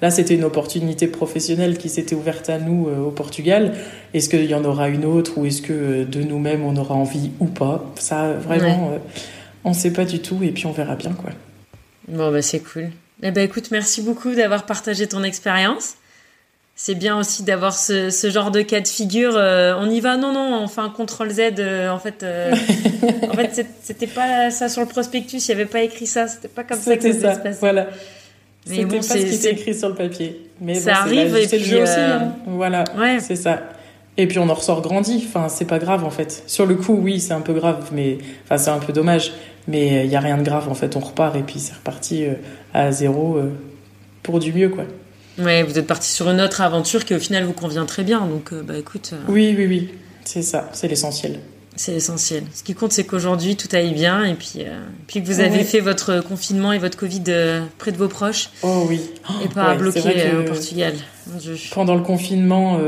Là, 0.00 0.10
c'était 0.10 0.34
une 0.34 0.44
opportunité 0.44 1.08
professionnelle 1.08 1.76
qui 1.76 1.88
s'était 1.88 2.14
ouverte 2.14 2.48
à 2.48 2.58
nous 2.58 2.88
euh, 2.88 2.98
au 3.00 3.10
Portugal. 3.10 3.74
Est-ce 4.14 4.28
qu'il 4.28 4.44
y 4.44 4.54
en 4.54 4.64
aura 4.64 4.88
une 4.88 5.04
autre 5.04 5.38
ou 5.38 5.46
est-ce 5.46 5.62
que 5.62 5.72
euh, 5.72 6.04
de 6.04 6.22
nous-mêmes 6.22 6.64
on 6.64 6.76
aura 6.76 6.94
envie 6.94 7.30
ou 7.40 7.46
pas? 7.46 7.84
Ça, 7.96 8.32
vraiment, 8.34 8.98
on 9.64 9.70
ne 9.70 9.74
sait 9.74 9.92
pas 9.92 10.04
du 10.04 10.20
tout 10.20 10.42
et 10.42 10.50
puis 10.50 10.66
on 10.66 10.72
verra 10.72 10.94
bien 10.94 11.12
quoi. 11.12 11.30
Bon, 12.08 12.30
bah 12.30 12.42
c'est 12.42 12.60
cool. 12.60 12.90
Eh 13.22 13.30
ben, 13.30 13.44
écoute, 13.44 13.70
merci 13.70 14.02
beaucoup 14.02 14.34
d'avoir 14.34 14.66
partagé 14.66 15.06
ton 15.06 15.22
expérience 15.22 15.94
c'est 16.82 16.94
bien 16.94 17.18
aussi 17.18 17.42
d'avoir 17.42 17.76
ce, 17.76 18.08
ce, 18.08 18.30
genre 18.30 18.50
de 18.50 18.62
cas 18.62 18.80
de 18.80 18.88
figure. 18.88 19.34
Euh, 19.36 19.74
on 19.78 19.90
y 19.90 20.00
va, 20.00 20.16
non, 20.16 20.32
non, 20.32 20.62
on 20.62 20.66
fait 20.66 20.80
un 20.80 20.88
contrôle 20.88 21.28
Z. 21.28 21.40
Euh, 21.58 21.90
en 21.90 21.98
fait, 21.98 22.22
euh, 22.22 22.54
en 23.30 23.34
fait, 23.34 23.66
c'était 23.82 24.06
pas 24.06 24.50
ça 24.50 24.70
sur 24.70 24.80
le 24.80 24.88
prospectus. 24.88 25.46
Il 25.46 25.54
n'y 25.54 25.60
avait 25.60 25.70
pas 25.70 25.82
écrit 25.82 26.06
ça. 26.06 26.26
C'était 26.26 26.48
pas 26.48 26.64
comme 26.64 26.80
ça 26.80 26.96
que 26.96 27.12
ça 27.12 27.34
se 27.34 27.40
passait. 27.40 27.58
Voilà. 27.60 27.88
C'était 28.64 28.86
bon, 28.86 28.96
pas 28.96 29.02
ce 29.02 29.18
qui 29.18 29.34
était 29.34 29.52
écrit 29.52 29.74
sur 29.74 29.90
le 29.90 29.94
papier. 29.94 30.40
Mais 30.62 30.74
ça 30.74 31.02
arrive 31.02 31.36
C'est 31.46 31.58
le 31.58 31.64
jeu 31.64 31.82
aussi. 31.82 32.00
Hein. 32.00 32.32
Voilà. 32.46 32.84
Ouais. 32.96 33.20
C'est 33.20 33.36
ça. 33.36 33.60
Et 34.16 34.26
puis 34.26 34.38
on 34.38 34.48
en 34.48 34.54
ressort 34.54 34.80
grandi. 34.80 35.26
Enfin, 35.28 35.50
c'est 35.50 35.66
pas 35.66 35.78
grave 35.78 36.02
en 36.06 36.10
fait. 36.10 36.44
Sur 36.46 36.64
le 36.64 36.76
coup, 36.76 36.94
oui, 36.94 37.20
c'est 37.20 37.34
un 37.34 37.42
peu 37.42 37.52
grave, 37.52 37.90
mais 37.92 38.16
enfin, 38.44 38.56
c'est 38.56 38.70
un 38.70 38.78
peu 38.78 38.94
dommage. 38.94 39.32
Mais 39.68 40.06
il 40.06 40.10
y 40.10 40.16
a 40.16 40.20
rien 40.20 40.38
de 40.38 40.42
grave 40.44 40.66
en 40.70 40.74
fait. 40.74 40.96
On 40.96 41.00
repart 41.00 41.36
et 41.36 41.42
puis 41.42 41.60
c'est 41.60 41.74
reparti 41.74 42.24
à 42.72 42.90
zéro 42.90 43.38
pour 44.22 44.38
du 44.38 44.54
mieux, 44.54 44.70
quoi. 44.70 44.84
Ouais, 45.40 45.62
vous 45.62 45.78
êtes 45.78 45.86
parti 45.86 46.08
sur 46.08 46.28
une 46.28 46.40
autre 46.40 46.60
aventure 46.60 47.04
qui 47.04 47.14
au 47.14 47.18
final 47.18 47.44
vous 47.44 47.52
convient 47.52 47.86
très 47.86 48.02
bien. 48.02 48.26
Donc, 48.26 48.52
euh, 48.52 48.62
bah 48.62 48.76
écoute. 48.78 49.10
Euh, 49.12 49.18
oui, 49.28 49.54
oui, 49.56 49.66
oui. 49.66 49.88
C'est 50.24 50.42
ça, 50.42 50.68
c'est 50.72 50.88
l'essentiel. 50.88 51.40
C'est 51.76 51.92
l'essentiel. 51.92 52.42
Ce 52.52 52.62
qui 52.62 52.74
compte, 52.74 52.92
c'est 52.92 53.04
qu'aujourd'hui 53.04 53.56
tout 53.56 53.68
aille 53.72 53.94
bien 53.94 54.24
et 54.24 54.34
puis, 54.34 54.56
euh, 54.58 54.80
puis 55.06 55.22
que 55.22 55.26
vous 55.26 55.40
avez 55.40 55.64
fait 55.64 55.80
votre 55.80 56.20
confinement 56.22 56.72
et 56.72 56.78
votre 56.78 56.98
Covid 56.98 57.22
près 57.78 57.90
de 57.90 57.96
vos 57.96 58.08
proches. 58.08 58.50
Oh 58.62 58.84
oui. 58.86 59.00
Et 59.42 59.48
pas 59.48 59.74
bloqué 59.76 60.00
au 60.38 60.42
Portugal. 60.42 60.92
Pendant 61.72 61.94
le 61.94 62.02
confinement 62.02 62.78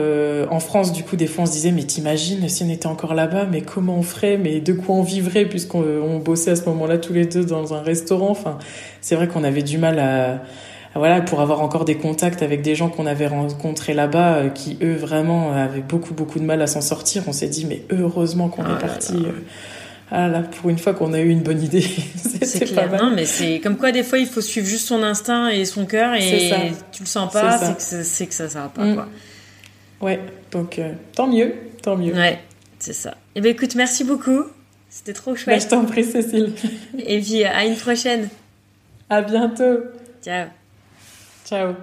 en 0.51 0.61
France, 0.61 0.93
du 0.93 1.05
coup, 1.05 1.17
des 1.17 1.27
fois 1.27 1.45
on 1.45 1.47
se 1.47 1.53
disait 1.53 1.71
mais 1.71 1.85
t'imagines 1.85 2.47
si 2.51 2.65
on 2.65 2.69
était 2.69 2.89
encore 2.89 3.15
là-bas, 3.15 3.47
mais 3.51 3.63
comment 3.63 3.97
on 3.97 4.03
ferait, 4.03 4.37
mais 4.37 4.61
de 4.61 4.75
quoi 4.75 4.97
on 4.97 5.03
vivrait 5.03 5.47
puisqu'on 5.47 6.19
bossait 6.19 6.51
à 6.51 6.57
ce 6.57 6.65
moment-là 6.65 6.99
tous 6.99 7.15
les 7.15 7.25
deux 7.25 7.47
dans 7.47 7.73
un 7.73 7.81
restaurant. 7.81 8.31
Enfin, 8.31 8.59
c'est 9.01 9.15
vrai 9.15 9.27
qu'on 9.27 9.45
avait 9.45 9.63
du 9.63 9.79
mal 9.79 10.01
à 10.01 10.43
voilà, 10.95 11.21
pour 11.21 11.41
avoir 11.41 11.63
encore 11.63 11.85
des 11.85 11.97
contacts 11.97 12.43
avec 12.43 12.63
des 12.63 12.75
gens 12.75 12.89
qu'on 12.89 13.07
avait 13.07 13.27
rencontrés 13.27 13.95
là-bas, 13.95 14.35
euh, 14.35 14.49
qui 14.51 14.79
eux 14.83 14.95
vraiment 14.95 15.53
avaient 15.53 15.81
beaucoup 15.81 16.13
beaucoup 16.13 16.39
de 16.39 16.45
mal 16.45 16.61
à 16.61 16.67
s'en 16.67 16.81
sortir. 16.81 17.25
On 17.27 17.33
s'est 17.33 17.49
dit 17.49 17.65
mais 17.65 17.83
heureusement 17.91 18.49
qu'on 18.49 18.65
est 18.65 18.77
ah 18.77 18.81
parti. 18.81 19.15
Euh, 19.15 19.33
ah 20.11 20.29
là, 20.29 20.43
pour 20.43 20.69
une 20.69 20.79
fois 20.79 20.93
qu'on 20.93 21.15
a 21.15 21.21
eu 21.21 21.31
une 21.31 21.43
bonne 21.43 21.63
idée, 21.63 21.81
c'est 22.43 22.67
clair. 22.67 22.91
Pas 22.91 22.99
mal. 22.99 23.01
Non, 23.01 23.17
mais 23.17 23.25
c'est 23.25 23.61
comme 23.61 23.79
quoi 23.79 23.93
des 23.93 24.03
fois 24.03 24.19
il 24.19 24.27
faut 24.27 24.43
suivre 24.43 24.67
juste 24.67 24.87
son 24.87 25.03
instinct 25.03 25.49
et 25.49 25.65
son 25.65 25.87
cœur 25.87 26.15
et 26.15 26.51
tu 26.93 27.03
le 27.03 27.09
sens 27.09 27.33
pas, 27.33 27.59
c'est 27.79 28.27
que, 28.27 28.35
ça 28.35 28.49
ça 28.49 28.61
va 28.61 28.69
pas 28.69 28.85
mm. 28.85 28.95
quoi. 28.95 29.09
Ouais, 30.03 30.21
donc 30.51 30.79
euh, 30.79 30.93
tant 31.15 31.29
mieux, 31.29 31.55
tant 31.81 31.97
mieux. 31.97 32.13
Ouais, 32.13 32.41
c'est 32.79 32.93
ça. 32.93 33.17
Eh 33.35 33.41
ben 33.41 33.51
écoute, 33.51 33.75
merci 33.77 34.05
beaucoup. 34.05 34.45
C'était 34.91 35.15
trop 35.15 35.31
bah, 35.31 35.39
chouette. 35.39 35.63
je 35.63 35.69
t'en 35.69 35.87
prie, 35.87 36.05
Cécile. 36.05 36.53
et 36.99 37.19
puis 37.21 37.45
à 37.45 37.65
une 37.65 37.77
prochaine. 37.77 38.29
À 39.09 39.23
bientôt. 39.23 39.79
Ciao. 40.23 40.49
Ciao. 41.45 41.75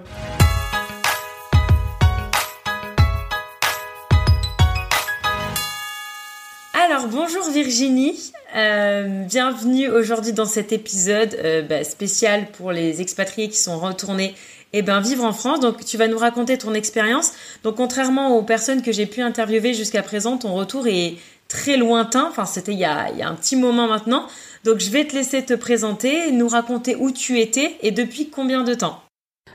Alors 6.72 7.06
bonjour 7.08 7.48
Virginie, 7.50 8.32
euh, 8.56 9.24
bienvenue 9.24 9.88
aujourd'hui 9.88 10.32
dans 10.32 10.44
cet 10.44 10.72
épisode 10.72 11.36
euh, 11.44 11.62
bah, 11.62 11.84
spécial 11.84 12.46
pour 12.52 12.72
les 12.72 13.00
expatriés 13.00 13.48
qui 13.48 13.58
sont 13.58 13.78
retournés 13.78 14.34
eh 14.72 14.82
ben, 14.82 15.00
vivre 15.00 15.24
en 15.24 15.32
France. 15.32 15.60
Donc 15.60 15.84
tu 15.84 15.96
vas 15.96 16.08
nous 16.08 16.18
raconter 16.18 16.58
ton 16.58 16.74
expérience. 16.74 17.32
Donc 17.62 17.76
contrairement 17.76 18.36
aux 18.36 18.42
personnes 18.42 18.82
que 18.82 18.92
j'ai 18.92 19.06
pu 19.06 19.20
interviewer 19.20 19.74
jusqu'à 19.74 20.02
présent, 20.02 20.36
ton 20.36 20.54
retour 20.54 20.88
est 20.88 21.16
très 21.48 21.76
lointain. 21.76 22.26
Enfin 22.28 22.46
c'était 22.46 22.72
il 22.72 22.78
y 22.78 22.84
a, 22.84 23.10
il 23.10 23.18
y 23.18 23.22
a 23.22 23.28
un 23.28 23.34
petit 23.34 23.56
moment 23.56 23.86
maintenant. 23.86 24.26
Donc 24.64 24.78
je 24.80 24.90
vais 24.90 25.06
te 25.06 25.14
laisser 25.14 25.44
te 25.44 25.54
présenter, 25.54 26.32
nous 26.32 26.48
raconter 26.48 26.96
où 26.96 27.10
tu 27.10 27.38
étais 27.40 27.76
et 27.82 27.90
depuis 27.90 28.30
combien 28.30 28.64
de 28.64 28.74
temps? 28.74 29.00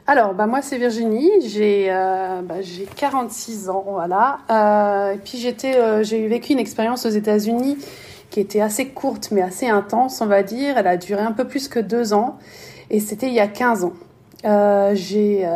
Alors, 0.07 0.35
bah, 0.35 0.45
moi, 0.45 0.61
c'est 0.61 0.77
Virginie. 0.77 1.31
J'ai 1.41 1.87
euh, 1.89 2.41
bah, 2.43 2.55
46 2.95 3.69
ans, 3.69 3.85
voilà. 3.87 4.37
Euh, 4.51 5.13
et 5.13 5.17
puis, 5.17 5.43
euh, 5.65 6.03
j'ai 6.03 6.27
vécu 6.27 6.53
une 6.53 6.59
expérience 6.59 7.07
aux 7.07 7.09
États-Unis 7.09 7.77
qui 8.29 8.39
était 8.39 8.61
assez 8.61 8.89
courte, 8.89 9.29
mais 9.31 9.41
assez 9.41 9.67
intense, 9.67 10.21
on 10.21 10.27
va 10.27 10.43
dire. 10.43 10.77
Elle 10.77 10.87
a 10.87 10.97
duré 10.97 11.21
un 11.21 11.31
peu 11.31 11.45
plus 11.47 11.67
que 11.67 11.79
deux 11.79 12.13
ans. 12.13 12.37
Et 12.91 12.99
c'était 12.99 13.27
il 13.27 13.33
y 13.33 13.39
a 13.39 13.47
15 13.47 13.83
ans. 13.85 13.93
Euh, 14.45 14.91
j'ai, 14.93 15.47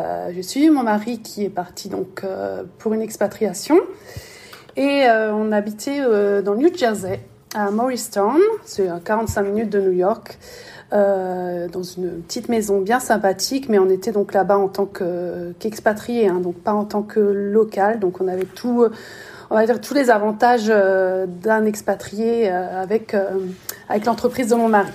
suivi 0.41 0.71
mon 0.71 0.81
mari 0.81 1.19
qui 1.19 1.45
est 1.45 1.49
parti 1.49 1.89
donc 1.89 2.25
pour 2.79 2.93
une 2.93 3.01
expatriation. 3.01 3.77
Et 4.75 5.05
on 5.09 5.51
habitait 5.51 6.01
dans 6.41 6.55
New 6.55 6.75
Jersey, 6.75 7.19
à 7.53 7.69
Morristown. 7.69 8.39
C'est 8.65 8.87
à 8.87 8.99
45 9.03 9.43
minutes 9.43 9.69
de 9.69 9.79
New 9.79 9.91
York. 9.91 10.39
Euh, 10.91 11.67
dans 11.67 11.83
une 11.83 12.23
petite 12.23 12.49
maison 12.49 12.81
bien 12.81 12.99
sympathique, 12.99 13.69
mais 13.69 13.77
on 13.77 13.89
était 13.91 14.11
donc 14.11 14.33
là-bas 14.33 14.57
en 14.57 14.67
tant 14.67 14.87
qu'expatriés, 14.87 16.27
hein, 16.29 16.39
donc 16.39 16.55
pas 16.55 16.73
en 16.73 16.83
tant 16.83 17.03
que 17.03 17.19
local. 17.19 17.99
Donc 17.99 18.21
on 18.21 18.27
avait 18.27 18.45
tout, 18.45 18.87
on 19.51 19.55
va 19.55 19.65
dire 19.67 19.79
tous 19.81 19.93
les 19.93 20.09
avantages 20.09 20.65
euh, 20.69 21.27
d'un 21.27 21.65
expatrié 21.65 22.51
euh, 22.51 22.81
avec 22.81 23.15
avec 23.87 24.05
l'entreprise 24.05 24.47
de 24.47 24.55
mon 24.55 24.67
mari. 24.67 24.91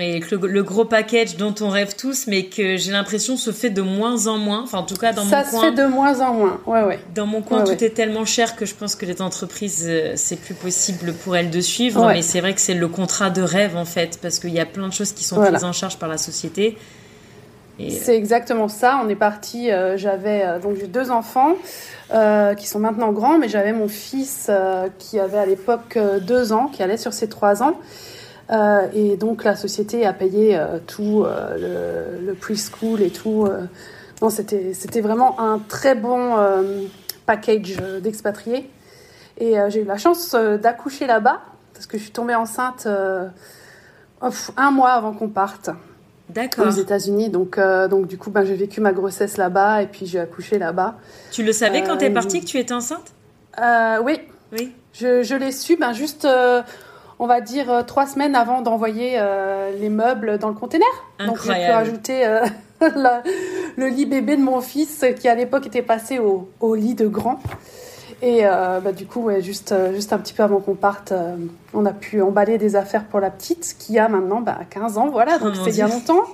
Et 0.00 0.20
le, 0.20 0.62
gros 0.62 0.84
package 0.84 1.36
dont 1.36 1.54
on 1.60 1.68
rêve 1.68 1.96
tous, 1.96 2.26
mais 2.26 2.44
que 2.44 2.76
j'ai 2.76 2.92
l'impression 2.92 3.36
se 3.36 3.50
fait 3.50 3.70
de 3.70 3.82
moins 3.82 4.26
en 4.26 4.38
moins. 4.38 4.62
Enfin, 4.62 4.78
en 4.78 4.82
tout 4.82 4.96
cas, 4.96 5.12
dans 5.12 5.24
mon 5.24 5.30
coin. 5.30 5.44
Ça 5.44 5.50
se 5.50 5.60
fait 5.60 5.72
de 5.72 5.86
moins 5.86 6.20
en 6.20 6.34
moins, 6.34 6.60
ouais, 6.66 6.82
ouais. 6.82 6.98
Dans 7.14 7.26
mon 7.26 7.42
coin, 7.42 7.64
tout 7.64 7.82
est 7.82 7.90
tellement 7.90 8.24
cher 8.24 8.56
que 8.56 8.66
je 8.66 8.74
pense 8.74 8.94
que 8.94 9.06
les 9.06 9.22
entreprises, 9.22 9.84
euh, 9.88 10.12
c'est 10.16 10.40
plus 10.40 10.54
possible 10.54 11.12
pour 11.12 11.36
elles 11.36 11.50
de 11.50 11.60
suivre. 11.60 12.06
Mais 12.08 12.22
c'est 12.22 12.40
vrai 12.40 12.54
que 12.54 12.60
c'est 12.60 12.74
le 12.74 12.88
contrat 12.88 13.30
de 13.30 13.42
rêve, 13.42 13.76
en 13.76 13.84
fait, 13.84 14.18
parce 14.20 14.38
qu'il 14.38 14.52
y 14.52 14.60
a 14.60 14.66
plein 14.66 14.88
de 14.88 14.92
choses 14.92 15.12
qui 15.12 15.24
sont 15.24 15.40
prises 15.40 15.64
en 15.64 15.72
charge 15.72 15.98
par 15.98 16.08
la 16.08 16.18
société. 16.18 16.76
C'est 17.78 18.16
exactement 18.16 18.68
ça. 18.68 19.00
On 19.04 19.08
est 19.08 19.16
parti. 19.16 19.70
Euh, 19.70 19.98
j'avais 19.98 20.42
euh, 20.42 20.58
donc 20.58 20.76
j'ai 20.80 20.86
deux 20.86 21.10
enfants 21.10 21.56
qui 22.56 22.66
sont 22.68 22.78
maintenant 22.78 23.12
grands, 23.12 23.38
mais 23.38 23.48
j'avais 23.48 23.72
mon 23.72 23.88
fils 23.88 24.50
qui 24.98 25.18
avait 25.18 25.38
à 25.38 25.46
l'époque 25.46 25.98
deux 26.22 26.52
ans, 26.52 26.68
qui 26.68 26.82
allait 26.82 26.96
sur 26.96 27.12
ses 27.12 27.28
trois 27.28 27.62
ans. 27.62 27.74
Euh, 28.50 28.86
et 28.94 29.16
donc 29.16 29.44
la 29.44 29.56
société 29.56 30.06
a 30.06 30.12
payé 30.12 30.56
euh, 30.56 30.78
tout, 30.86 31.24
euh, 31.24 32.18
le, 32.20 32.26
le 32.26 32.34
preschool 32.34 33.02
et 33.02 33.10
tout. 33.10 33.48
non, 34.22 34.30
c'était, 34.30 34.72
c'était 34.72 35.00
vraiment 35.00 35.40
un 35.40 35.58
très 35.58 35.94
bon 35.94 36.36
package 37.26 37.76
d'expatriés. 38.02 38.70
Et 39.38 39.56
j'ai 39.68 39.82
eu 39.82 39.84
la 39.84 39.98
chance 39.98 40.34
d'accoucher 40.34 41.06
là-bas, 41.06 41.42
parce 41.74 41.86
que 41.86 41.98
je 41.98 42.04
suis 42.04 42.12
tombée 42.12 42.34
enceinte 42.34 42.88
un 44.56 44.70
mois 44.70 44.92
avant 44.92 45.12
qu'on 45.12 45.28
parte. 45.28 45.70
Aux 46.58 46.70
États-Unis, 46.70 47.30
donc 47.30 47.60
donc 47.90 48.06
du 48.08 48.18
coup, 48.18 48.30
ben, 48.30 48.44
j'ai 48.44 48.56
vécu 48.56 48.80
ma 48.80 48.92
grossesse 48.92 49.36
là-bas 49.36 49.82
et 49.82 49.86
puis 49.86 50.06
j'ai 50.06 50.18
accouché 50.18 50.58
là-bas. 50.58 50.96
Tu 51.30 51.44
le 51.44 51.52
savais 51.52 51.82
quand 51.82 51.98
t'es 51.98 52.10
partie 52.10 52.40
que 52.40 52.46
tu 52.46 52.58
étais 52.58 52.74
enceinte? 52.74 53.12
Oui. 54.02 54.20
Oui. 54.52 54.72
Je, 54.92 55.22
je 55.22 55.34
l'ai 55.34 55.52
su, 55.52 55.76
ben 55.76 55.92
juste 55.92 56.26
on 57.18 57.26
va 57.26 57.40
dire, 57.40 57.84
trois 57.86 58.06
semaines 58.06 58.34
avant 58.34 58.60
d'envoyer 58.62 59.20
les 59.78 59.88
meubles 59.88 60.38
dans 60.38 60.48
le 60.48 60.54
container. 60.54 60.86
Donc 61.26 61.38
j'ai 61.44 61.52
pu 61.52 61.70
rajouter 61.70 62.40
le 62.80 63.88
lit 63.88 64.06
bébé 64.06 64.36
de 64.36 64.42
mon 64.42 64.60
fils 64.60 65.04
qui 65.18 65.28
à 65.28 65.34
l'époque 65.34 65.66
était 65.66 65.82
passé 65.82 66.18
au, 66.18 66.48
au, 66.60 66.74
lit 66.74 66.94
de 66.94 67.06
grand. 67.06 67.40
Et 68.22 68.42
bah, 68.42 68.92
du 68.92 69.06
coup, 69.06 69.22
ouais, 69.22 69.40
juste, 69.40 69.74
juste 69.94 70.12
un 70.12 70.18
petit 70.18 70.34
peu 70.34 70.42
avant 70.42 70.60
qu'on 70.60 70.74
parte, 70.74 71.12
on 71.72 71.86
a 71.86 71.92
pu 71.92 72.20
emballer 72.20 72.58
des 72.58 72.76
affaires 72.76 73.04
pour 73.04 73.20
la 73.20 73.30
petite 73.30 73.76
qui 73.78 73.98
a 73.98 74.08
maintenant 74.08 74.40
bah, 74.40 74.58
15 74.68 74.98
ans, 74.98 75.08
voilà, 75.08 75.38
donc 75.38 75.54
oh 75.54 75.60
c'est 75.64 75.72
bien 75.72 75.88
longtemps. 75.88 76.24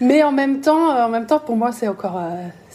Mais 0.00 0.22
en 0.22 0.32
même 0.32 0.62
temps, 0.62 0.88
en 0.88 1.10
même 1.10 1.26
temps, 1.26 1.40
pour 1.40 1.56
moi, 1.56 1.72
c'est 1.72 1.88
encore 1.88 2.18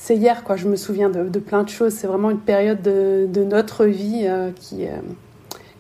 c'est 0.06 0.16
hier, 0.16 0.44
quoi. 0.44 0.56
Je 0.56 0.68
me 0.68 0.76
souviens 0.76 1.10
de, 1.10 1.40
plein 1.40 1.64
de 1.64 1.70
choses. 1.70 1.94
C'est 1.94 2.06
vraiment 2.06 2.30
une 2.30 2.40
période 2.40 2.82
de, 2.84 3.44
notre 3.44 3.86
vie 3.86 4.26
euh, 4.26 4.52
qui, 4.56 4.86
euh, 4.86 4.92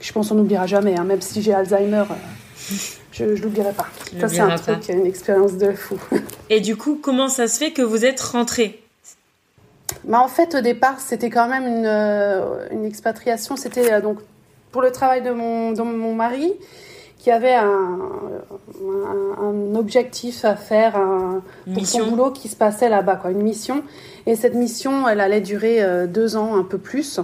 je 0.05 0.13
pense 0.13 0.31
on 0.31 0.35
n'oubliera 0.35 0.67
jamais. 0.67 0.97
Hein. 0.97 1.03
Même 1.03 1.21
si 1.21 1.41
j'ai 1.41 1.53
Alzheimer, 1.53 2.03
euh, 2.09 2.75
je 3.11 3.25
ne 3.25 3.35
l'oublierai 3.35 3.73
pas. 3.73 3.87
Ça, 4.19 4.27
c'est 4.27 4.39
un 4.39 4.55
truc, 4.55 4.87
une 4.89 5.05
expérience 5.05 5.53
de 5.53 5.71
fou. 5.71 5.97
Et 6.49 6.61
du 6.61 6.75
coup, 6.75 6.99
comment 7.01 7.27
ça 7.27 7.47
se 7.47 7.57
fait 7.57 7.71
que 7.71 7.81
vous 7.81 8.05
êtes 8.05 8.21
rentrée 8.21 8.83
bah, 10.03 10.19
En 10.19 10.27
fait, 10.27 10.53
au 10.55 10.61
départ, 10.61 10.99
c'était 10.99 11.31
quand 11.31 11.47
même 11.47 11.65
une, 11.65 12.77
une 12.77 12.85
expatriation. 12.85 13.57
C'était 13.57 13.99
donc 13.99 14.19
pour 14.71 14.83
le 14.83 14.91
travail 14.91 15.23
de 15.23 15.31
mon, 15.31 15.71
de 15.71 15.81
mon 15.81 16.13
mari 16.13 16.53
qui 17.17 17.31
avait 17.31 17.55
un, 17.55 17.97
un, 19.41 19.75
objectif 19.75 20.45
à 20.45 20.55
faire 20.55 20.95
un, 20.95 21.41
pour 21.73 21.87
son 21.87 22.05
boulot 22.05 22.29
qui 22.29 22.49
se 22.49 22.55
passait 22.55 22.87
là-bas, 22.87 23.15
quoi, 23.15 23.31
une 23.31 23.41
mission. 23.41 23.81
Et 24.27 24.35
cette 24.35 24.53
mission, 24.53 25.07
elle 25.07 25.19
allait 25.19 25.41
durer 25.41 25.81
euh, 25.81 26.05
deux 26.05 26.35
ans, 26.35 26.55
un 26.55 26.63
peu 26.63 26.77
plus. 26.77 27.19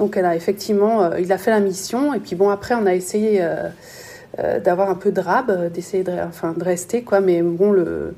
Donc, 0.00 0.16
elle 0.16 0.24
a 0.24 0.34
effectivement, 0.34 1.04
euh, 1.04 1.20
il 1.20 1.30
a 1.32 1.38
fait 1.38 1.52
la 1.52 1.60
mission. 1.60 2.12
Et 2.12 2.18
puis 2.18 2.34
bon, 2.34 2.50
après, 2.50 2.74
on 2.74 2.86
a 2.86 2.94
essayé 2.94 3.40
euh, 3.40 4.58
d'avoir 4.58 4.90
un 4.90 4.96
peu 4.96 5.12
de 5.12 5.20
rab, 5.20 5.72
d'essayer 5.72 6.02
de, 6.02 6.12
enfin, 6.26 6.52
de 6.56 6.64
rester, 6.64 7.02
quoi. 7.02 7.20
Mais 7.20 7.40
bon, 7.42 7.70
le, 7.70 8.16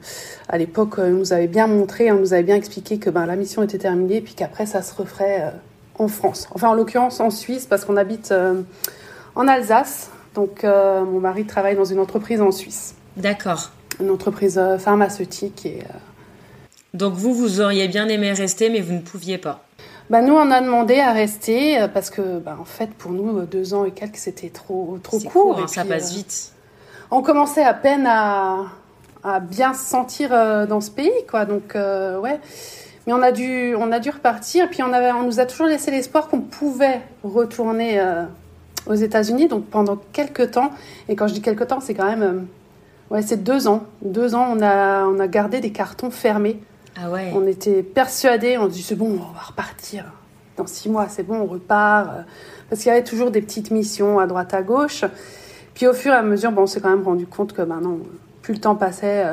à 0.48 0.56
l'époque, 0.56 0.94
on 0.96 1.10
nous 1.10 1.34
avait 1.34 1.48
bien 1.48 1.66
montré, 1.66 2.10
on 2.10 2.18
nous 2.20 2.32
avait 2.32 2.42
bien 2.42 2.56
expliqué 2.56 2.98
que 2.98 3.10
ben, 3.10 3.26
la 3.26 3.36
mission 3.36 3.62
était 3.62 3.78
terminée, 3.78 4.22
puis 4.22 4.32
qu'après, 4.32 4.64
ça 4.64 4.80
se 4.80 4.94
referait 4.94 5.52
en 5.98 6.08
France. 6.08 6.48
Enfin, 6.54 6.68
en 6.68 6.74
l'occurrence, 6.74 7.20
en 7.20 7.30
Suisse, 7.30 7.66
parce 7.66 7.84
qu'on 7.84 7.98
habite 7.98 8.32
en 9.34 9.48
Alsace. 9.48 10.10
Donc, 10.34 10.64
euh, 10.64 11.04
mon 11.04 11.20
mari 11.20 11.44
travaille 11.44 11.76
dans 11.76 11.84
une 11.84 11.98
entreprise 11.98 12.40
en 12.40 12.52
Suisse. 12.52 12.94
D'accord. 13.16 13.70
Une 14.00 14.10
entreprise 14.10 14.58
euh, 14.58 14.78
pharmaceutique. 14.78 15.66
Et, 15.66 15.80
euh, 15.80 15.98
Donc, 16.94 17.14
vous, 17.14 17.34
vous 17.34 17.60
auriez 17.60 17.88
bien 17.88 18.08
aimé 18.08 18.32
rester, 18.32 18.70
mais 18.70 18.80
vous 18.80 18.94
ne 18.94 19.00
pouviez 19.00 19.38
pas 19.38 19.64
bah, 20.10 20.22
nous, 20.22 20.34
on 20.34 20.50
a 20.50 20.60
demandé 20.60 21.00
à 21.00 21.12
rester 21.12 21.86
parce 21.94 22.10
que, 22.10 22.38
bah, 22.38 22.56
en 22.60 22.64
fait, 22.64 22.90
pour 22.90 23.12
nous, 23.12 23.42
deux 23.42 23.74
ans 23.74 23.84
et 23.84 23.90
quelques, 23.92 24.16
c'était 24.16 24.50
trop, 24.50 24.98
trop 25.02 25.18
court. 25.18 25.32
court 25.32 25.60
hein, 25.62 25.68
ça 25.68 25.84
passe 25.84 26.12
vite. 26.14 26.52
On 27.10 27.22
commençait 27.22 27.64
à 27.64 27.74
peine 27.74 28.06
à, 28.06 28.66
à 29.22 29.40
bien 29.40 29.74
se 29.74 29.84
sentir 29.84 30.30
dans 30.66 30.80
ce 30.80 30.90
pays, 30.90 31.10
quoi. 31.30 31.44
Donc, 31.44 31.74
ouais. 31.74 32.40
Mais 33.06 33.12
on 33.12 33.22
a 33.22 33.32
dû, 33.32 33.74
on 33.76 33.90
a 33.92 33.98
dû 33.98 34.10
repartir. 34.10 34.68
Puis 34.70 34.82
on 34.82 34.92
avait, 34.92 35.12
on 35.12 35.22
nous 35.22 35.40
a 35.40 35.46
toujours 35.46 35.66
laissé 35.66 35.90
l'espoir 35.90 36.28
qu'on 36.28 36.40
pouvait 36.40 37.00
retourner 37.22 38.00
aux 38.86 38.94
États-Unis, 38.94 39.48
donc 39.48 39.66
pendant 39.66 39.96
quelques 40.12 40.52
temps. 40.52 40.72
Et 41.08 41.16
quand 41.16 41.26
je 41.26 41.34
dis 41.34 41.42
quelques 41.42 41.66
temps, 41.66 41.80
c'est 41.80 41.94
quand 41.94 42.06
même. 42.06 42.22
Euh, 42.22 43.14
ouais, 43.14 43.22
c'est 43.22 43.42
deux 43.42 43.68
ans. 43.68 43.84
Deux 44.02 44.34
ans, 44.34 44.48
on 44.56 44.62
a, 44.62 45.04
on 45.04 45.18
a 45.18 45.28
gardé 45.28 45.60
des 45.60 45.72
cartons 45.72 46.10
fermés. 46.10 46.60
Ah 46.96 47.10
ouais. 47.10 47.32
On 47.34 47.46
était 47.46 47.82
persuadés, 47.82 48.58
on 48.58 48.68
se 48.68 48.74
dit 48.74 48.82
c'est 48.82 48.94
bon, 48.94 49.12
on 49.12 49.32
va 49.32 49.40
repartir. 49.40 50.04
Dans 50.56 50.66
six 50.66 50.88
mois, 50.88 51.08
c'est 51.08 51.22
bon, 51.22 51.40
on 51.40 51.46
repart. 51.46 52.10
Parce 52.68 52.82
qu'il 52.82 52.90
y 52.90 52.92
avait 52.92 53.04
toujours 53.04 53.30
des 53.30 53.40
petites 53.40 53.70
missions 53.70 54.18
à 54.18 54.26
droite 54.26 54.52
à 54.54 54.62
gauche. 54.62 55.04
Puis 55.74 55.86
au 55.86 55.94
fur 55.94 56.12
et 56.12 56.16
à 56.16 56.22
mesure, 56.22 56.52
bon, 56.52 56.62
on 56.62 56.66
s'est 56.66 56.80
quand 56.80 56.90
même 56.90 57.04
rendu 57.04 57.26
compte 57.26 57.54
que 57.54 57.62
maintenant, 57.62 57.98
plus 58.42 58.54
le 58.54 58.60
temps 58.60 58.76
passait. 58.76 59.24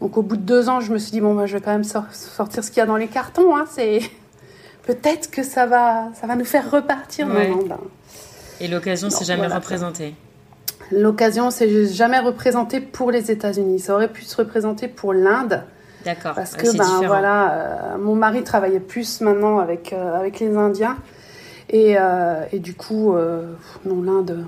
Donc 0.00 0.16
au 0.16 0.22
bout 0.22 0.36
de 0.36 0.42
deux 0.42 0.68
ans, 0.68 0.80
je 0.80 0.92
me 0.92 0.98
suis 0.98 1.12
dit 1.12 1.20
bon, 1.20 1.46
je 1.46 1.56
vais 1.56 1.62
quand 1.62 1.72
même 1.72 1.84
sortir 1.84 2.64
ce 2.64 2.70
qu'il 2.70 2.78
y 2.78 2.80
a 2.80 2.86
dans 2.86 2.96
les 2.96 3.08
cartons. 3.08 3.56
Hein, 3.56 3.66
c'est 3.70 4.00
peut-être 4.86 5.30
que 5.30 5.42
ça 5.42 5.66
va, 5.66 6.08
ça 6.20 6.26
va 6.26 6.36
nous 6.36 6.44
faire 6.44 6.70
repartir. 6.70 7.26
Ouais. 7.28 7.52
Ben, 7.68 7.76
et 8.60 8.68
l'occasion 8.68 9.10
s'est 9.10 9.24
jamais 9.24 9.48
représentée 9.48 10.14
L'occasion 10.92 11.50
s'est 11.50 11.86
jamais 11.86 12.18
représentée 12.18 12.80
pour 12.80 13.10
les 13.10 13.30
États-Unis. 13.30 13.80
Ça 13.80 13.94
aurait 13.94 14.12
pu 14.12 14.22
se 14.22 14.36
représenter 14.36 14.88
pour 14.88 15.14
l'Inde. 15.14 15.64
D'accord. 16.04 16.34
Parce 16.34 16.54
que 16.56 16.76
ben 16.76 17.06
voilà, 17.06 17.52
euh, 17.52 17.98
mon 17.98 18.14
mari 18.14 18.42
travaillait 18.42 18.80
plus 18.80 19.20
maintenant 19.20 19.58
avec 19.58 19.92
euh, 19.92 20.18
avec 20.18 20.40
les 20.40 20.56
Indiens 20.56 20.96
et, 21.70 21.96
euh, 21.98 22.44
et 22.52 22.58
du 22.58 22.74
coup 22.74 23.14
non 23.84 24.02
l'Inde. 24.02 24.46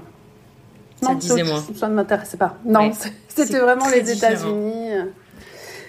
Ça 1.03 1.15
disait 1.15 1.43
moi. 1.43 1.63
Ça 1.77 1.89
ne 1.89 1.95
m'intéressait 1.95 2.37
pas. 2.37 2.57
Non, 2.65 2.91
c'était 3.29 3.59
vraiment 3.59 3.89
les 3.89 4.11
États-Unis. 4.11 4.91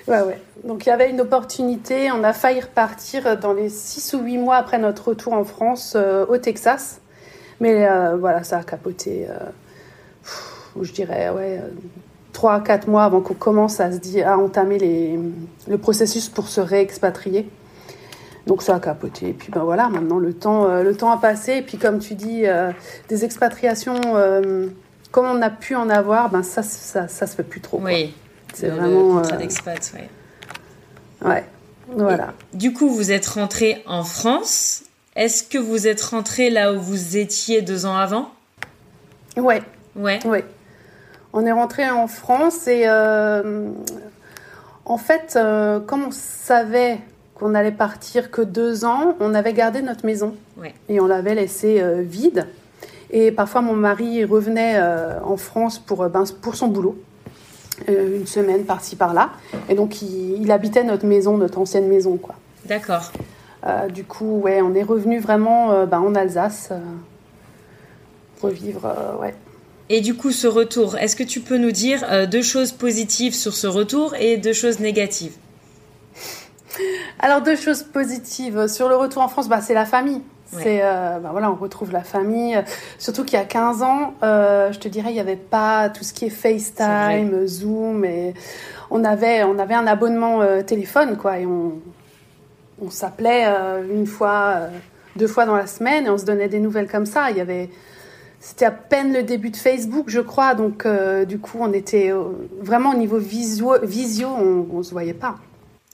Ouais, 0.08 0.22
ouais. 0.22 0.42
Donc 0.64 0.86
il 0.86 0.90
y 0.90 0.92
avait 0.92 1.10
une 1.10 1.22
opportunité. 1.22 2.12
On 2.12 2.24
a 2.24 2.34
failli 2.34 2.60
repartir 2.60 3.38
dans 3.40 3.54
les 3.54 3.70
6 3.70 4.14
ou 4.14 4.20
8 4.20 4.38
mois 4.38 4.58
après 4.58 4.78
notre 4.78 5.10
retour 5.10 5.34
en 5.34 5.46
France 5.46 5.96
au 5.96 6.38
Texas. 6.38 7.02
Mais 7.60 7.88
voilà, 8.20 8.44
ça 8.44 8.60
a 8.60 8.64
capoté, 8.64 9.28
euh, 9.30 10.82
je 10.82 10.92
dirais, 10.92 11.30
ouais, 11.30 11.62
3 12.36 12.62
4 12.62 12.88
mois 12.88 13.06
avant 13.06 13.22
qu'on 13.22 13.34
commence 13.34 13.80
à, 13.80 13.92
se 13.92 13.98
dire, 13.98 14.28
à 14.28 14.38
entamer 14.38 14.78
les, 14.78 15.18
le 15.68 15.78
processus 15.78 16.30
pour 16.30 16.48
se 16.50 16.60
réexpatrier. 16.60 17.48
Donc 18.46 18.62
ça 18.62 18.76
a 18.76 18.80
capoté. 18.80 19.30
Et 19.30 19.34
puis 19.34 19.52
ben 19.52 19.64
voilà, 19.64 19.90
maintenant 19.90 20.20
le 20.20 20.34
temps, 20.34 20.70
euh, 20.70 20.84
le 20.84 20.96
temps 20.96 21.12
a 21.12 21.18
passé. 21.18 21.54
Et 21.54 21.62
puis 21.62 21.78
comme 21.78 22.00
tu 22.00 22.14
dis, 22.14 22.44
des 23.10 23.26
expatriations, 23.26 24.00
comme 25.12 25.26
on 25.26 25.42
a 25.42 25.50
pu 25.50 25.76
en 25.76 25.90
avoir, 25.90 26.30
ben 26.30 26.44
ça, 26.44 26.62
ça, 26.62 27.08
ça 27.08 27.26
se 27.26 27.36
fait 27.36 27.44
plus 27.44 27.62
trop. 27.62 27.80
Oui. 27.82 28.14
C'est 28.54 28.70
vraiment. 28.70 29.22
Le 29.22 29.38
d'expat, 29.38 29.94
ouais. 29.96 30.10
Ouais. 31.28 31.44
Voilà. 31.88 32.34
du 32.54 32.74
coup, 32.74 32.90
vous 32.90 33.12
êtes 33.12 33.28
rentré 33.28 33.84
en 33.86 34.04
France. 34.04 34.84
Est-ce 35.16 35.44
que 35.44 35.58
vous 35.58 35.88
êtes 35.88 36.02
rentré 36.02 36.50
là 36.50 36.74
où 36.74 36.80
vous 36.80 37.18
étiez 37.18 37.62
deux 37.62 37.86
ans 37.86 37.96
avant? 37.96 38.30
Ouais. 39.38 39.62
Ouais. 39.96 40.20
Ouais. 40.26 40.44
On 41.38 41.46
est 41.46 41.52
rentré 41.52 41.90
en 41.90 42.08
France 42.08 42.66
et 42.70 42.84
euh, 42.88 43.70
en 44.86 44.98
fait, 44.98 45.34
euh, 45.36 45.82
comme 45.82 46.06
on 46.06 46.12
savait 46.12 47.00
qu'on 47.34 47.54
allait 47.54 47.74
partir 47.74 48.32
que 48.32 48.42
deux 48.42 48.86
ans, 48.86 49.16
on 49.20 49.34
avait 49.34 49.52
gardé 49.52 49.82
notre 49.82 50.06
maison 50.06 50.34
ouais. 50.58 50.74
et 50.88 51.02
on 51.02 51.08
l'avait 51.08 51.36
laissée 51.36 51.82
euh, 51.82 52.02
vide. 52.02 52.48
Et 53.10 53.34
parfois, 53.34 53.60
mon 53.60 53.74
mari 53.76 54.24
revenait 54.24 54.82
en 55.24 55.38
France 55.38 55.78
pour, 55.78 56.10
ben, 56.10 56.24
pour 56.42 56.56
son 56.56 56.68
boulot, 56.68 56.98
une 57.88 58.26
semaine 58.26 58.64
par-ci 58.64 58.96
par-là. 58.96 59.30
Et 59.70 59.76
donc, 59.76 60.02
il, 60.02 60.42
il, 60.42 60.52
habitait 60.52 60.84
notre 60.84 61.06
maison, 61.06 61.38
notre 61.38 61.60
ancienne 61.60 61.88
maison, 61.88 62.18
quoi. 62.18 62.36
D'accord. 62.66 63.12
Du 63.94 64.04
coup, 64.06 64.40
ouais, 64.40 64.62
on 64.62 64.74
est 64.74 64.84
revenu 64.84 65.20
vraiment 65.20 65.86
bah, 65.86 66.02
en 66.02 66.16
Alsace 66.16 66.70
euh, 66.72 66.78
revivre, 68.42 68.92
ouais. 69.22 69.36
Et 69.90 70.02
du 70.02 70.16
coup, 70.16 70.32
ce 70.32 70.48
retour, 70.48 70.98
est-ce 70.98 71.16
que 71.16 71.24
tu 71.24 71.42
peux 71.42 71.58
nous 71.58 71.72
dire 71.72 72.28
deux 72.28 72.42
choses 72.42 72.72
positives 72.72 73.36
sur 73.36 73.54
ce 73.54 73.68
retour 73.68 74.16
et 74.16 74.38
deux 74.38 74.54
choses 74.54 74.80
négatives? 74.80 75.34
Alors, 77.20 77.42
deux 77.42 77.56
choses 77.56 77.84
positives. 77.84 78.68
Sur 78.68 78.90
le 78.90 78.96
retour 78.96 79.22
en 79.22 79.28
France, 79.28 79.48
bah, 79.48 79.62
c'est 79.62 79.76
la 79.76 79.86
famille. 79.86 80.22
C'est, 80.52 80.80
bah, 80.82 81.30
voilà, 81.32 81.52
on 81.52 81.56
retrouve 81.56 81.92
la 81.92 82.04
famille. 82.04 82.60
Surtout 82.98 83.24
qu'il 83.26 83.38
y 83.38 83.42
a 83.42 83.46
15 83.46 83.84
ans, 83.84 84.16
je 84.24 84.78
te 84.80 84.88
dirais, 84.88 85.12
il 85.12 85.14
n'y 85.14 85.20
avait 85.20 85.36
pas 85.36 85.90
tout 85.90 86.04
ce 86.04 86.14
qui 86.14 86.26
est 86.26 86.30
FaceTime, 86.30 87.46
Zoom. 87.46 88.06
Et 88.06 88.34
on, 88.90 89.04
avait, 89.04 89.44
on 89.44 89.60
avait 89.60 89.76
un 89.76 89.86
abonnement 89.86 90.42
téléphone, 90.64 91.16
quoi. 91.16 91.38
Et 91.38 91.46
on, 91.46 91.74
on 92.82 92.90
s'appelait 92.90 93.46
euh, 93.48 93.84
une 93.90 94.06
fois, 94.06 94.54
euh, 94.58 94.70
deux 95.16 95.28
fois 95.28 95.46
dans 95.46 95.56
la 95.56 95.68
semaine 95.68 96.06
et 96.06 96.10
on 96.10 96.18
se 96.18 96.26
donnait 96.26 96.50
des 96.50 96.60
nouvelles 96.60 96.90
comme 96.90 97.06
ça. 97.06 97.32
Il 97.32 97.38
y 97.38 97.42
avait, 97.42 97.70
c'était 98.46 98.66
à 98.66 98.72
peine 98.72 99.12
le 99.12 99.24
début 99.24 99.50
de 99.50 99.58
Facebook, 99.58 100.06
je 100.08 100.20
crois. 100.20 100.54
Donc, 100.54 100.86
euh, 100.86 101.26
du 101.26 101.40
coup, 101.40 101.58
on 101.60 101.74
était 101.74 102.12
vraiment 102.62 102.92
au 102.92 102.96
niveau 102.96 103.18
visio, 103.18 103.74
visio 103.82 104.28
on, 104.28 104.68
on 104.72 104.84
se 104.84 104.92
voyait 104.92 105.16
pas. 105.16 105.38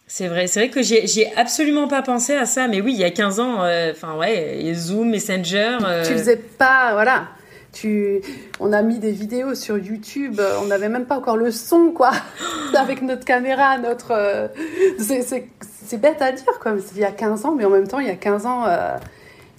C'est 0.05 0.27
vrai, 0.27 0.47
c'est 0.47 0.59
vrai 0.59 0.69
que 0.69 0.81
j'ai 0.81 1.31
absolument 1.37 1.87
pas 1.87 2.01
pensé 2.01 2.33
à 2.33 2.45
ça, 2.45 2.67
mais 2.67 2.81
oui, 2.81 2.91
il 2.91 2.99
y 2.99 3.05
a 3.05 3.11
15 3.11 3.39
ans, 3.39 3.59
enfin 3.91 4.17
ouais, 4.17 4.69
Zoom, 4.73 5.11
Messenger. 5.11 5.77
Tu 6.05 6.11
faisais 6.11 6.35
pas, 6.35 6.89
voilà. 6.91 7.29
Tu, 7.71 8.19
on 8.59 8.73
a 8.73 8.81
mis 8.81 8.99
des 8.99 9.13
vidéos 9.13 9.55
sur 9.55 9.77
YouTube, 9.77 10.41
on 10.61 10.65
n'avait 10.65 10.89
même 10.89 11.05
pas 11.05 11.17
encore 11.17 11.37
le 11.37 11.51
son, 11.51 11.91
quoi, 11.91 12.11
avec 12.77 13.01
notre 13.01 13.23
caméra, 13.23 13.77
notre. 13.77 14.51
c'est 14.99 16.01
bête 16.01 16.21
à 16.21 16.33
dire, 16.33 16.59
comme 16.59 16.81
il 16.93 16.99
y 16.99 17.05
a 17.05 17.11
15 17.11 17.45
ans, 17.45 17.55
mais 17.57 17.63
en 17.63 17.69
même 17.69 17.87
temps, 17.87 17.99
il 17.99 18.07
y 18.07 18.11
a 18.11 18.15
15 18.15 18.45
ans, 18.45 18.65
euh, 18.67 18.97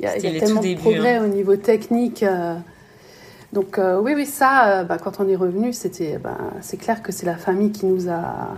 il 0.00 0.04
y 0.04 0.08
a, 0.08 0.38
tellement 0.38 0.60
de 0.60 0.74
progrès 0.74 1.14
hein. 1.14 1.24
au 1.24 1.28
niveau 1.28 1.56
technique. 1.56 2.22
Euh. 3.52 3.56
donc 3.56 3.78
euh, 3.78 4.00
oui, 4.00 4.12
oui, 4.14 4.26
ça, 4.26 4.84
bah, 4.84 4.98
quand 5.02 5.20
on 5.20 5.28
est 5.28 5.36
revenu, 5.36 5.72
c'était, 5.72 6.18
bah, 6.18 6.38
c'est 6.60 6.76
clair 6.76 7.02
que 7.02 7.12
c'est 7.12 7.26
la 7.26 7.36
famille 7.36 7.72
qui 7.72 7.86
nous 7.86 8.08
a, 8.08 8.54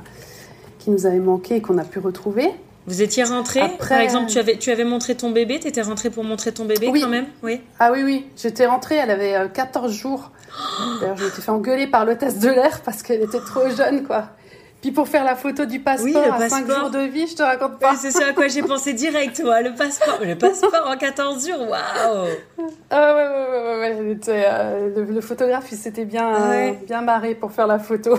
qui 0.78 0.90
nous 0.90 1.07
avait 1.07 1.18
manqué 1.18 1.57
et 1.57 1.62
qu'on 1.62 1.78
a 1.78 1.84
pu 1.84 1.99
retrouver. 1.99 2.51
Vous 2.86 3.01
étiez 3.01 3.24
rentré 3.24 3.61
Par 3.78 4.01
exemple, 4.01 4.30
tu 4.30 4.38
avais, 4.38 4.59
tu 4.59 4.70
avais 4.70 4.84
montré 4.84 5.14
ton 5.14 5.30
bébé, 5.30 5.59
tu 5.59 5.68
étais 5.68 5.80
rentrée 5.80 6.11
pour 6.11 6.22
montrer 6.22 6.53
ton 6.53 6.66
bébé 6.66 6.92
quand 7.01 7.09
même? 7.09 7.26
Oui. 7.42 7.62
Ah 7.78 7.90
oui, 7.92 8.03
oui. 8.03 8.26
J'étais 8.36 8.66
rentrée, 8.66 8.97
elle 8.97 9.11
avait 9.11 9.49
14 9.55 9.90
jours. 9.90 10.32
D'ailleurs, 11.01 11.16
je 11.16 11.24
m'étais 11.24 11.40
fait 11.40 11.51
engueuler 11.51 11.86
par 11.86 12.05
l'hôtesse 12.05 12.38
de 12.40 12.51
l'air 12.51 12.82
parce 12.84 13.03
qu'elle 13.03 13.22
était 13.22 13.40
trop 13.40 13.68
jeune, 13.70 14.05
quoi. 14.05 14.28
Puis 14.85 14.93
pour 14.93 15.09
faire 15.09 15.24
la 15.24 15.35
photo 15.35 15.64
du 15.64 15.80
passeport 15.80 16.35
à 16.35 16.47
5 16.47 16.70
jours 16.70 16.91
de 16.91 16.99
vie, 16.99 17.26
je 17.26 17.37
te 17.37 17.43
raconte 17.43 17.78
pas. 17.78 17.97
c'est 17.97 18.11
ce 18.11 18.22
à 18.22 18.35
quoi 18.35 18.49
j'ai 18.49 18.61
pensé 18.61 18.93
direct, 18.93 19.43
moi. 19.43 19.62
Le 19.62 19.74
passeport, 19.74 20.18
le 20.22 20.37
passeport 20.37 20.87
en 20.87 20.99
14 20.99 21.49
jours, 21.49 21.61
waouh 21.70 22.28
Ah 22.91 23.16
ouais, 23.16 23.22
ouais, 23.22 23.97
ouais, 23.97 24.07
ouais. 24.07 24.18
Euh, 24.28 25.07
le, 25.09 25.20
photographe, 25.22 25.72
il 25.72 25.78
s'était 25.78 26.05
bien, 26.05 26.74
bien 26.87 27.01
marré 27.01 27.35
pour 27.35 27.51
faire 27.51 27.66
la 27.66 27.78
photo. 27.78 28.18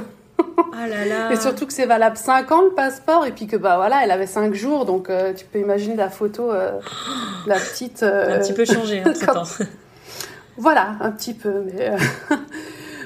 Ah 0.73 0.87
là 0.87 1.05
là. 1.05 1.31
Et 1.31 1.35
surtout 1.35 1.67
que 1.67 1.73
c'est 1.73 1.85
valable 1.85 2.17
5 2.17 2.51
ans 2.51 2.63
le 2.63 2.71
passeport 2.71 3.27
et 3.27 3.31
puis 3.31 3.45
que 3.45 3.57
bah 3.57 3.75
voilà, 3.77 4.03
elle 4.03 4.09
avait 4.09 4.25
5 4.25 4.55
jours 4.55 4.85
donc 4.85 5.11
euh, 5.11 5.33
tu 5.33 5.45
peux 5.45 5.59
imaginer 5.59 5.95
la 5.95 6.09
photo 6.09 6.51
euh, 6.51 6.71
la 7.45 7.55
petite 7.55 8.01
un 8.01 8.39
petit 8.39 8.53
peu 8.53 8.65
changé 8.65 9.03
entre 9.05 9.33
temps. 9.33 9.65
voilà, 10.57 10.95
un 10.99 11.11
petit 11.11 11.35
peu 11.35 11.63
mais 11.65 11.91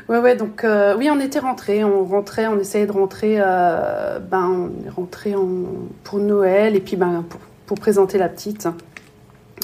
Ouais, 0.09 0.17
ouais, 0.17 0.35
donc 0.35 0.65
oui, 0.97 1.09
on 1.11 1.19
était 1.19 1.39
rentrés, 1.39 1.83
on 1.83 2.03
rentrait, 2.03 2.47
on 2.47 2.59
essayait 2.59 2.87
de 2.87 2.91
rentrer, 2.91 3.37
ben, 3.37 4.21
on 4.33 4.87
est 4.87 4.89
rentré 4.89 5.35
en, 5.35 5.47
pour 6.03 6.19
Noël 6.19 6.75
et 6.75 6.79
puis 6.79 6.95
ben, 6.95 7.23
pour, 7.29 7.39
pour, 7.67 7.79
présenter 7.79 8.17
la 8.17 8.27
petite. 8.27 8.67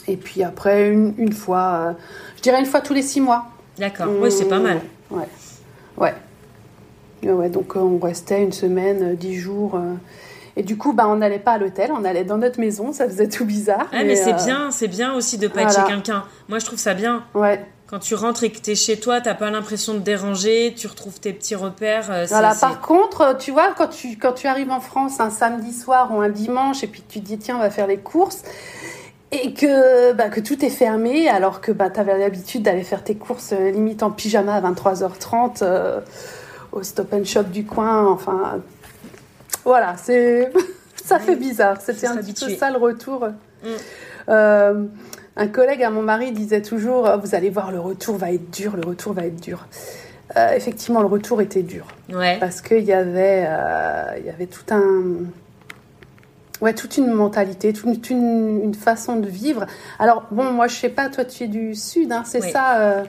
Et 0.08 0.18
puis 0.18 0.44
après, 0.44 0.92
une, 0.92 1.16
une 1.18 1.34
fois, 1.34 1.96
je 2.38 2.42
dirais 2.44 2.60
une 2.60 2.68
fois 2.68 2.82
tous 2.82 2.94
les 2.94 3.02
six 3.02 3.22
mois. 3.22 3.48
D'accord, 3.80 4.08
oui, 4.22 4.32
c'est 4.32 4.48
pas 4.48 4.60
mal. 4.60 4.82
Ouais, 5.10 5.28
ouais. 5.98 6.14
Ouais, 7.34 7.50
donc 7.50 7.76
euh, 7.76 7.80
on 7.80 7.98
restait 7.98 8.44
une 8.44 8.52
semaine, 8.52 9.02
euh, 9.02 9.16
dix 9.16 9.36
jours. 9.36 9.76
Euh, 9.76 9.94
et 10.56 10.64
du 10.64 10.78
coup, 10.78 10.94
bah, 10.94 11.08
on 11.08 11.18
n'allait 11.18 11.40
pas 11.40 11.54
à 11.54 11.58
l'hôtel, 11.58 11.92
on 11.92 12.06
allait 12.06 12.24
dans 12.24 12.38
notre 12.38 12.60
maison, 12.60 12.94
ça 12.94 13.08
faisait 13.08 13.28
tout 13.28 13.46
bizarre. 13.46 13.88
Ah, 13.92 14.04
mais, 14.04 14.16
c'est 14.16 14.34
bien, 14.34 14.72
c'est 14.72 14.88
bien 14.88 15.14
aussi 15.14 15.38
de 15.38 15.48
pas 15.48 15.64
être 15.64 15.76
chez 15.76 15.84
quelqu'un. 15.92 16.24
Moi, 16.48 16.60
je 16.60 16.66
trouve 16.66 16.80
ça 16.80 16.94
bien. 16.94 17.24
Ouais. 17.34 17.66
Quand 17.88 18.00
tu 18.00 18.16
rentres 18.16 18.44
et 18.44 18.52
que 18.52 18.60
tu 18.60 18.72
es 18.72 18.76
chez 18.76 19.00
toi, 19.00 19.22
t'as 19.22 19.36
pas 19.36 19.52
l'impression 19.52 19.94
de 19.94 20.00
déranger, 20.00 20.74
tu 20.76 20.88
retrouves 20.88 21.20
tes 21.20 21.34
petits 21.34 21.56
repères. 21.56 22.26
Voilà. 22.30 22.56
Par 22.56 22.82
contre, 22.82 23.38
tu 23.38 23.52
vois, 23.52 23.74
quand 23.78 23.90
tu, 23.90 24.18
quand 24.18 24.34
tu 24.34 24.48
arrives 24.48 24.72
en 24.72 24.80
France 24.80 25.20
un 25.20 25.30
samedi 25.30 25.72
soir 25.72 26.10
ou 26.12 26.20
un 26.20 26.30
dimanche 26.30 26.84
et 26.84 26.88
puis 26.88 27.04
tu 27.08 27.20
te 27.20 27.26
dis, 27.26 27.38
tiens, 27.38 27.58
on 27.58 27.60
va 27.60 27.70
faire 27.70 27.86
les 27.86 27.98
courses, 27.98 28.42
et 29.32 29.54
que, 29.54 30.14
bah, 30.14 30.30
que 30.30 30.40
tout 30.40 30.64
est 30.66 30.70
fermé 30.70 31.30
alors 31.30 31.62
que 31.62 31.72
bah, 31.72 31.90
tu 31.90 32.00
avais 32.00 32.18
l'habitude 32.18 32.64
d'aller 32.64 32.84
faire 32.84 33.04
tes 33.04 33.16
courses 33.16 33.52
limite 33.52 34.02
en 34.02 34.10
pyjama 34.10 34.56
à 34.56 34.62
23h30 34.62 35.64
au 36.72 36.84
stop 36.84 37.14
and 37.14 37.26
shop 37.26 37.44
du 37.44 37.66
coin. 37.66 38.08
Enfin, 38.08 38.62
voilà, 39.64 39.96
c'est 39.98 40.52
ça 41.04 41.20
fait 41.20 41.36
bizarre. 41.36 41.78
C'était 41.82 42.08
un 42.08 42.18
petit 42.18 42.46
peu 42.46 42.56
ça 42.56 42.70
le 42.70 42.78
retour. 42.78 43.28
Mm. 43.64 43.68
Euh, 44.30 44.86
un 45.38 45.48
collègue 45.48 45.84
à 45.84 45.90
mon 45.90 46.02
mari 46.02 46.32
disait 46.32 46.62
toujours 46.62 47.10
oh, 47.12 47.20
Vous 47.22 47.36
allez 47.36 47.50
voir, 47.50 47.72
le 47.72 47.80
retour 47.80 48.18
va 48.18 48.32
être 48.32 48.52
dur, 48.52 48.76
le 48.76 48.88
retour 48.88 49.14
va 49.14 49.26
être 49.26 49.42
dur. 49.42 49.68
Euh, 50.38 50.54
effectivement, 50.54 51.02
le 51.02 51.08
retour 51.08 51.42
était 51.42 51.62
dur. 51.62 51.86
Ouais. 52.12 52.38
Parce 52.40 52.62
qu'il 52.62 52.84
y, 52.84 52.94
avait, 52.94 53.46
euh, 53.48 54.18
il 54.18 54.26
y 54.26 54.30
avait 54.30 54.48
tout 54.48 54.66
un. 54.72 55.26
Ouais, 56.62 56.74
toute 56.74 56.98
une 56.98 57.12
mentalité, 57.12 57.74
toute 57.74 58.10
une, 58.10 58.62
une, 58.64 58.74
façon 58.74 59.18
de 59.18 59.28
vivre. 59.28 59.66
Alors, 60.00 60.24
bon, 60.32 60.52
moi, 60.52 60.68
je 60.68 60.76
sais 60.76 60.90
pas, 60.90 61.10
toi, 61.10 61.26
tu 61.26 61.44
es 61.44 61.48
du 61.48 61.76
Sud, 61.76 62.12
hein, 62.14 62.24
c'est 62.26 62.42
ça 62.42 63.04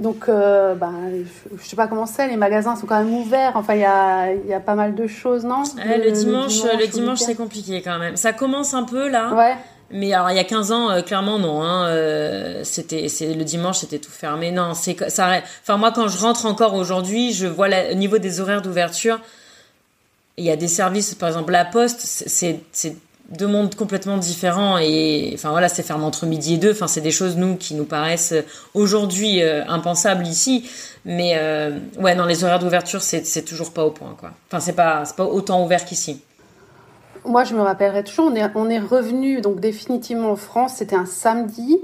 donc, 0.00 0.28
euh, 0.28 0.74
ben, 0.74 0.92
je, 1.10 1.54
ne 1.54 1.58
sais 1.58 1.74
pas 1.74 1.88
comment 1.88 2.06
c'est, 2.06 2.28
les 2.28 2.36
magasins 2.36 2.76
sont 2.76 2.86
quand 2.86 3.02
même 3.02 3.12
ouverts. 3.12 3.52
Enfin, 3.56 3.74
il 3.74 3.80
y 3.80 3.84
a, 3.84 4.32
y 4.32 4.54
a, 4.54 4.60
pas 4.60 4.76
mal 4.76 4.94
de 4.94 5.06
choses, 5.08 5.44
non? 5.44 5.64
Le, 5.76 6.12
dimanche, 6.12 6.62
le 6.62 6.86
dimanche, 6.86 7.18
c'est 7.18 7.34
compliqué 7.34 7.82
quand 7.82 7.98
même. 7.98 8.16
Ça 8.16 8.32
commence 8.32 8.74
un 8.74 8.84
peu 8.84 9.08
là. 9.08 9.34
Ouais. 9.34 9.56
Mais 9.90 10.12
alors, 10.12 10.30
il 10.30 10.36
y 10.36 10.40
a 10.40 10.44
15 10.44 10.72
ans, 10.72 10.90
euh, 10.90 11.02
clairement, 11.02 11.38
non. 11.38 11.62
Hein, 11.62 11.86
euh, 11.88 12.60
c'était, 12.64 13.08
c'est 13.08 13.32
le 13.32 13.44
dimanche, 13.44 13.78
c'était 13.78 13.98
tout 13.98 14.10
fermé. 14.10 14.50
Non, 14.50 14.74
c'est 14.74 15.10
ça. 15.10 15.40
Enfin, 15.62 15.76
moi, 15.76 15.92
quand 15.92 16.08
je 16.08 16.18
rentre 16.18 16.46
encore 16.46 16.74
aujourd'hui, 16.74 17.32
je 17.32 17.46
vois 17.46 17.68
au 17.90 17.94
niveau 17.94 18.18
des 18.18 18.40
horaires 18.40 18.62
d'ouverture. 18.62 19.20
Il 20.36 20.44
y 20.44 20.50
a 20.50 20.56
des 20.56 20.68
services, 20.68 21.14
par 21.14 21.28
exemple, 21.28 21.52
la 21.52 21.64
Poste, 21.64 22.00
c'est 22.00 22.60
deux 23.28 23.46
mondes 23.46 23.74
complètement 23.74 24.16
différents 24.16 24.78
et 24.78 25.32
enfin 25.34 25.50
voilà 25.50 25.68
c'est 25.68 25.82
fermé 25.82 26.04
entre 26.04 26.24
midi 26.24 26.54
et 26.54 26.56
deux 26.56 26.72
enfin 26.72 26.88
c'est 26.88 27.02
des 27.02 27.10
choses 27.10 27.36
nous 27.36 27.56
qui 27.56 27.74
nous 27.74 27.84
paraissent 27.84 28.34
aujourd'hui 28.72 29.42
euh, 29.42 29.66
impensables 29.66 30.26
ici 30.26 30.68
mais 31.04 31.34
euh, 31.36 31.78
ouais 31.98 32.14
dans 32.14 32.24
les 32.24 32.42
horaires 32.42 32.58
d'ouverture 32.58 33.02
c'est 33.02 33.44
toujours 33.44 33.72
pas 33.72 33.84
au 33.84 33.90
point 33.90 34.16
quoi 34.18 34.32
enfin 34.48 34.60
c'est 34.60 34.72
pas 34.72 35.04
c'est 35.04 35.16
pas 35.16 35.26
autant 35.26 35.62
ouvert 35.62 35.84
qu'ici 35.84 36.22
moi 37.24 37.44
je 37.44 37.54
me 37.54 37.60
rappellerai 37.60 38.04
toujours 38.04 38.32
on 38.54 38.68
est 38.70 38.78
revenu 38.78 39.40
donc 39.40 39.60
définitivement 39.60 40.32
en 40.32 40.36
France. 40.36 40.74
C'était 40.76 40.96
un 40.96 41.06
samedi. 41.06 41.78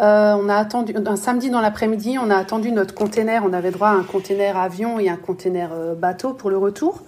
Euh, 0.00 0.34
on 0.34 0.48
a 0.48 0.56
attendu 0.56 0.94
un 1.04 1.16
samedi 1.16 1.50
dans 1.50 1.60
l'après-midi 1.60 2.16
on 2.18 2.30
a 2.30 2.36
attendu 2.36 2.72
notre 2.72 2.94
container. 2.94 3.42
On 3.46 3.52
avait 3.52 3.70
droit 3.70 3.88
à 3.88 3.94
un 3.94 4.04
container 4.04 4.56
avion 4.56 4.98
et 4.98 5.08
un 5.08 5.16
container 5.16 5.70
bateau 5.96 6.34
pour 6.34 6.50
le 6.50 6.58
retour. 6.58 7.02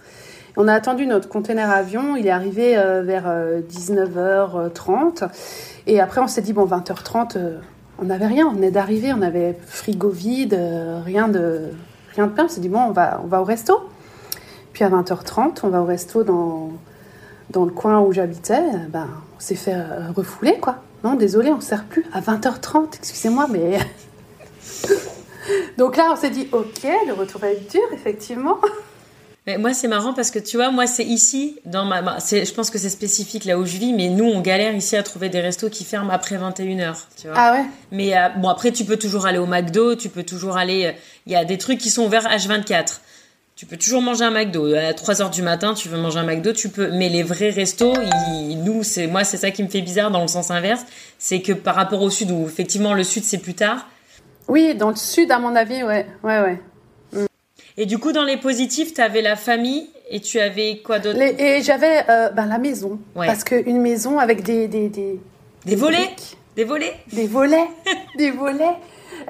On 0.56 0.68
a 0.68 0.74
attendu 0.74 1.06
notre 1.06 1.30
conteneur 1.30 1.70
avion, 1.70 2.14
il 2.14 2.26
est 2.26 2.30
arrivé 2.30 2.76
euh, 2.76 3.02
vers 3.02 3.24
19h30. 3.70 5.24
Euh, 5.24 5.28
et 5.86 5.98
après, 5.98 6.20
on 6.20 6.26
s'est 6.26 6.42
dit, 6.42 6.52
bon, 6.52 6.66
20h30, 6.66 7.36
euh, 7.36 7.58
on 7.98 8.04
n'avait 8.04 8.26
rien, 8.26 8.46
on 8.46 8.52
venait 8.52 8.70
d'arriver, 8.70 9.14
on 9.14 9.22
avait 9.22 9.58
frigo 9.64 10.10
vide, 10.10 10.58
rien 11.06 11.28
de, 11.28 11.70
rien 12.14 12.26
de 12.26 12.32
plein. 12.32 12.44
On 12.44 12.48
s'est 12.48 12.60
dit, 12.60 12.68
bon, 12.68 12.80
on 12.80 12.90
va, 12.90 13.20
on 13.24 13.28
va 13.28 13.40
au 13.40 13.44
resto. 13.44 13.80
Puis 14.74 14.84
à 14.84 14.90
20h30, 14.90 15.60
on 15.62 15.68
va 15.68 15.80
au 15.80 15.86
resto 15.86 16.22
dans, 16.22 16.72
dans 17.52 17.64
le 17.64 17.70
coin 17.70 18.00
où 18.00 18.12
j'habitais. 18.12 18.62
Ben, 18.88 19.08
on 19.36 19.40
s'est 19.40 19.54
fait 19.54 19.76
refouler, 20.14 20.58
quoi. 20.60 20.76
Non, 21.04 21.14
désolé, 21.14 21.50
on 21.50 21.56
ne 21.56 21.60
sert 21.60 21.84
plus. 21.84 22.04
À 22.12 22.20
20h30, 22.20 22.96
excusez-moi, 22.96 23.46
mais. 23.50 23.78
Donc 25.78 25.96
là, 25.96 26.10
on 26.12 26.16
s'est 26.16 26.30
dit, 26.30 26.48
ok, 26.52 26.86
le 27.06 27.12
retour 27.12 27.40
va 27.40 27.50
être 27.50 27.70
dur, 27.70 27.82
effectivement. 27.92 28.58
Mais 29.46 29.58
moi, 29.58 29.74
c'est 29.74 29.88
marrant 29.88 30.12
parce 30.12 30.30
que 30.30 30.38
tu 30.38 30.56
vois, 30.56 30.70
moi, 30.70 30.86
c'est 30.86 31.04
ici, 31.04 31.58
dans 31.64 31.84
ma, 31.84 32.18
je 32.18 32.52
pense 32.52 32.70
que 32.70 32.78
c'est 32.78 32.88
spécifique 32.88 33.44
là 33.44 33.58
où 33.58 33.66
je 33.66 33.76
vis, 33.76 33.92
mais 33.92 34.08
nous, 34.08 34.24
on 34.24 34.40
galère 34.40 34.72
ici 34.72 34.96
à 34.96 35.02
trouver 35.02 35.30
des 35.30 35.40
restos 35.40 35.68
qui 35.68 35.82
ferment 35.84 36.12
après 36.12 36.36
21h, 36.36 36.94
tu 37.20 37.26
vois. 37.26 37.36
Ah 37.36 37.52
ouais? 37.54 37.64
Mais 37.90 38.16
euh, 38.16 38.28
bon, 38.36 38.48
après, 38.48 38.70
tu 38.70 38.84
peux 38.84 38.96
toujours 38.96 39.26
aller 39.26 39.38
au 39.38 39.46
McDo, 39.46 39.96
tu 39.96 40.10
peux 40.10 40.22
toujours 40.22 40.56
aller, 40.56 40.86
euh, 40.86 40.92
il 41.26 41.32
y 41.32 41.36
a 41.36 41.44
des 41.44 41.58
trucs 41.58 41.78
qui 41.78 41.90
sont 41.90 42.04
ouverts 42.04 42.28
H24. 42.28 43.00
Tu 43.62 43.66
peux 43.66 43.76
toujours 43.76 44.02
manger 44.02 44.24
un 44.24 44.32
McDo. 44.32 44.74
À 44.74 44.90
3h 44.90 45.30
du 45.30 45.40
matin, 45.40 45.72
tu 45.72 45.88
veux 45.88 45.96
manger 45.96 46.18
un 46.18 46.24
McDo, 46.24 46.52
tu 46.52 46.68
peux. 46.68 46.90
Mais 46.90 47.08
les 47.08 47.22
vrais 47.22 47.50
restos, 47.50 47.92
nous, 48.56 48.82
c'est, 48.82 49.06
moi, 49.06 49.22
c'est 49.22 49.36
ça 49.36 49.52
qui 49.52 49.62
me 49.62 49.68
fait 49.68 49.82
bizarre 49.82 50.10
dans 50.10 50.22
le 50.22 50.26
sens 50.26 50.50
inverse. 50.50 50.84
C'est 51.20 51.42
que 51.42 51.52
par 51.52 51.76
rapport 51.76 52.02
au 52.02 52.10
sud, 52.10 52.32
où 52.32 52.44
effectivement, 52.44 52.92
le 52.92 53.04
sud, 53.04 53.22
c'est 53.22 53.38
plus 53.38 53.54
tard. 53.54 53.86
Oui, 54.48 54.74
dans 54.74 54.88
le 54.90 54.96
sud, 54.96 55.30
à 55.30 55.38
mon 55.38 55.54
avis, 55.54 55.84
ouais. 55.84 56.08
Ouais, 56.24 56.40
ouais. 56.40 57.28
Et 57.76 57.86
du 57.86 57.98
coup, 57.98 58.10
dans 58.10 58.24
les 58.24 58.36
positifs, 58.36 58.94
tu 58.94 59.00
avais 59.00 59.22
la 59.22 59.36
famille 59.36 59.88
et 60.10 60.18
tu 60.18 60.40
avais 60.40 60.78
quoi 60.78 60.98
d'autre? 60.98 61.20
Et 61.20 61.62
j'avais 61.62 62.02
euh, 62.08 62.30
ben, 62.30 62.46
la 62.46 62.58
maison. 62.58 62.98
Parce 63.14 63.44
qu'une 63.44 63.80
maison 63.80 64.18
avec 64.18 64.42
des. 64.42 64.66
Des, 64.66 64.88
des, 64.88 65.20
des, 65.64 65.76
volets? 65.76 66.10
Des 66.56 66.64
volets? 66.64 66.96
Des 67.12 67.28
volets 67.28 67.68
Des 68.18 68.32
volets 68.32 68.76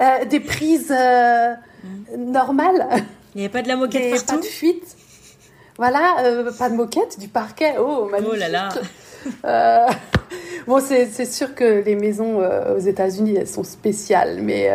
euh, 0.01 0.25
Des 0.25 0.39
prises 0.39 0.91
euh, 0.91 1.53
normales. 2.17 2.87
Il 3.35 3.39
n'y 3.39 3.43
avait 3.45 3.51
pas 3.51 3.61
de 3.61 3.67
la 3.67 3.75
moquette 3.75 4.11
partout 4.11 4.35
Pas 4.35 4.41
de 4.41 4.45
fuite. 4.45 4.95
Voilà, 5.77 6.17
pas 6.57 6.69
de 6.69 6.75
moquette, 6.75 7.19
du 7.19 7.27
parquet. 7.27 7.75
Oh, 7.79 8.07
magnifique. 8.11 8.33
Oh 8.33 8.37
là 8.37 8.49
là 8.49 9.89
Bon, 10.67 10.79
c'est 10.79 11.25
sûr 11.25 11.55
que 11.55 11.83
les 11.83 11.95
maisons 11.95 12.41
aux 12.75 12.79
États-Unis, 12.79 13.35
elles 13.37 13.47
sont 13.47 13.63
spéciales, 13.63 14.39
mais 14.41 14.69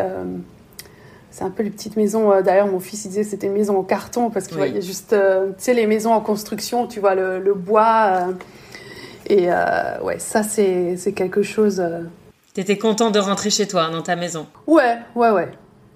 c'est 1.38 1.44
un 1.44 1.50
peu 1.50 1.62
les 1.62 1.70
petites 1.70 1.96
maisons. 1.96 2.32
Euh, 2.32 2.42
d'ailleurs, 2.42 2.66
mon 2.66 2.80
fils 2.80 3.04
il 3.04 3.08
disait 3.08 3.22
que 3.22 3.30
c'était 3.30 3.46
une 3.46 3.52
maison 3.52 3.78
en 3.78 3.84
carton 3.84 4.28
parce 4.28 4.48
qu'il 4.48 4.56
voyait 4.56 4.82
juste, 4.82 5.12
euh, 5.12 5.48
tu 5.50 5.64
sais, 5.64 5.74
les 5.74 5.86
maisons 5.86 6.12
en 6.12 6.20
construction, 6.20 6.88
tu 6.88 6.98
vois, 6.98 7.14
le, 7.14 7.54
bois. 7.54 8.28
Euh, 8.28 8.32
et 9.28 9.48
ouais, 10.02 10.18
ça, 10.18 10.42
c'est 10.42 11.12
quelque 11.14 11.42
chose. 11.42 11.82
T'étais 12.54 12.76
content 12.76 13.10
de 13.10 13.20
rentrer 13.20 13.50
chez 13.50 13.68
toi, 13.68 13.88
dans 13.90 14.02
ta 14.02 14.16
maison 14.16 14.46
Ouais, 14.66 14.96
ouais, 15.14 15.30
ouais. 15.30 15.48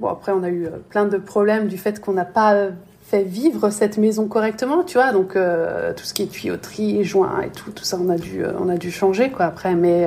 Bon, 0.02 0.08
après, 0.08 0.32
on 0.32 0.42
a 0.42 0.50
eu 0.50 0.68
plein 0.90 1.06
de 1.06 1.16
problèmes 1.16 1.68
du 1.68 1.78
fait 1.78 1.98
qu'on 1.98 2.12
n'a 2.12 2.26
pas 2.26 2.68
fait 3.02 3.22
vivre 3.22 3.70
cette 3.70 3.96
maison 3.96 4.28
correctement, 4.28 4.84
tu 4.84 4.98
vois. 4.98 5.12
Donc, 5.12 5.32
tout 5.32 6.04
ce 6.04 6.12
qui 6.12 6.24
est 6.24 6.26
tuyauterie, 6.26 7.04
joints 7.04 7.40
et 7.40 7.50
tout, 7.50 7.70
tout 7.70 7.84
ça, 7.84 7.96
on 7.98 8.10
a 8.10 8.18
dû, 8.18 8.44
on 8.58 8.68
a 8.68 8.76
dû 8.76 8.90
changer, 8.90 9.30
quoi, 9.30 9.46
après. 9.46 9.74
Mais, 9.74 10.06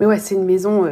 mais 0.00 0.06
ouais, 0.06 0.18
c'est 0.18 0.34
une 0.34 0.44
maison. 0.44 0.88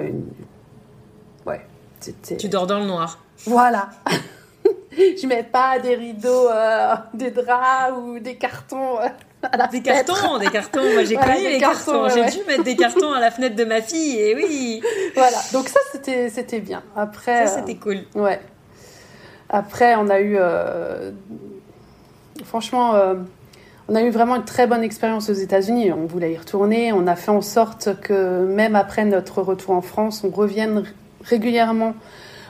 Tu 2.38 2.48
dors 2.48 2.66
dans 2.66 2.78
le 2.78 2.86
noir. 2.86 3.18
Voilà. 3.46 3.90
je 4.92 5.26
mets 5.26 5.42
pas 5.42 5.78
des 5.78 5.94
rideaux, 5.94 6.48
euh, 6.48 6.94
des 7.14 7.30
draps 7.30 7.94
ou 7.98 8.18
des 8.18 8.36
cartons. 8.36 8.98
Euh, 9.44 9.48
à 9.50 9.56
la 9.56 9.66
des 9.66 9.82
cartons, 9.82 10.38
des 10.38 10.46
cartons. 10.46 10.92
Moi, 10.92 11.04
j'ai 11.04 11.16
connu 11.16 11.42
les 11.42 11.58
cartons. 11.58 12.08
J'ai 12.08 12.24
dû 12.26 12.44
mettre 12.46 12.64
des 12.64 12.76
cartons 12.76 13.12
à 13.12 13.20
la 13.20 13.30
fenêtre 13.30 13.56
de 13.56 13.64
ma 13.64 13.80
fille, 13.80 14.18
et 14.18 14.34
oui. 14.34 14.82
Voilà. 15.14 15.38
Donc 15.52 15.68
ça, 15.68 15.80
c'était, 15.92 16.28
c'était 16.30 16.60
bien. 16.60 16.82
Après. 16.96 17.46
Ça, 17.46 17.58
c'était 17.58 17.76
cool. 17.76 17.98
Euh, 18.16 18.22
ouais. 18.22 18.40
Après, 19.48 19.96
on 19.96 20.08
a 20.08 20.20
eu, 20.20 20.38
franchement, 22.44 22.94
on 23.88 23.94
a 23.94 24.02
eu 24.02 24.10
vraiment 24.10 24.36
une 24.36 24.44
très 24.44 24.66
bonne 24.66 24.82
expérience 24.82 25.28
aux 25.28 25.34
États-Unis. 25.34 25.92
On 25.92 26.06
voulait 26.06 26.32
y 26.32 26.38
retourner. 26.38 26.92
On 26.92 27.06
a 27.06 27.16
fait 27.16 27.30
en 27.30 27.42
sorte 27.42 28.00
que 28.00 28.46
même 28.46 28.74
après 28.76 29.04
notre 29.04 29.42
retour 29.42 29.74
en 29.74 29.82
France, 29.82 30.24
on 30.24 30.30
revienne 30.30 30.84
régulièrement 31.22 31.94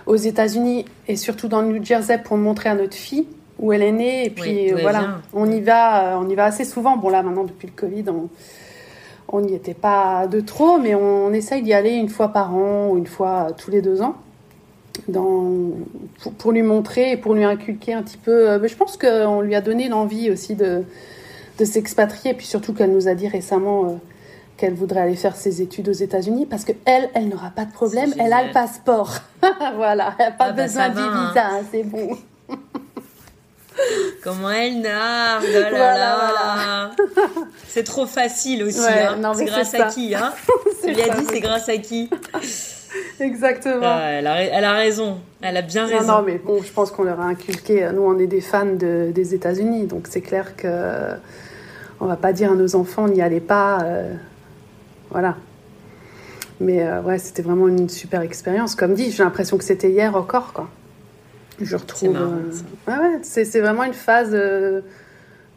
aux 0.06 0.16
États-Unis 0.16 0.84
et 1.08 1.16
surtout 1.16 1.48
dans 1.48 1.60
le 1.62 1.68
New 1.68 1.84
Jersey 1.84 2.18
pour 2.18 2.36
montrer 2.36 2.68
à 2.68 2.74
notre 2.74 2.96
fille 2.96 3.26
où 3.62 3.72
elle 3.72 3.82
est 3.82 3.92
née. 3.92 4.26
Et 4.26 4.30
puis 4.30 4.72
voilà, 4.72 5.20
on 5.32 5.50
y 5.50 5.62
va, 5.62 6.18
on 6.20 6.28
y 6.28 6.34
va 6.34 6.44
assez 6.44 6.66
souvent. 6.66 6.98
Bon 6.98 7.08
là 7.08 7.22
maintenant 7.22 7.44
depuis 7.44 7.68
le 7.68 7.72
Covid, 7.74 8.04
on 9.32 9.40
n'y 9.40 9.54
était 9.54 9.74
pas 9.74 10.26
de 10.26 10.40
trop, 10.40 10.78
mais 10.78 10.94
on, 10.94 11.32
essaye 11.32 11.62
d'y 11.62 11.72
aller 11.72 11.92
une 11.92 12.10
fois 12.10 12.28
par 12.28 12.54
an 12.54 12.90
ou 12.90 12.98
une 12.98 13.06
fois 13.06 13.48
tous 13.56 13.70
les 13.70 13.80
deux 13.80 14.02
ans. 14.02 14.16
Dans, 15.08 15.70
pour, 16.36 16.52
lui 16.52 16.60
montrer 16.60 17.12
et 17.12 17.16
pour 17.16 17.32
lui 17.32 17.44
inculquer 17.44 17.94
un 17.94 18.02
petit 18.02 18.18
peu. 18.18 18.50
Euh, 18.50 18.58
mais 18.60 18.68
je 18.68 18.76
pense 18.76 18.98
qu'on 18.98 19.40
lui 19.40 19.54
a 19.54 19.62
donné 19.62 19.88
l'envie 19.88 20.30
aussi 20.30 20.54
de, 20.54 20.84
de 21.58 21.64
s'expatrier, 21.64 22.32
et 22.32 22.34
puis 22.34 22.44
surtout 22.44 22.74
qu'elle 22.74 22.92
nous 22.92 23.08
a 23.08 23.14
dit 23.14 23.26
récemment 23.26 23.84
euh, 23.84 23.88
qu'elle 24.58 24.74
voudrait 24.74 25.00
aller 25.00 25.16
faire 25.16 25.34
ses 25.34 25.62
études 25.62 25.88
aux 25.88 25.92
États-Unis 25.92 26.44
parce 26.44 26.66
que 26.66 26.72
elle, 26.84 27.08
elle 27.14 27.30
n'aura 27.30 27.48
pas 27.50 27.64
de 27.64 27.72
problème, 27.72 28.12
elle 28.18 28.34
a 28.34 28.44
le 28.44 28.52
passeport. 28.52 29.14
voilà, 29.76 30.14
elle 30.18 30.26
n'a 30.26 30.32
pas 30.32 30.44
ah 30.44 30.52
bah, 30.52 30.62
besoin 30.64 30.90
de 30.90 30.98
hein. 30.98 31.28
visa, 31.28 31.46
hein, 31.46 31.60
c'est 31.70 31.84
bon. 31.84 32.18
Comment 34.22 34.50
elle 34.50 34.80
nargue, 34.80 35.44
oh 35.46 35.66
voilà, 35.70 36.90
C'est 37.68 37.84
trop 37.84 38.06
facile 38.06 38.64
aussi. 38.64 38.80
Hein. 38.80 39.32
C'est 39.34 39.44
grâce 39.44 39.74
à 39.74 39.84
qui 39.84 40.14
hein 40.14 40.32
lui 40.84 41.02
a 41.02 41.14
dit 41.14 41.26
c'est 41.30 41.40
grâce 41.40 41.68
à 41.68 41.76
qui 41.76 42.10
Exactement. 43.20 43.80
Ah, 43.84 44.10
elle, 44.10 44.26
a, 44.26 44.42
elle, 44.42 44.64
a, 44.64 44.72
raison. 44.72 45.18
Elle 45.40 45.56
a 45.56 45.62
bien 45.62 45.86
raison. 45.86 46.18
Non, 46.18 46.22
mais 46.22 46.38
bon, 46.38 46.62
je 46.62 46.70
pense 46.70 46.90
qu'on 46.90 47.04
leur 47.04 47.20
a 47.20 47.24
inculqué. 47.24 47.88
Nous, 47.94 48.02
on 48.02 48.18
est 48.18 48.26
des 48.26 48.40
fans 48.40 48.66
de, 48.66 49.10
des 49.14 49.34
États-Unis, 49.34 49.86
donc 49.86 50.06
c'est 50.10 50.20
clair 50.20 50.56
que 50.56 50.68
on 52.02 52.06
va 52.06 52.16
pas 52.16 52.32
dire 52.32 52.52
à 52.52 52.54
nos 52.54 52.74
enfants 52.74 53.08
n'y 53.08 53.22
allez 53.22 53.40
pas. 53.40 53.82
Euh, 53.84 54.12
voilà. 55.10 55.36
Mais 56.60 56.82
euh, 56.82 57.00
ouais, 57.00 57.18
c'était 57.18 57.42
vraiment 57.42 57.68
une 57.68 57.88
super 57.88 58.22
expérience. 58.22 58.74
Comme 58.74 58.94
dit, 58.94 59.12
j'ai 59.12 59.22
l'impression 59.22 59.56
que 59.56 59.64
c'était 59.64 59.90
hier 59.90 60.16
encore, 60.16 60.52
quoi. 60.52 60.68
Je 61.60 61.76
retrouve. 61.76 62.18
C'est 63.22 63.44
c'est 63.44 63.60
vraiment 63.60 63.84
une 63.84 63.92
phase 63.92 64.30
euh, 64.32 64.80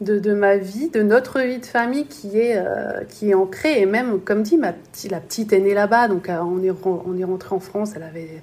de, 0.00 0.18
de, 0.18 0.34
ma 0.34 0.56
vie, 0.56 0.90
de 0.90 1.02
notre 1.02 1.40
vie 1.40 1.58
de 1.58 1.66
famille 1.66 2.06
qui 2.06 2.38
est, 2.38 2.60
qui 3.08 3.30
est 3.30 3.34
ancrée. 3.34 3.80
Et 3.80 3.86
même, 3.86 4.20
comme 4.20 4.42
dit, 4.42 4.56
ma 4.58 4.72
petite, 4.72 5.10
la 5.10 5.20
petite 5.20 5.52
est 5.52 5.60
née 5.60 5.74
là-bas, 5.74 6.08
donc 6.08 6.28
on, 6.28 6.62
est, 6.62 6.70
on 6.84 7.18
est 7.18 7.24
rentré 7.24 7.54
en 7.54 7.60
France, 7.60 7.92
elle 7.96 8.02
avait, 8.02 8.42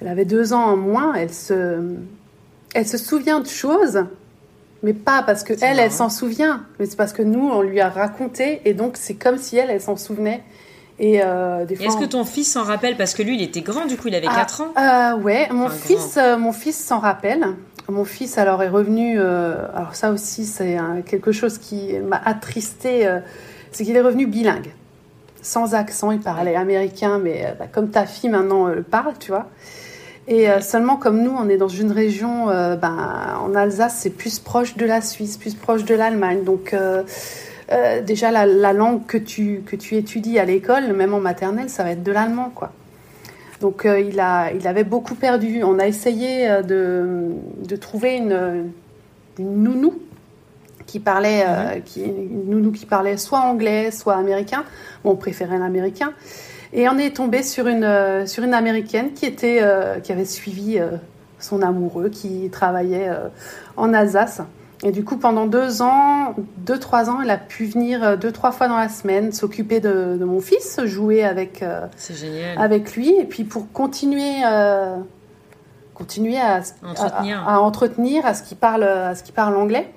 elle 0.00 0.08
avait 0.08 0.24
deux 0.24 0.52
ans 0.52 0.64
en 0.64 0.76
moins. 0.76 1.14
Elle 1.14 1.32
se, 1.32 1.80
elle 2.74 2.88
se 2.88 2.98
souvient 2.98 3.40
de 3.40 3.46
choses 3.46 4.04
mais 4.84 4.92
pas 4.92 5.22
parce 5.22 5.42
que 5.42 5.54
elle, 5.62 5.80
elle 5.80 5.90
s'en 5.90 6.10
souvient, 6.10 6.66
mais 6.78 6.84
c'est 6.84 6.96
parce 6.96 7.14
que 7.14 7.22
nous, 7.22 7.48
on 7.48 7.62
lui 7.62 7.80
a 7.80 7.88
raconté, 7.88 8.60
et 8.66 8.74
donc 8.74 8.98
c'est 8.98 9.14
comme 9.14 9.38
si 9.38 9.56
elle, 9.56 9.70
elle 9.70 9.80
s'en 9.80 9.96
souvenait. 9.96 10.44
Et 10.98 11.20
euh, 11.22 11.66
Est-ce 11.66 11.96
que 11.96 12.04
ton 12.04 12.24
fils 12.24 12.52
s'en 12.52 12.62
rappelle? 12.62 12.96
Parce 12.96 13.14
que 13.14 13.22
lui, 13.22 13.36
il 13.36 13.42
était 13.42 13.62
grand, 13.62 13.86
du 13.86 13.96
coup, 13.96 14.08
il 14.08 14.14
avait 14.14 14.26
4 14.26 14.60
ans. 14.60 14.74
Euh, 14.78 15.16
ouais, 15.20 15.48
mon 15.50 15.68
fils, 15.68 16.16
euh, 16.16 16.36
mon 16.36 16.52
fils 16.52 16.78
s'en 16.78 17.00
rappelle. 17.00 17.44
Mon 17.88 18.04
fils, 18.04 18.38
alors, 18.38 18.62
est 18.62 18.68
revenu. 18.68 19.16
Euh, 19.18 19.66
alors, 19.74 19.94
ça 19.94 20.10
aussi, 20.12 20.44
c'est 20.44 20.78
quelque 21.06 21.32
chose 21.32 21.58
qui 21.58 21.98
m'a 21.98 22.20
attristé. 22.24 23.08
c'est 23.72 23.84
qu'il 23.84 23.96
est 23.96 24.00
revenu 24.00 24.26
bilingue. 24.26 24.72
Sans 25.42 25.74
accent, 25.74 26.10
il 26.10 26.20
parlait 26.20 26.54
américain, 26.54 27.18
mais 27.22 27.54
bah, 27.58 27.66
comme 27.70 27.90
ta 27.90 28.06
fille 28.06 28.30
maintenant 28.30 28.66
le 28.66 28.82
parle, 28.82 29.14
tu 29.18 29.30
vois. 29.30 29.46
Et 30.26 30.46
seulement 30.62 30.96
comme 30.96 31.20
nous, 31.20 31.36
on 31.38 31.50
est 31.50 31.58
dans 31.58 31.68
une 31.68 31.92
région, 31.92 32.46
ben, 32.46 33.36
en 33.42 33.54
Alsace, 33.54 33.98
c'est 33.98 34.10
plus 34.10 34.38
proche 34.38 34.76
de 34.76 34.86
la 34.86 35.02
Suisse, 35.02 35.36
plus 35.36 35.54
proche 35.54 35.84
de 35.84 35.94
l'Allemagne. 35.94 36.44
Donc 36.44 36.74
euh, 37.72 38.02
déjà, 38.02 38.30
la, 38.30 38.72
langue 38.72 39.06
que 39.06 39.18
tu, 39.18 39.62
que 39.66 39.76
tu 39.76 39.96
étudies 39.96 40.38
à 40.38 40.44
l'école, 40.44 40.92
même 40.92 41.14
en 41.14 41.20
maternelle, 41.20 41.70
ça 41.70 41.84
va 41.84 41.90
être 41.90 42.02
de 42.02 42.12
l'allemand, 42.12 42.50
quoi. 42.54 42.72
Donc 43.60 43.86
il, 43.86 44.20
a, 44.20 44.52
il 44.52 44.66
avait 44.66 44.84
beaucoup 44.84 45.14
perdu. 45.14 45.62
On 45.62 45.78
a 45.78 45.86
essayé 45.86 46.48
de, 46.68 47.30
de 47.66 47.76
trouver 47.76 48.16
une, 48.16 48.72
une, 49.38 49.62
nounou 49.62 49.94
qui 50.86 51.00
parlait, 51.00 51.46
mhm. 51.46 51.82
qui, 51.82 52.02
une 52.02 52.50
nounou 52.50 52.72
qui 52.72 52.84
parlait 52.84 53.16
soit 53.16 53.40
anglais, 53.40 53.90
soit 53.90 54.16
américain. 54.16 54.64
Bon, 55.02 55.12
on 55.12 55.16
préférait 55.16 55.58
l'américain. 55.58 56.12
Et 56.76 56.88
on 56.88 56.98
est 56.98 57.14
tombé 57.14 57.44
sur 57.44 57.68
une, 57.68 57.84
euh, 57.84 58.26
sur 58.26 58.42
une 58.42 58.52
américaine 58.52 59.12
qui, 59.12 59.26
était, 59.26 59.60
euh, 59.62 60.00
qui 60.00 60.10
avait 60.10 60.24
suivi 60.24 60.80
euh, 60.80 60.90
son 61.38 61.62
amoureux, 61.62 62.08
qui 62.08 62.50
travaillait 62.50 63.08
en 63.76 63.94
Alsace. 63.94 64.40
Et 64.84 64.92
du 64.92 65.02
coup, 65.02 65.16
pendant 65.16 65.46
deux 65.46 65.82
ans, 65.82 66.34
deux, 66.58 66.78
trois 66.78 67.10
ans, 67.10 67.20
elle 67.22 67.30
a 67.30 67.38
pu 67.38 67.64
venir 67.64 68.18
deux, 68.18 68.30
trois 68.30 68.52
fois 68.52 68.68
dans 68.68 68.76
la 68.76 68.90
semaine 68.90 69.32
s'occuper 69.32 69.80
de, 69.80 70.22
mon 70.22 70.40
fils, 70.40 70.78
jouer 70.84 71.24
avec, 71.24 71.64
avec 72.58 72.94
lui. 72.94 73.16
Et 73.18 73.24
puis 73.24 73.44
pour 73.44 73.72
continuer, 73.72 74.42
continuer 75.94 76.38
à 76.38 76.60
entretenir. 76.82 77.48
À, 77.48 77.60
entretenir, 77.60 78.26
à 78.26 78.34
ce 78.34 78.42
qu'il 78.42 78.58
parle, 78.58 78.82
à 78.82 79.14
ce 79.14 79.22
qu'il 79.22 79.34
parle 79.34 79.56
anglais. 79.56 79.90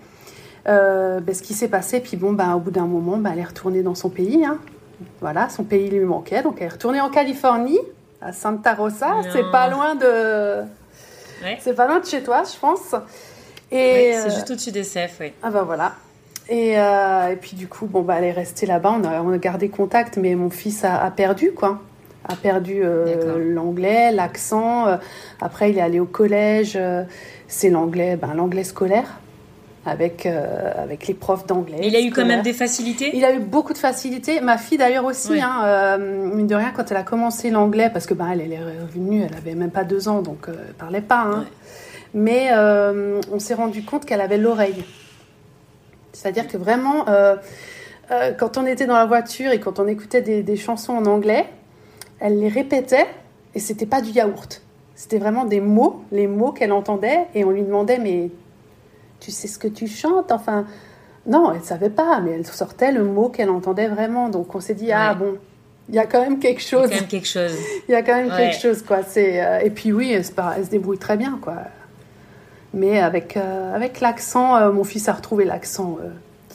Ben, 0.65 1.33
ce 1.33 1.41
qui 1.41 1.53
s'est 1.53 1.67
passé, 1.67 1.99
puis 1.99 2.15
bon, 2.15 2.31
ben, 2.31 2.53
au 2.53 2.59
bout 2.59 2.71
d'un 2.71 2.85
moment, 2.85 3.17
ben, 3.17 3.31
elle 3.33 3.39
est 3.39 3.43
retournée 3.43 3.83
dans 3.83 3.95
son 3.95 4.09
pays. 4.09 4.45
Hein. 4.45 4.57
Voilà, 5.21 5.49
son 5.49 5.63
pays 5.63 5.89
lui 5.89 6.05
manquait, 6.05 6.41
donc 6.41 6.57
elle 6.59 6.67
est 6.67 6.71
retournée 6.71 7.01
en 7.01 7.09
Californie, 7.09 7.79
à 8.21 8.33
Santa 8.33 8.73
Rosa. 8.73 9.15
C'est 9.31 9.51
pas 9.51 9.69
loin 9.69 9.95
de. 9.95 10.63
C'est 11.59 11.73
pas 11.73 11.88
loin 11.88 11.99
de 11.99 12.05
chez 12.05 12.23
toi, 12.23 12.43
je 12.51 12.57
pense. 12.57 12.95
Et 13.72 14.13
c'est 14.13 14.30
euh, 14.30 14.30
juste 14.30 14.49
au-dessus 14.51 14.72
des 14.72 14.84
CF, 14.84 15.18
oui. 15.20 15.34
Ah 15.43 15.49
bah 15.49 15.63
voilà. 15.63 15.95
Et, 16.49 16.80
euh, 16.80 17.32
et, 17.32 17.36
puis 17.36 17.57
du 17.57 17.68
coup, 17.68 17.88
bon 17.88 18.01
bah 18.01 18.15
elle 18.18 18.24
est 18.24 18.32
restée 18.32 18.65
là-bas. 18.65 18.95
On 19.01 19.03
a, 19.03 19.22
on 19.22 19.32
a, 19.32 19.38
gardé 19.38 19.70
contact, 19.70 20.18
mais 20.18 20.36
mon 20.36 20.49
fils 20.49 20.84
a, 20.86 21.11
perdu 21.11 21.51
quoi. 21.51 21.82
A 22.30 22.36
perdu 22.36 22.82
euh, 22.84 23.53
l'anglais, 23.53 24.11
l'accent. 24.11 24.86
après, 25.41 25.72
il 25.72 25.78
est 25.78 25.82
allé 25.82 25.99
au 25.99 26.05
collège. 26.05 26.78
c'est 27.47 27.70
l'anglais, 27.70 28.15
ben, 28.15 28.34
l'anglais 28.34 28.63
scolaire 28.63 29.20
avec, 29.86 30.26
euh, 30.26 30.72
avec 30.76 31.07
les 31.07 31.13
profs 31.13 31.47
d'anglais. 31.47 31.80
Il 31.84 31.95
a 31.95 32.01
eu 32.01 32.11
quand 32.11 32.26
même 32.26 32.41
des 32.41 32.53
facilités? 32.53 33.11
Il 33.15 33.24
a 33.24 33.34
eu 33.34 33.39
beaucoup 33.39 33.72
de 33.72 33.78
facilités. 33.78 34.41
Ma 34.41 34.57
fille 34.57 34.78
d'ailleurs 34.78 35.05
aussi, 35.05 35.39
hein, 35.41 35.97
mine 35.97 36.47
de 36.47 36.55
rien, 36.55 36.72
quand 36.76 36.91
elle 36.91 36.97
a 36.97 37.03
commencé 37.03 37.49
l'anglais, 37.49 37.89
parce 37.91 38.05
que 38.05 38.13
bah, 38.13 38.26
elle, 38.34 38.51
est 38.51 38.59
revenue, 38.59 39.24
elle 39.24 39.36
avait 39.38 39.55
même 39.55 39.72
pas 39.72 39.86
deux 39.86 40.09
ans, 40.09 40.22
donc 40.22 40.47
elle 40.47 40.74
parlait 40.74 41.01
pas. 41.01 41.22
Hein. 41.22 41.45
Mais 42.14 42.51
on 42.53 43.39
s'est 43.39 43.53
rendu 43.53 43.84
compte 43.84 44.05
qu'elle 44.05 44.22
avait 44.22 44.38
l'oreille. 44.38 44.86
C'est-à-dire 46.14 46.47
que 46.47 46.58
vraiment, 46.58 47.05
quand 48.38 48.58
on 48.58 48.66
était 48.66 48.86
dans 48.86 48.95
la 48.95 49.05
voiture 49.05 49.51
et 49.51 49.60
quand 49.60 49.80
on 49.80 49.88
écoutait 49.88 50.22
des, 50.22 50.43
des 50.43 50.58
chansons 50.58 50.93
en 50.93 51.05
anglais, 51.05 51.45
elle 52.20 52.39
les 52.39 52.49
répétait 52.49 53.08
et 53.53 53.60
c'était 53.60 53.86
pas 53.86 54.01
du 54.01 54.12
yaourt. 54.12 54.62
C'était 54.95 55.20
vraiment 55.20 55.45
des 55.45 55.62
mots, 55.62 56.01
les 56.12 56.26
mots 56.26 56.51
qu'elle 56.51 56.72
entendait, 56.72 57.28
et 57.36 57.43
on 57.43 57.51
lui 57.51 57.62
demandait 57.62 57.99
mais 57.99 58.32
tu 59.20 59.32
sais 59.32 59.47
ce 59.47 59.60
que 59.60 59.68
tu 59.68 59.88
chantes? 59.88 60.32
Enfin, 60.32 60.66
non, 61.26 61.51
elle 61.51 61.60
ne 61.60 61.64
savait 61.64 61.89
pas, 61.89 62.20
mais 62.20 62.32
elle 62.32 62.45
sortait 62.45 62.91
le 62.91 63.03
mot 63.03 63.30
qu'elle 63.30 63.49
entendait 63.49 63.88
vraiment. 63.88 64.30
Donc 64.30 64.55
on 64.55 64.60
s'est 64.60 64.74
dit, 64.74 64.91
ah 64.91 65.14
bon, 65.14 65.38
il 65.89 65.95
y 65.95 65.99
a 65.99 66.05
quand 66.05 66.22
même 66.22 66.39
quelque 66.39 66.62
chose. 66.62 66.89
Il 66.91 66.95
y 66.95 66.95
a 66.95 67.01
quand 67.01 67.03
même 67.03 67.08
quelque 67.08 67.28
chose. 67.28 67.51
Il 67.88 67.91
y 67.91 67.95
a 67.95 68.01
quand 68.01 68.16
même 68.16 68.32
quelque 68.32 68.60
chose, 68.60 68.82
quoi. 68.82 69.03
C'est, 69.08 69.43
euh, 69.43 69.60
et 69.60 69.70
puis 69.70 69.93
oui, 69.93 70.12
elle 70.12 70.26
se 70.26 70.70
débrouille 70.70 70.97
très 70.97 71.16
bien, 71.16 71.39
quoi. 71.41 71.55
Mais 72.78 72.99
avec, 72.99 73.36
euh, 73.36 73.75
avec 73.75 74.01
l'accent, 74.01 74.55
euh, 74.55 74.71
mon 74.71 74.84
fils 74.84 75.09
a 75.09 75.13
retrouvé 75.13 75.45
l'accent 75.45 75.97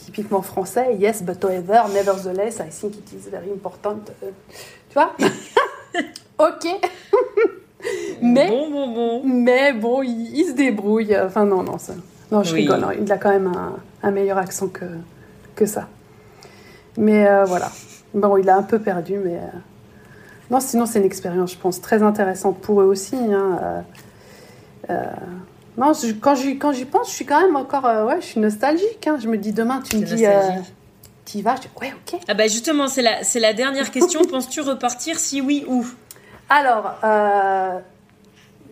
typiquement 0.05 0.41
français. 0.41 0.95
Yes, 0.99 1.23
but 1.23 1.43
however, 1.43 1.83
nevertheless, 1.93 2.61
I 2.61 2.71
think 2.71 2.97
it 2.97 3.13
is 3.13 3.29
very 3.29 3.51
important. 3.53 3.99
tu 4.21 4.95
vois? 4.95 5.15
Ok. 6.39 6.67
mais, 8.23 8.49
bon, 8.49 8.71
bon, 8.71 8.95
bon. 8.95 9.23
Mais 9.25 9.73
bon, 9.75 10.03
il, 10.03 10.35
il, 10.35 10.47
se 10.47 10.53
débrouille. 10.53 11.17
Enfin, 11.17 11.45
non, 11.45 11.63
non, 11.63 11.79
ça. 11.79 11.93
Non, 12.33 12.43
je 12.43 12.55
rigole. 12.55 12.83
Hein. 12.83 12.93
Il 13.01 13.13
a 13.13 13.19
quand 13.19 13.31
même 13.31 13.53
un, 14.03 14.11
meilleur 14.11 14.39
accent 14.39 14.69
que, 14.69 14.87
que 15.55 15.67
ça. 15.67 15.89
Mais 16.97 17.29
euh, 17.29 17.45
voilà. 17.45 17.71
Bon, 18.15 18.37
il 18.39 18.49
a 18.49 18.57
un 18.57 18.63
peu 18.63 18.79
perdu, 18.79 19.19
mais. 19.19 19.37
Euh, 19.37 19.59
non, 20.51 20.61
sinon, 20.61 20.87
c'est 20.87 20.99
une 20.99 21.05
expérience, 21.05 21.53
je 21.53 21.59
pense, 21.59 21.81
très 21.81 22.03
intéressante 22.03 22.59
pour 22.59 22.81
eux 22.81 22.87
aussi. 22.87 23.17
Hein. 23.17 23.85
Euh, 24.91 25.05
non, 25.77 25.93
quand 26.21 26.35
j'y, 26.35 26.59
quand 26.59 26.73
j'y 26.73 26.85
pense, 26.85 27.09
je 27.09 27.15
suis 27.15 27.25
quand 27.25 27.41
même 27.41 27.57
encore. 27.57 27.85
ouais, 27.85 28.21
je 28.21 28.27
suis 28.27 28.41
nostalgique. 28.41 29.07
Hein. 29.07 29.19
Je 29.23 29.29
me 29.29 29.39
dis, 29.39 29.53
demain, 29.53 29.81
tu 29.81 29.97
me 29.97 30.03
dis. 30.03 30.25
tu 31.25 31.39
y 31.39 31.43
vas 31.43 31.57
Je 31.57 31.61
dis, 31.63 31.69
ouais, 31.81 31.93
ok. 31.93 32.21
Ah, 32.29 32.35
bah 32.35 32.47
justement, 32.49 32.89
c'est 32.89 33.03
la, 33.03 33.25
c'est 33.25 33.41
la 33.41 33.53
dernière 33.53 33.91
question. 33.91 34.25
Penses-tu 34.31 34.61
repartir 34.61 35.19
Si 35.19 35.41
oui, 35.41 35.65
où? 35.69 35.87
Alors, 36.51 36.97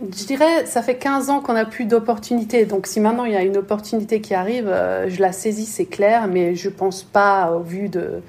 je 0.03 0.25
dirais, 0.25 0.65
ça 0.67 0.83
fait 0.83 0.97
15 0.97 1.31
ans 1.31 1.41
qu'on 1.41 1.53
n'a 1.53 1.67
plus 1.67 1.85
d'opportunités. 1.85 2.65
Donc, 2.65 2.87
si 2.87 3.01
maintenant 3.01 3.25
il 3.25 3.33
y 3.33 3.37
a 3.37 3.43
une 3.43 3.59
opportunité 3.59 4.21
qui 4.21 4.35
arrive, 4.35 4.69
euh, 4.69 5.09
je 5.11 5.21
la 5.21 5.33
saisis, 5.33 5.67
c'est 5.67 5.85
clair, 5.85 6.27
mais 6.27 6.55
je 6.55 6.69
pense 6.69 7.03
pas 7.03 7.53
au 7.53 7.61
vu 7.61 7.89
de, 7.89 8.23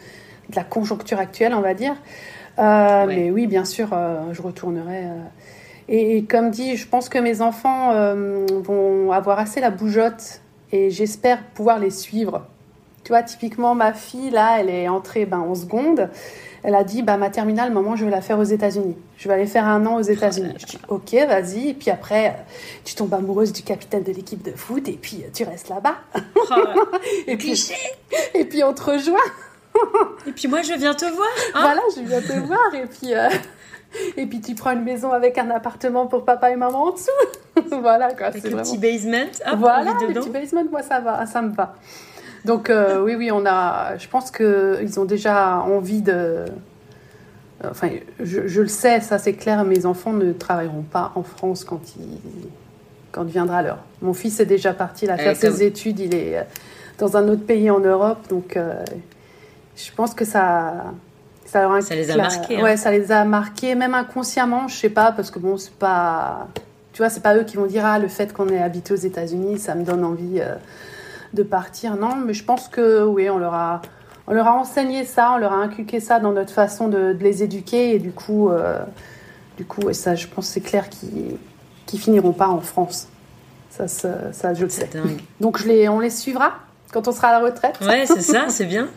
la 0.53 0.63
conjoncture 0.63 1.19
actuelle, 1.19 1.53
on 1.53 1.61
va 1.61 1.73
dire. 1.73 1.95
Euh, 2.59 3.05
mais 3.07 3.31
oui, 3.31 3.47
bien 3.47 3.63
sûr, 3.63 3.89
euh, 3.93 4.33
je 4.33 4.41
retournerai. 4.41 5.05
Et, 5.93 6.23
comme 6.23 6.51
dit, 6.51 6.77
je 6.77 6.87
pense 6.87 7.09
que 7.09 7.19
mes 7.19 7.41
enfants 7.41 7.91
vont 8.63 9.11
avoir 9.11 9.39
assez 9.39 9.59
la 9.59 9.69
bougeotte 9.71 10.39
et 10.71 10.89
j'espère 10.89 11.43
pouvoir 11.53 11.79
les 11.79 11.89
suivre 11.89 12.47
Tu 13.03 13.09
vois, 13.09 13.23
typiquement, 13.23 13.75
ma 13.75 13.91
fille, 13.93 14.29
là, 14.29 14.57
elle 14.59 14.69
est 14.69 14.87
entrée 14.87 15.25
ben, 15.25 15.39
en 15.39 15.53
seconde. 15.53 16.09
Elle 16.63 16.75
a 16.75 16.83
dit, 16.85 17.01
bah, 17.01 17.17
ma 17.17 17.29
terminale, 17.29 17.73
maman, 17.73 17.95
je 17.97 18.05
vais 18.05 18.11
la 18.11 18.21
faire 18.21 18.39
aux 18.39 18.43
États-Unis. 18.43 18.95
Je 19.17 19.27
vais 19.27 19.33
aller 19.33 19.47
faire 19.47 19.67
un 19.67 19.85
an 19.85 19.95
aux 19.97 20.01
États-Unis. 20.01 20.53
Je 20.59 20.65
dis, 20.65 20.79
ok, 20.87 21.13
vas-y. 21.27 21.69
Et 21.69 21.73
puis 21.73 21.89
après, 21.91 22.37
tu 22.85 22.95
tombes 22.95 23.13
amoureuse 23.13 23.51
du 23.51 23.63
capitaine 23.63 24.03
de 24.03 24.13
l'équipe 24.13 24.43
de 24.43 24.51
foot 24.51 24.87
et 24.87 24.93
puis 25.01 25.23
tu 25.33 25.43
restes 25.43 25.67
là-bas. 25.69 25.95
Oh, 26.15 26.55
et, 27.27 27.35
puis, 27.35 27.69
et 28.33 28.45
puis 28.45 28.63
on 28.63 28.73
te 28.73 28.83
rejoint. 28.83 29.17
et 30.27 30.31
puis 30.31 30.47
moi, 30.47 30.61
je 30.61 30.73
viens 30.73 30.93
te 30.93 31.05
voir. 31.05 31.27
hein. 31.55 31.61
Voilà, 31.61 31.81
je 31.97 32.01
viens 32.01 32.21
te 32.21 32.39
voir. 32.45 32.75
Et 32.75 32.85
puis, 32.85 33.13
euh, 33.13 33.27
et 34.17 34.25
puis 34.25 34.41
tu 34.41 34.55
prends 34.55 34.71
une 34.71 34.83
maison 34.83 35.11
avec 35.11 35.37
un 35.37 35.49
appartement 35.49 36.07
pour 36.07 36.25
papa 36.25 36.51
et 36.51 36.55
maman 36.55 36.83
en 36.85 36.91
dessous. 36.91 37.09
voilà, 37.81 38.13
quoi. 38.13 38.27
Avec 38.27 38.41
c'est 38.41 38.49
le 38.49 38.55
vraiment- 38.55 38.69
petit 38.69 38.77
basement. 38.77 39.57
Voilà, 39.57 39.93
le 40.01 40.07
dedans. 40.09 40.21
petit 40.21 40.29
basement, 40.29 40.63
moi 40.71 40.81
ça 40.83 40.99
va, 40.99 41.25
ça 41.25 41.41
me 41.41 41.53
va. 41.53 41.75
Donc 42.45 42.69
euh, 42.69 43.01
oui, 43.03 43.15
oui, 43.15 43.31
on 43.31 43.45
a. 43.45 43.97
Je 43.97 44.07
pense 44.07 44.31
que 44.31 44.79
ils 44.81 44.99
ont 44.99 45.05
déjà 45.05 45.57
envie 45.59 46.01
de. 46.01 46.45
Enfin, 47.69 47.89
je, 48.19 48.47
je 48.47 48.61
le 48.61 48.67
sais, 48.67 49.01
ça 49.01 49.19
c'est 49.19 49.33
clair. 49.33 49.63
Mes 49.65 49.85
enfants 49.85 50.13
ne 50.13 50.31
travailleront 50.33 50.81
pas 50.81 51.11
en 51.15 51.21
France 51.23 51.63
quand 51.63 51.81
il 51.99 52.19
quand 53.11 53.23
viendra 53.25 53.61
l'heure. 53.61 53.79
Mon 54.01 54.13
fils 54.13 54.39
est 54.39 54.45
déjà 54.45 54.73
parti 54.73 55.05
là 55.05 55.15
Eh, 55.19 55.21
faire 55.21 55.35
ses 55.35 55.63
études. 55.63 55.99
Il 55.99 56.15
est 56.15 56.37
euh, 56.39 56.43
dans 56.97 57.17
un 57.17 57.27
autre 57.27 57.45
pays 57.45 57.69
en 57.69 57.79
Europe, 57.79 58.19
donc 58.29 58.55
euh, 58.57 58.73
je 59.75 59.91
pense 59.95 60.13
que 60.15 60.25
ça. 60.25 60.85
Ça, 61.51 61.63
leur 61.63 61.83
Ça 61.83 61.95
les 61.95 62.09
a 62.09 62.15
marqués, 62.15 62.57
hein. 62.57 62.63
Ouais, 62.63 62.77
ça 62.77 62.91
les 62.91 63.11
a 63.11 63.25
marqués, 63.25 63.75
même 63.75 63.93
inconsciemment, 63.93 64.69
je 64.69 64.75
sais 64.77 64.89
pas, 64.89 65.11
parce 65.11 65.31
que 65.31 65.37
bon, 65.37 65.57
c'est 65.57 65.73
pas. 65.73 66.47
Tu 66.93 67.01
vois, 67.01 67.09
c'est 67.09 67.19
pas 67.19 67.35
eux 67.35 67.43
qui 67.43 67.57
vont 67.57 67.65
dire 67.65 67.85
ah 67.85 67.99
le 67.99 68.07
fait 68.07 68.31
qu'on 68.31 68.47
ait 68.47 68.61
habité 68.61 68.93
aux 68.93 68.97
États-Unis, 68.97 69.59
ça 69.59 69.75
me 69.75 69.83
donne 69.83 70.05
envie 70.05 70.39
euh, 70.39 70.55
de 71.33 71.43
partir. 71.43 71.97
Non, 71.97 72.15
mais 72.15 72.33
je 72.33 72.45
pense 72.45 72.69
que 72.69 73.03
oui, 73.03 73.29
on 73.29 73.37
leur 73.37 73.53
a, 73.53 73.81
on 74.27 74.33
leur 74.33 74.47
a 74.47 74.53
enseigné 74.53 75.03
ça, 75.03 75.33
on 75.35 75.39
leur 75.39 75.51
a 75.51 75.57
inculqué 75.57 75.99
ça 75.99 76.21
dans 76.21 76.31
notre 76.31 76.53
façon 76.53 76.87
de, 76.87 77.11
de 77.11 77.21
les 77.21 77.43
éduquer 77.43 77.95
et 77.95 77.99
du 77.99 78.13
coup, 78.13 78.49
euh, 78.49 78.79
du 79.57 79.65
coup, 79.65 79.89
et 79.89 79.93
ça, 79.93 80.15
je 80.15 80.27
pense 80.27 80.47
c'est 80.47 80.61
clair 80.61 80.87
qu'ils 80.87 81.37
qu'ils 81.85 81.99
finiront 81.99 82.31
pas 82.31 82.47
en 82.47 82.61
France. 82.61 83.09
Ça, 83.69 83.89
ça, 83.89 84.31
ça, 84.31 84.53
je 84.53 84.63
le 84.63 84.69
sais. 84.69 84.89
Dingue. 84.93 85.19
Donc 85.41 85.57
je 85.57 85.67
les, 85.67 85.89
on 85.89 85.99
les 85.99 86.09
suivra 86.09 86.53
quand 86.91 87.07
on 87.07 87.11
sera 87.11 87.29
à 87.29 87.39
la 87.39 87.45
retraite. 87.45 87.75
Ouais, 87.81 88.05
c'est 88.05 88.21
ça, 88.21 88.45
c'est 88.49 88.65
bien. 88.65 88.89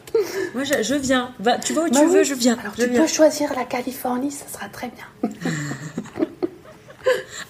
Moi, 0.54 0.64
je, 0.64 0.82
je 0.82 0.94
viens. 0.94 1.30
Tu 1.64 1.72
vas 1.72 1.82
où 1.82 1.90
Bah 1.90 1.90
tu 1.92 2.06
oui. 2.06 2.12
veux, 2.12 2.24
je 2.24 2.34
viens. 2.34 2.56
Alors 2.60 2.74
je 2.76 2.84
tu 2.84 2.90
viens. 2.90 3.00
peux 3.02 3.06
choisir 3.06 3.52
la 3.54 3.64
Californie, 3.64 4.30
ça 4.30 4.44
sera 4.52 4.68
très 4.68 4.88
bien. 4.88 5.30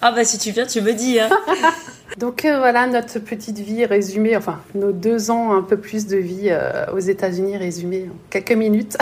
Ah 0.01 0.11
bah 0.11 0.25
si 0.25 0.37
tu 0.37 0.51
viens, 0.51 0.65
tu 0.67 0.81
me 0.81 0.91
dis. 0.93 1.19
Hein. 1.19 1.29
Donc 2.17 2.43
euh, 2.45 2.57
voilà 2.59 2.85
notre 2.87 3.19
petite 3.19 3.57
vie 3.57 3.85
résumée, 3.85 4.35
enfin 4.35 4.61
nos 4.75 4.91
deux 4.91 5.31
ans, 5.31 5.55
un 5.55 5.61
peu 5.63 5.77
plus 5.77 6.05
de 6.07 6.17
vie 6.17 6.49
euh, 6.49 6.85
aux 6.93 6.99
États-Unis 6.99 7.55
résumée 7.57 8.09
en 8.11 8.15
quelques 8.29 8.51
minutes. 8.51 8.97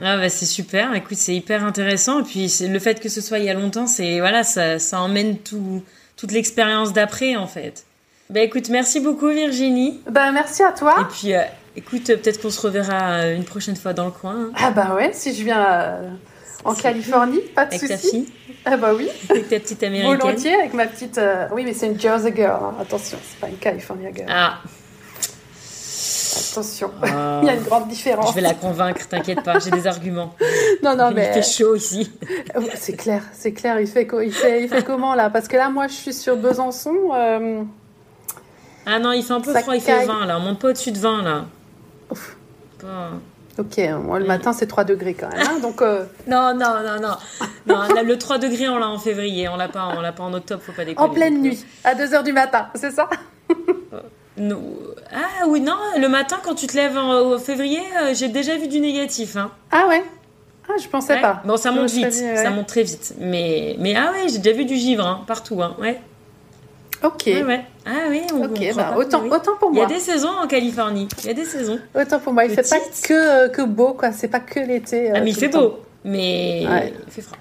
Ah 0.00 0.16
bah 0.16 0.28
c'est 0.28 0.44
super. 0.44 0.92
Écoute, 0.94 1.16
c'est 1.16 1.34
hyper 1.34 1.64
intéressant. 1.64 2.20
Et 2.20 2.24
puis 2.24 2.52
le 2.68 2.78
fait 2.80 3.00
que 3.00 3.08
ce 3.08 3.20
soit 3.20 3.38
il 3.38 3.44
y 3.44 3.48
a 3.48 3.54
longtemps, 3.54 3.86
c'est 3.86 4.18
voilà, 4.18 4.42
ça, 4.42 4.78
ça 4.80 5.00
emmène 5.00 5.38
tout, 5.38 5.82
toute 6.16 6.32
l'expérience 6.32 6.92
d'après 6.92 7.36
en 7.36 7.46
fait. 7.46 7.84
Bah 8.30 8.40
écoute, 8.40 8.68
merci 8.68 9.00
beaucoup 9.00 9.28
Virginie. 9.28 10.00
Ben 10.10 10.32
merci 10.32 10.62
à 10.62 10.70
Et 10.70 10.74
toi. 10.78 11.08
puis 11.10 11.34
euh, 11.34 11.40
écoute, 11.76 12.04
peut-être 12.04 12.42
qu'on 12.42 12.50
se 12.50 12.60
reverra 12.60 13.20
euh, 13.20 13.36
une 13.36 13.44
prochaine 13.44 13.76
fois 13.76 13.94
dans 13.94 14.04
le 14.04 14.10
coin 14.10 14.36
hein, 14.36 14.50
Ah 14.56 14.70
bah 14.70 14.94
ouais, 14.94 15.10
si 15.14 15.34
je 15.34 15.44
viens 15.44 15.64
euh, 15.66 16.10
en 16.64 16.74
Californie, 16.74 17.40
pas 17.54 17.64
de 17.64 17.74
avec 17.74 17.88
ta 17.88 17.96
souci. 17.96 18.10
fille, 18.10 18.28
Ah 18.66 18.76
bah 18.76 18.90
oui, 18.94 19.08
avec 19.30 19.48
ta 19.48 19.58
petite 19.58 19.82
américaine. 19.82 20.18
volontiers 20.18 20.54
avec 20.54 20.74
ma 20.74 20.86
petite. 20.86 21.16
euh, 21.16 21.46
Oui 21.52 21.64
mais 21.64 21.72
c'est 21.72 21.86
une 21.86 21.98
Jersey 21.98 22.34
girl, 22.36 22.50
hein. 22.62 22.74
attention, 22.82 23.16
c'est 23.26 23.40
pas 23.40 23.48
une 23.48 23.56
California 23.56 24.10
girl. 24.14 24.28
Ah, 24.30 24.58
Attention, 26.50 26.90
Ah. 27.02 27.40
il 27.42 27.46
y 27.46 27.50
a 27.50 27.54
une 27.54 27.62
grande 27.62 27.88
différence. 27.88 28.28
je 28.28 28.34
vais 28.34 28.42
la 28.42 28.52
convaincre, 28.54 29.08
t'inquiète 29.08 29.42
pas, 29.42 29.58
j'ai 29.58 29.70
des 29.70 29.86
arguments. 29.86 30.34
Non 30.82 30.94
non 30.94 31.08
il 31.10 31.14
mais 31.16 31.32
fait 31.32 31.42
chaud 31.42 31.74
ici. 31.76 32.10
Oh, 32.54 32.60
c'est 32.74 32.92
clair, 32.94 33.22
c'est 33.32 33.52
clair. 33.52 33.80
Il 33.80 33.86
fait, 33.86 34.06
il 34.22 34.32
fait, 34.32 34.62
il 34.64 34.68
fait 34.68 34.84
comment 34.84 35.14
là? 35.14 35.30
Parce 35.30 35.48
que 35.48 35.56
là, 35.56 35.70
moi, 35.70 35.86
je 35.88 35.94
suis 35.94 36.12
sur 36.12 36.36
Besançon. 36.36 36.92
Euh, 38.88 38.92
Ah 38.94 38.98
non, 38.98 39.12
il 39.12 39.22
fait 39.22 39.32
un 39.34 39.40
peu 39.40 39.52
Ça 39.52 39.60
froid, 39.60 39.74
il 39.74 39.80
fait 39.80 39.92
caille. 39.92 40.06
20 40.06 40.26
là, 40.26 40.38
on 40.38 40.40
monte 40.40 40.58
pas 40.58 40.68
au-dessus 40.68 40.92
de 40.92 40.98
20 40.98 41.22
là. 41.22 41.44
Ouf. 42.10 42.36
Ok, 43.58 43.80
moi 44.04 44.20
le 44.20 44.24
matin 44.26 44.52
c'est 44.52 44.66
3 44.68 44.84
degrés 44.84 45.14
quand 45.14 45.28
même. 45.30 45.40
hein, 45.44 45.58
donc 45.62 45.82
euh, 45.82 46.04
Non, 46.28 46.54
non, 46.54 46.74
non, 46.84 47.00
non. 47.02 47.16
non 47.66 47.82
là, 47.92 48.02
le 48.04 48.16
3 48.16 48.38
degrés, 48.38 48.68
on 48.68 48.78
l'a 48.78 48.88
en 48.88 48.98
février, 48.98 49.48
on 49.48 49.56
l'a 49.56 49.66
pas, 49.68 49.88
on 49.96 50.00
l'a 50.00 50.12
pas 50.12 50.22
en 50.22 50.32
octobre, 50.32 50.62
faut 50.64 50.70
pas 50.72 50.84
déconner. 50.84 51.08
en 51.08 51.12
pleine 51.12 51.40
nuit, 51.42 51.64
à 51.82 51.94
2h 51.96 52.22
du 52.22 52.32
matin, 52.32 52.68
c'est 52.76 52.92
ça? 52.92 53.08
Euh, 53.50 54.00
non. 54.36 54.62
Ah 55.12 55.46
oui, 55.48 55.60
non, 55.60 55.74
le 55.98 56.08
matin 56.08 56.36
quand 56.44 56.54
tu 56.54 56.68
te 56.68 56.76
lèves 56.76 56.96
en, 56.96 57.36
février, 57.38 57.80
euh, 58.00 58.14
j'ai 58.14 58.28
déjà 58.28 58.56
vu 58.56 58.68
du 58.68 58.78
négatif. 58.78 59.36
Hein. 59.36 59.50
Ah 59.72 59.86
ouais? 59.88 60.04
Ah, 60.68 60.74
je 60.80 60.86
pensais 60.86 61.14
Ouais. 61.14 61.20
pas. 61.20 61.42
Bon, 61.44 61.56
ça 61.56 61.72
monte 61.72 61.90
vite, 61.90 62.08
dit, 62.10 62.22
ouais. 62.22 62.36
ça 62.36 62.50
monte 62.50 62.66
très 62.68 62.82
vite. 62.84 63.14
Mais, 63.18 63.74
mais 63.80 63.96
ah 63.96 64.12
ouais, 64.12 64.28
j'ai 64.28 64.38
déjà 64.38 64.56
vu 64.56 64.66
du 64.66 64.76
givre 64.76 65.04
hein, 65.04 65.24
partout. 65.26 65.60
Hein. 65.62 65.74
Ouais. 65.80 66.00
Ok. 67.02 67.22
ouais, 67.26 67.42
ouais. 67.44 67.64
Ah 67.86 68.06
oui, 68.10 68.22
on, 68.34 68.40
bah, 68.74 68.94
autant, 68.96 69.22
oui. 69.22 69.30
autant 69.30 69.56
pour 69.58 69.70
Il 69.72 69.78
y 69.78 69.80
a 69.80 69.86
moi. 69.86 69.94
des 69.94 70.00
saisons 70.00 70.28
en 70.42 70.46
Californie. 70.46 71.08
Il 71.22 71.26
y 71.26 71.30
a 71.30 71.34
des 71.34 71.44
saisons. 71.44 71.78
Autant 71.94 72.18
pour 72.18 72.32
moi. 72.32 72.44
Il 72.44 72.50
fait 72.50 72.68
pas 72.68 72.78
que, 73.06 73.48
que 73.48 73.62
beau, 73.62 73.92
quoi. 73.94 74.12
C'est 74.12 74.28
pas 74.28 74.40
que 74.40 74.60
l'été. 74.60 75.10
euh, 75.10 75.14
ah, 75.16 75.20
mais 75.20 75.30
il 75.30 75.36
fait 75.36 75.48
beau. 75.48 75.78
Mais 76.04 76.66
Ouais. 76.68 76.92
il 77.06 77.12
fait 77.12 77.22
froid. 77.22 77.38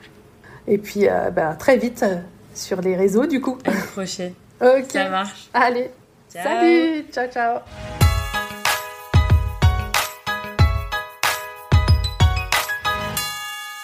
Et 0.68 0.78
puis, 0.78 1.08
euh, 1.08 1.30
bah, 1.32 1.55
très 1.58 1.78
vite 1.78 2.03
euh, 2.03 2.18
sur 2.53 2.82
les 2.82 2.95
réseaux, 2.95 3.26
du 3.26 3.41
coup. 3.41 3.58
À 3.66 3.72
une 3.72 3.78
prochaine. 3.82 4.34
Ok. 4.62 4.91
Ça 4.91 5.10
marche. 5.10 5.49
Allez. 5.53 5.91
Ciao. 6.34 6.43
Salut. 6.43 7.05
Ciao, 7.14 7.28
ciao. 7.28 8.07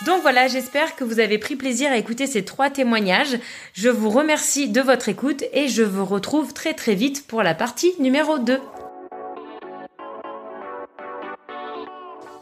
Donc 0.06 0.22
voilà, 0.22 0.48
j'espère 0.48 0.96
que 0.96 1.04
vous 1.04 1.20
avez 1.20 1.38
pris 1.38 1.56
plaisir 1.56 1.92
à 1.92 1.98
écouter 1.98 2.28
ces 2.28 2.44
trois 2.44 2.70
témoignages. 2.70 3.40
Je 3.74 3.90
vous 3.90 4.10
remercie 4.10 4.68
de 4.70 4.82
votre 4.82 5.08
écoute 5.08 5.44
et 5.54 5.70
je 5.70 5.84
vous 5.84 6.06
retrouve 6.06 6.54
très 6.54 6.74
très 6.74 6.96
vite 6.96 7.26
pour 7.28 7.42
la 7.42 7.56
partie 7.56 7.94
numéro 8.00 8.38
2. 8.38 8.60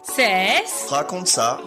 Cesse 0.03 0.87
Raconte 0.89 1.27
ça. 1.27 1.61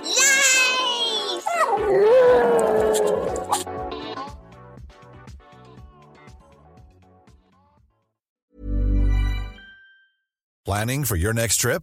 Planning 10.64 11.04
for 11.04 11.16
your 11.16 11.32
next 11.32 11.60
trip? 11.60 11.82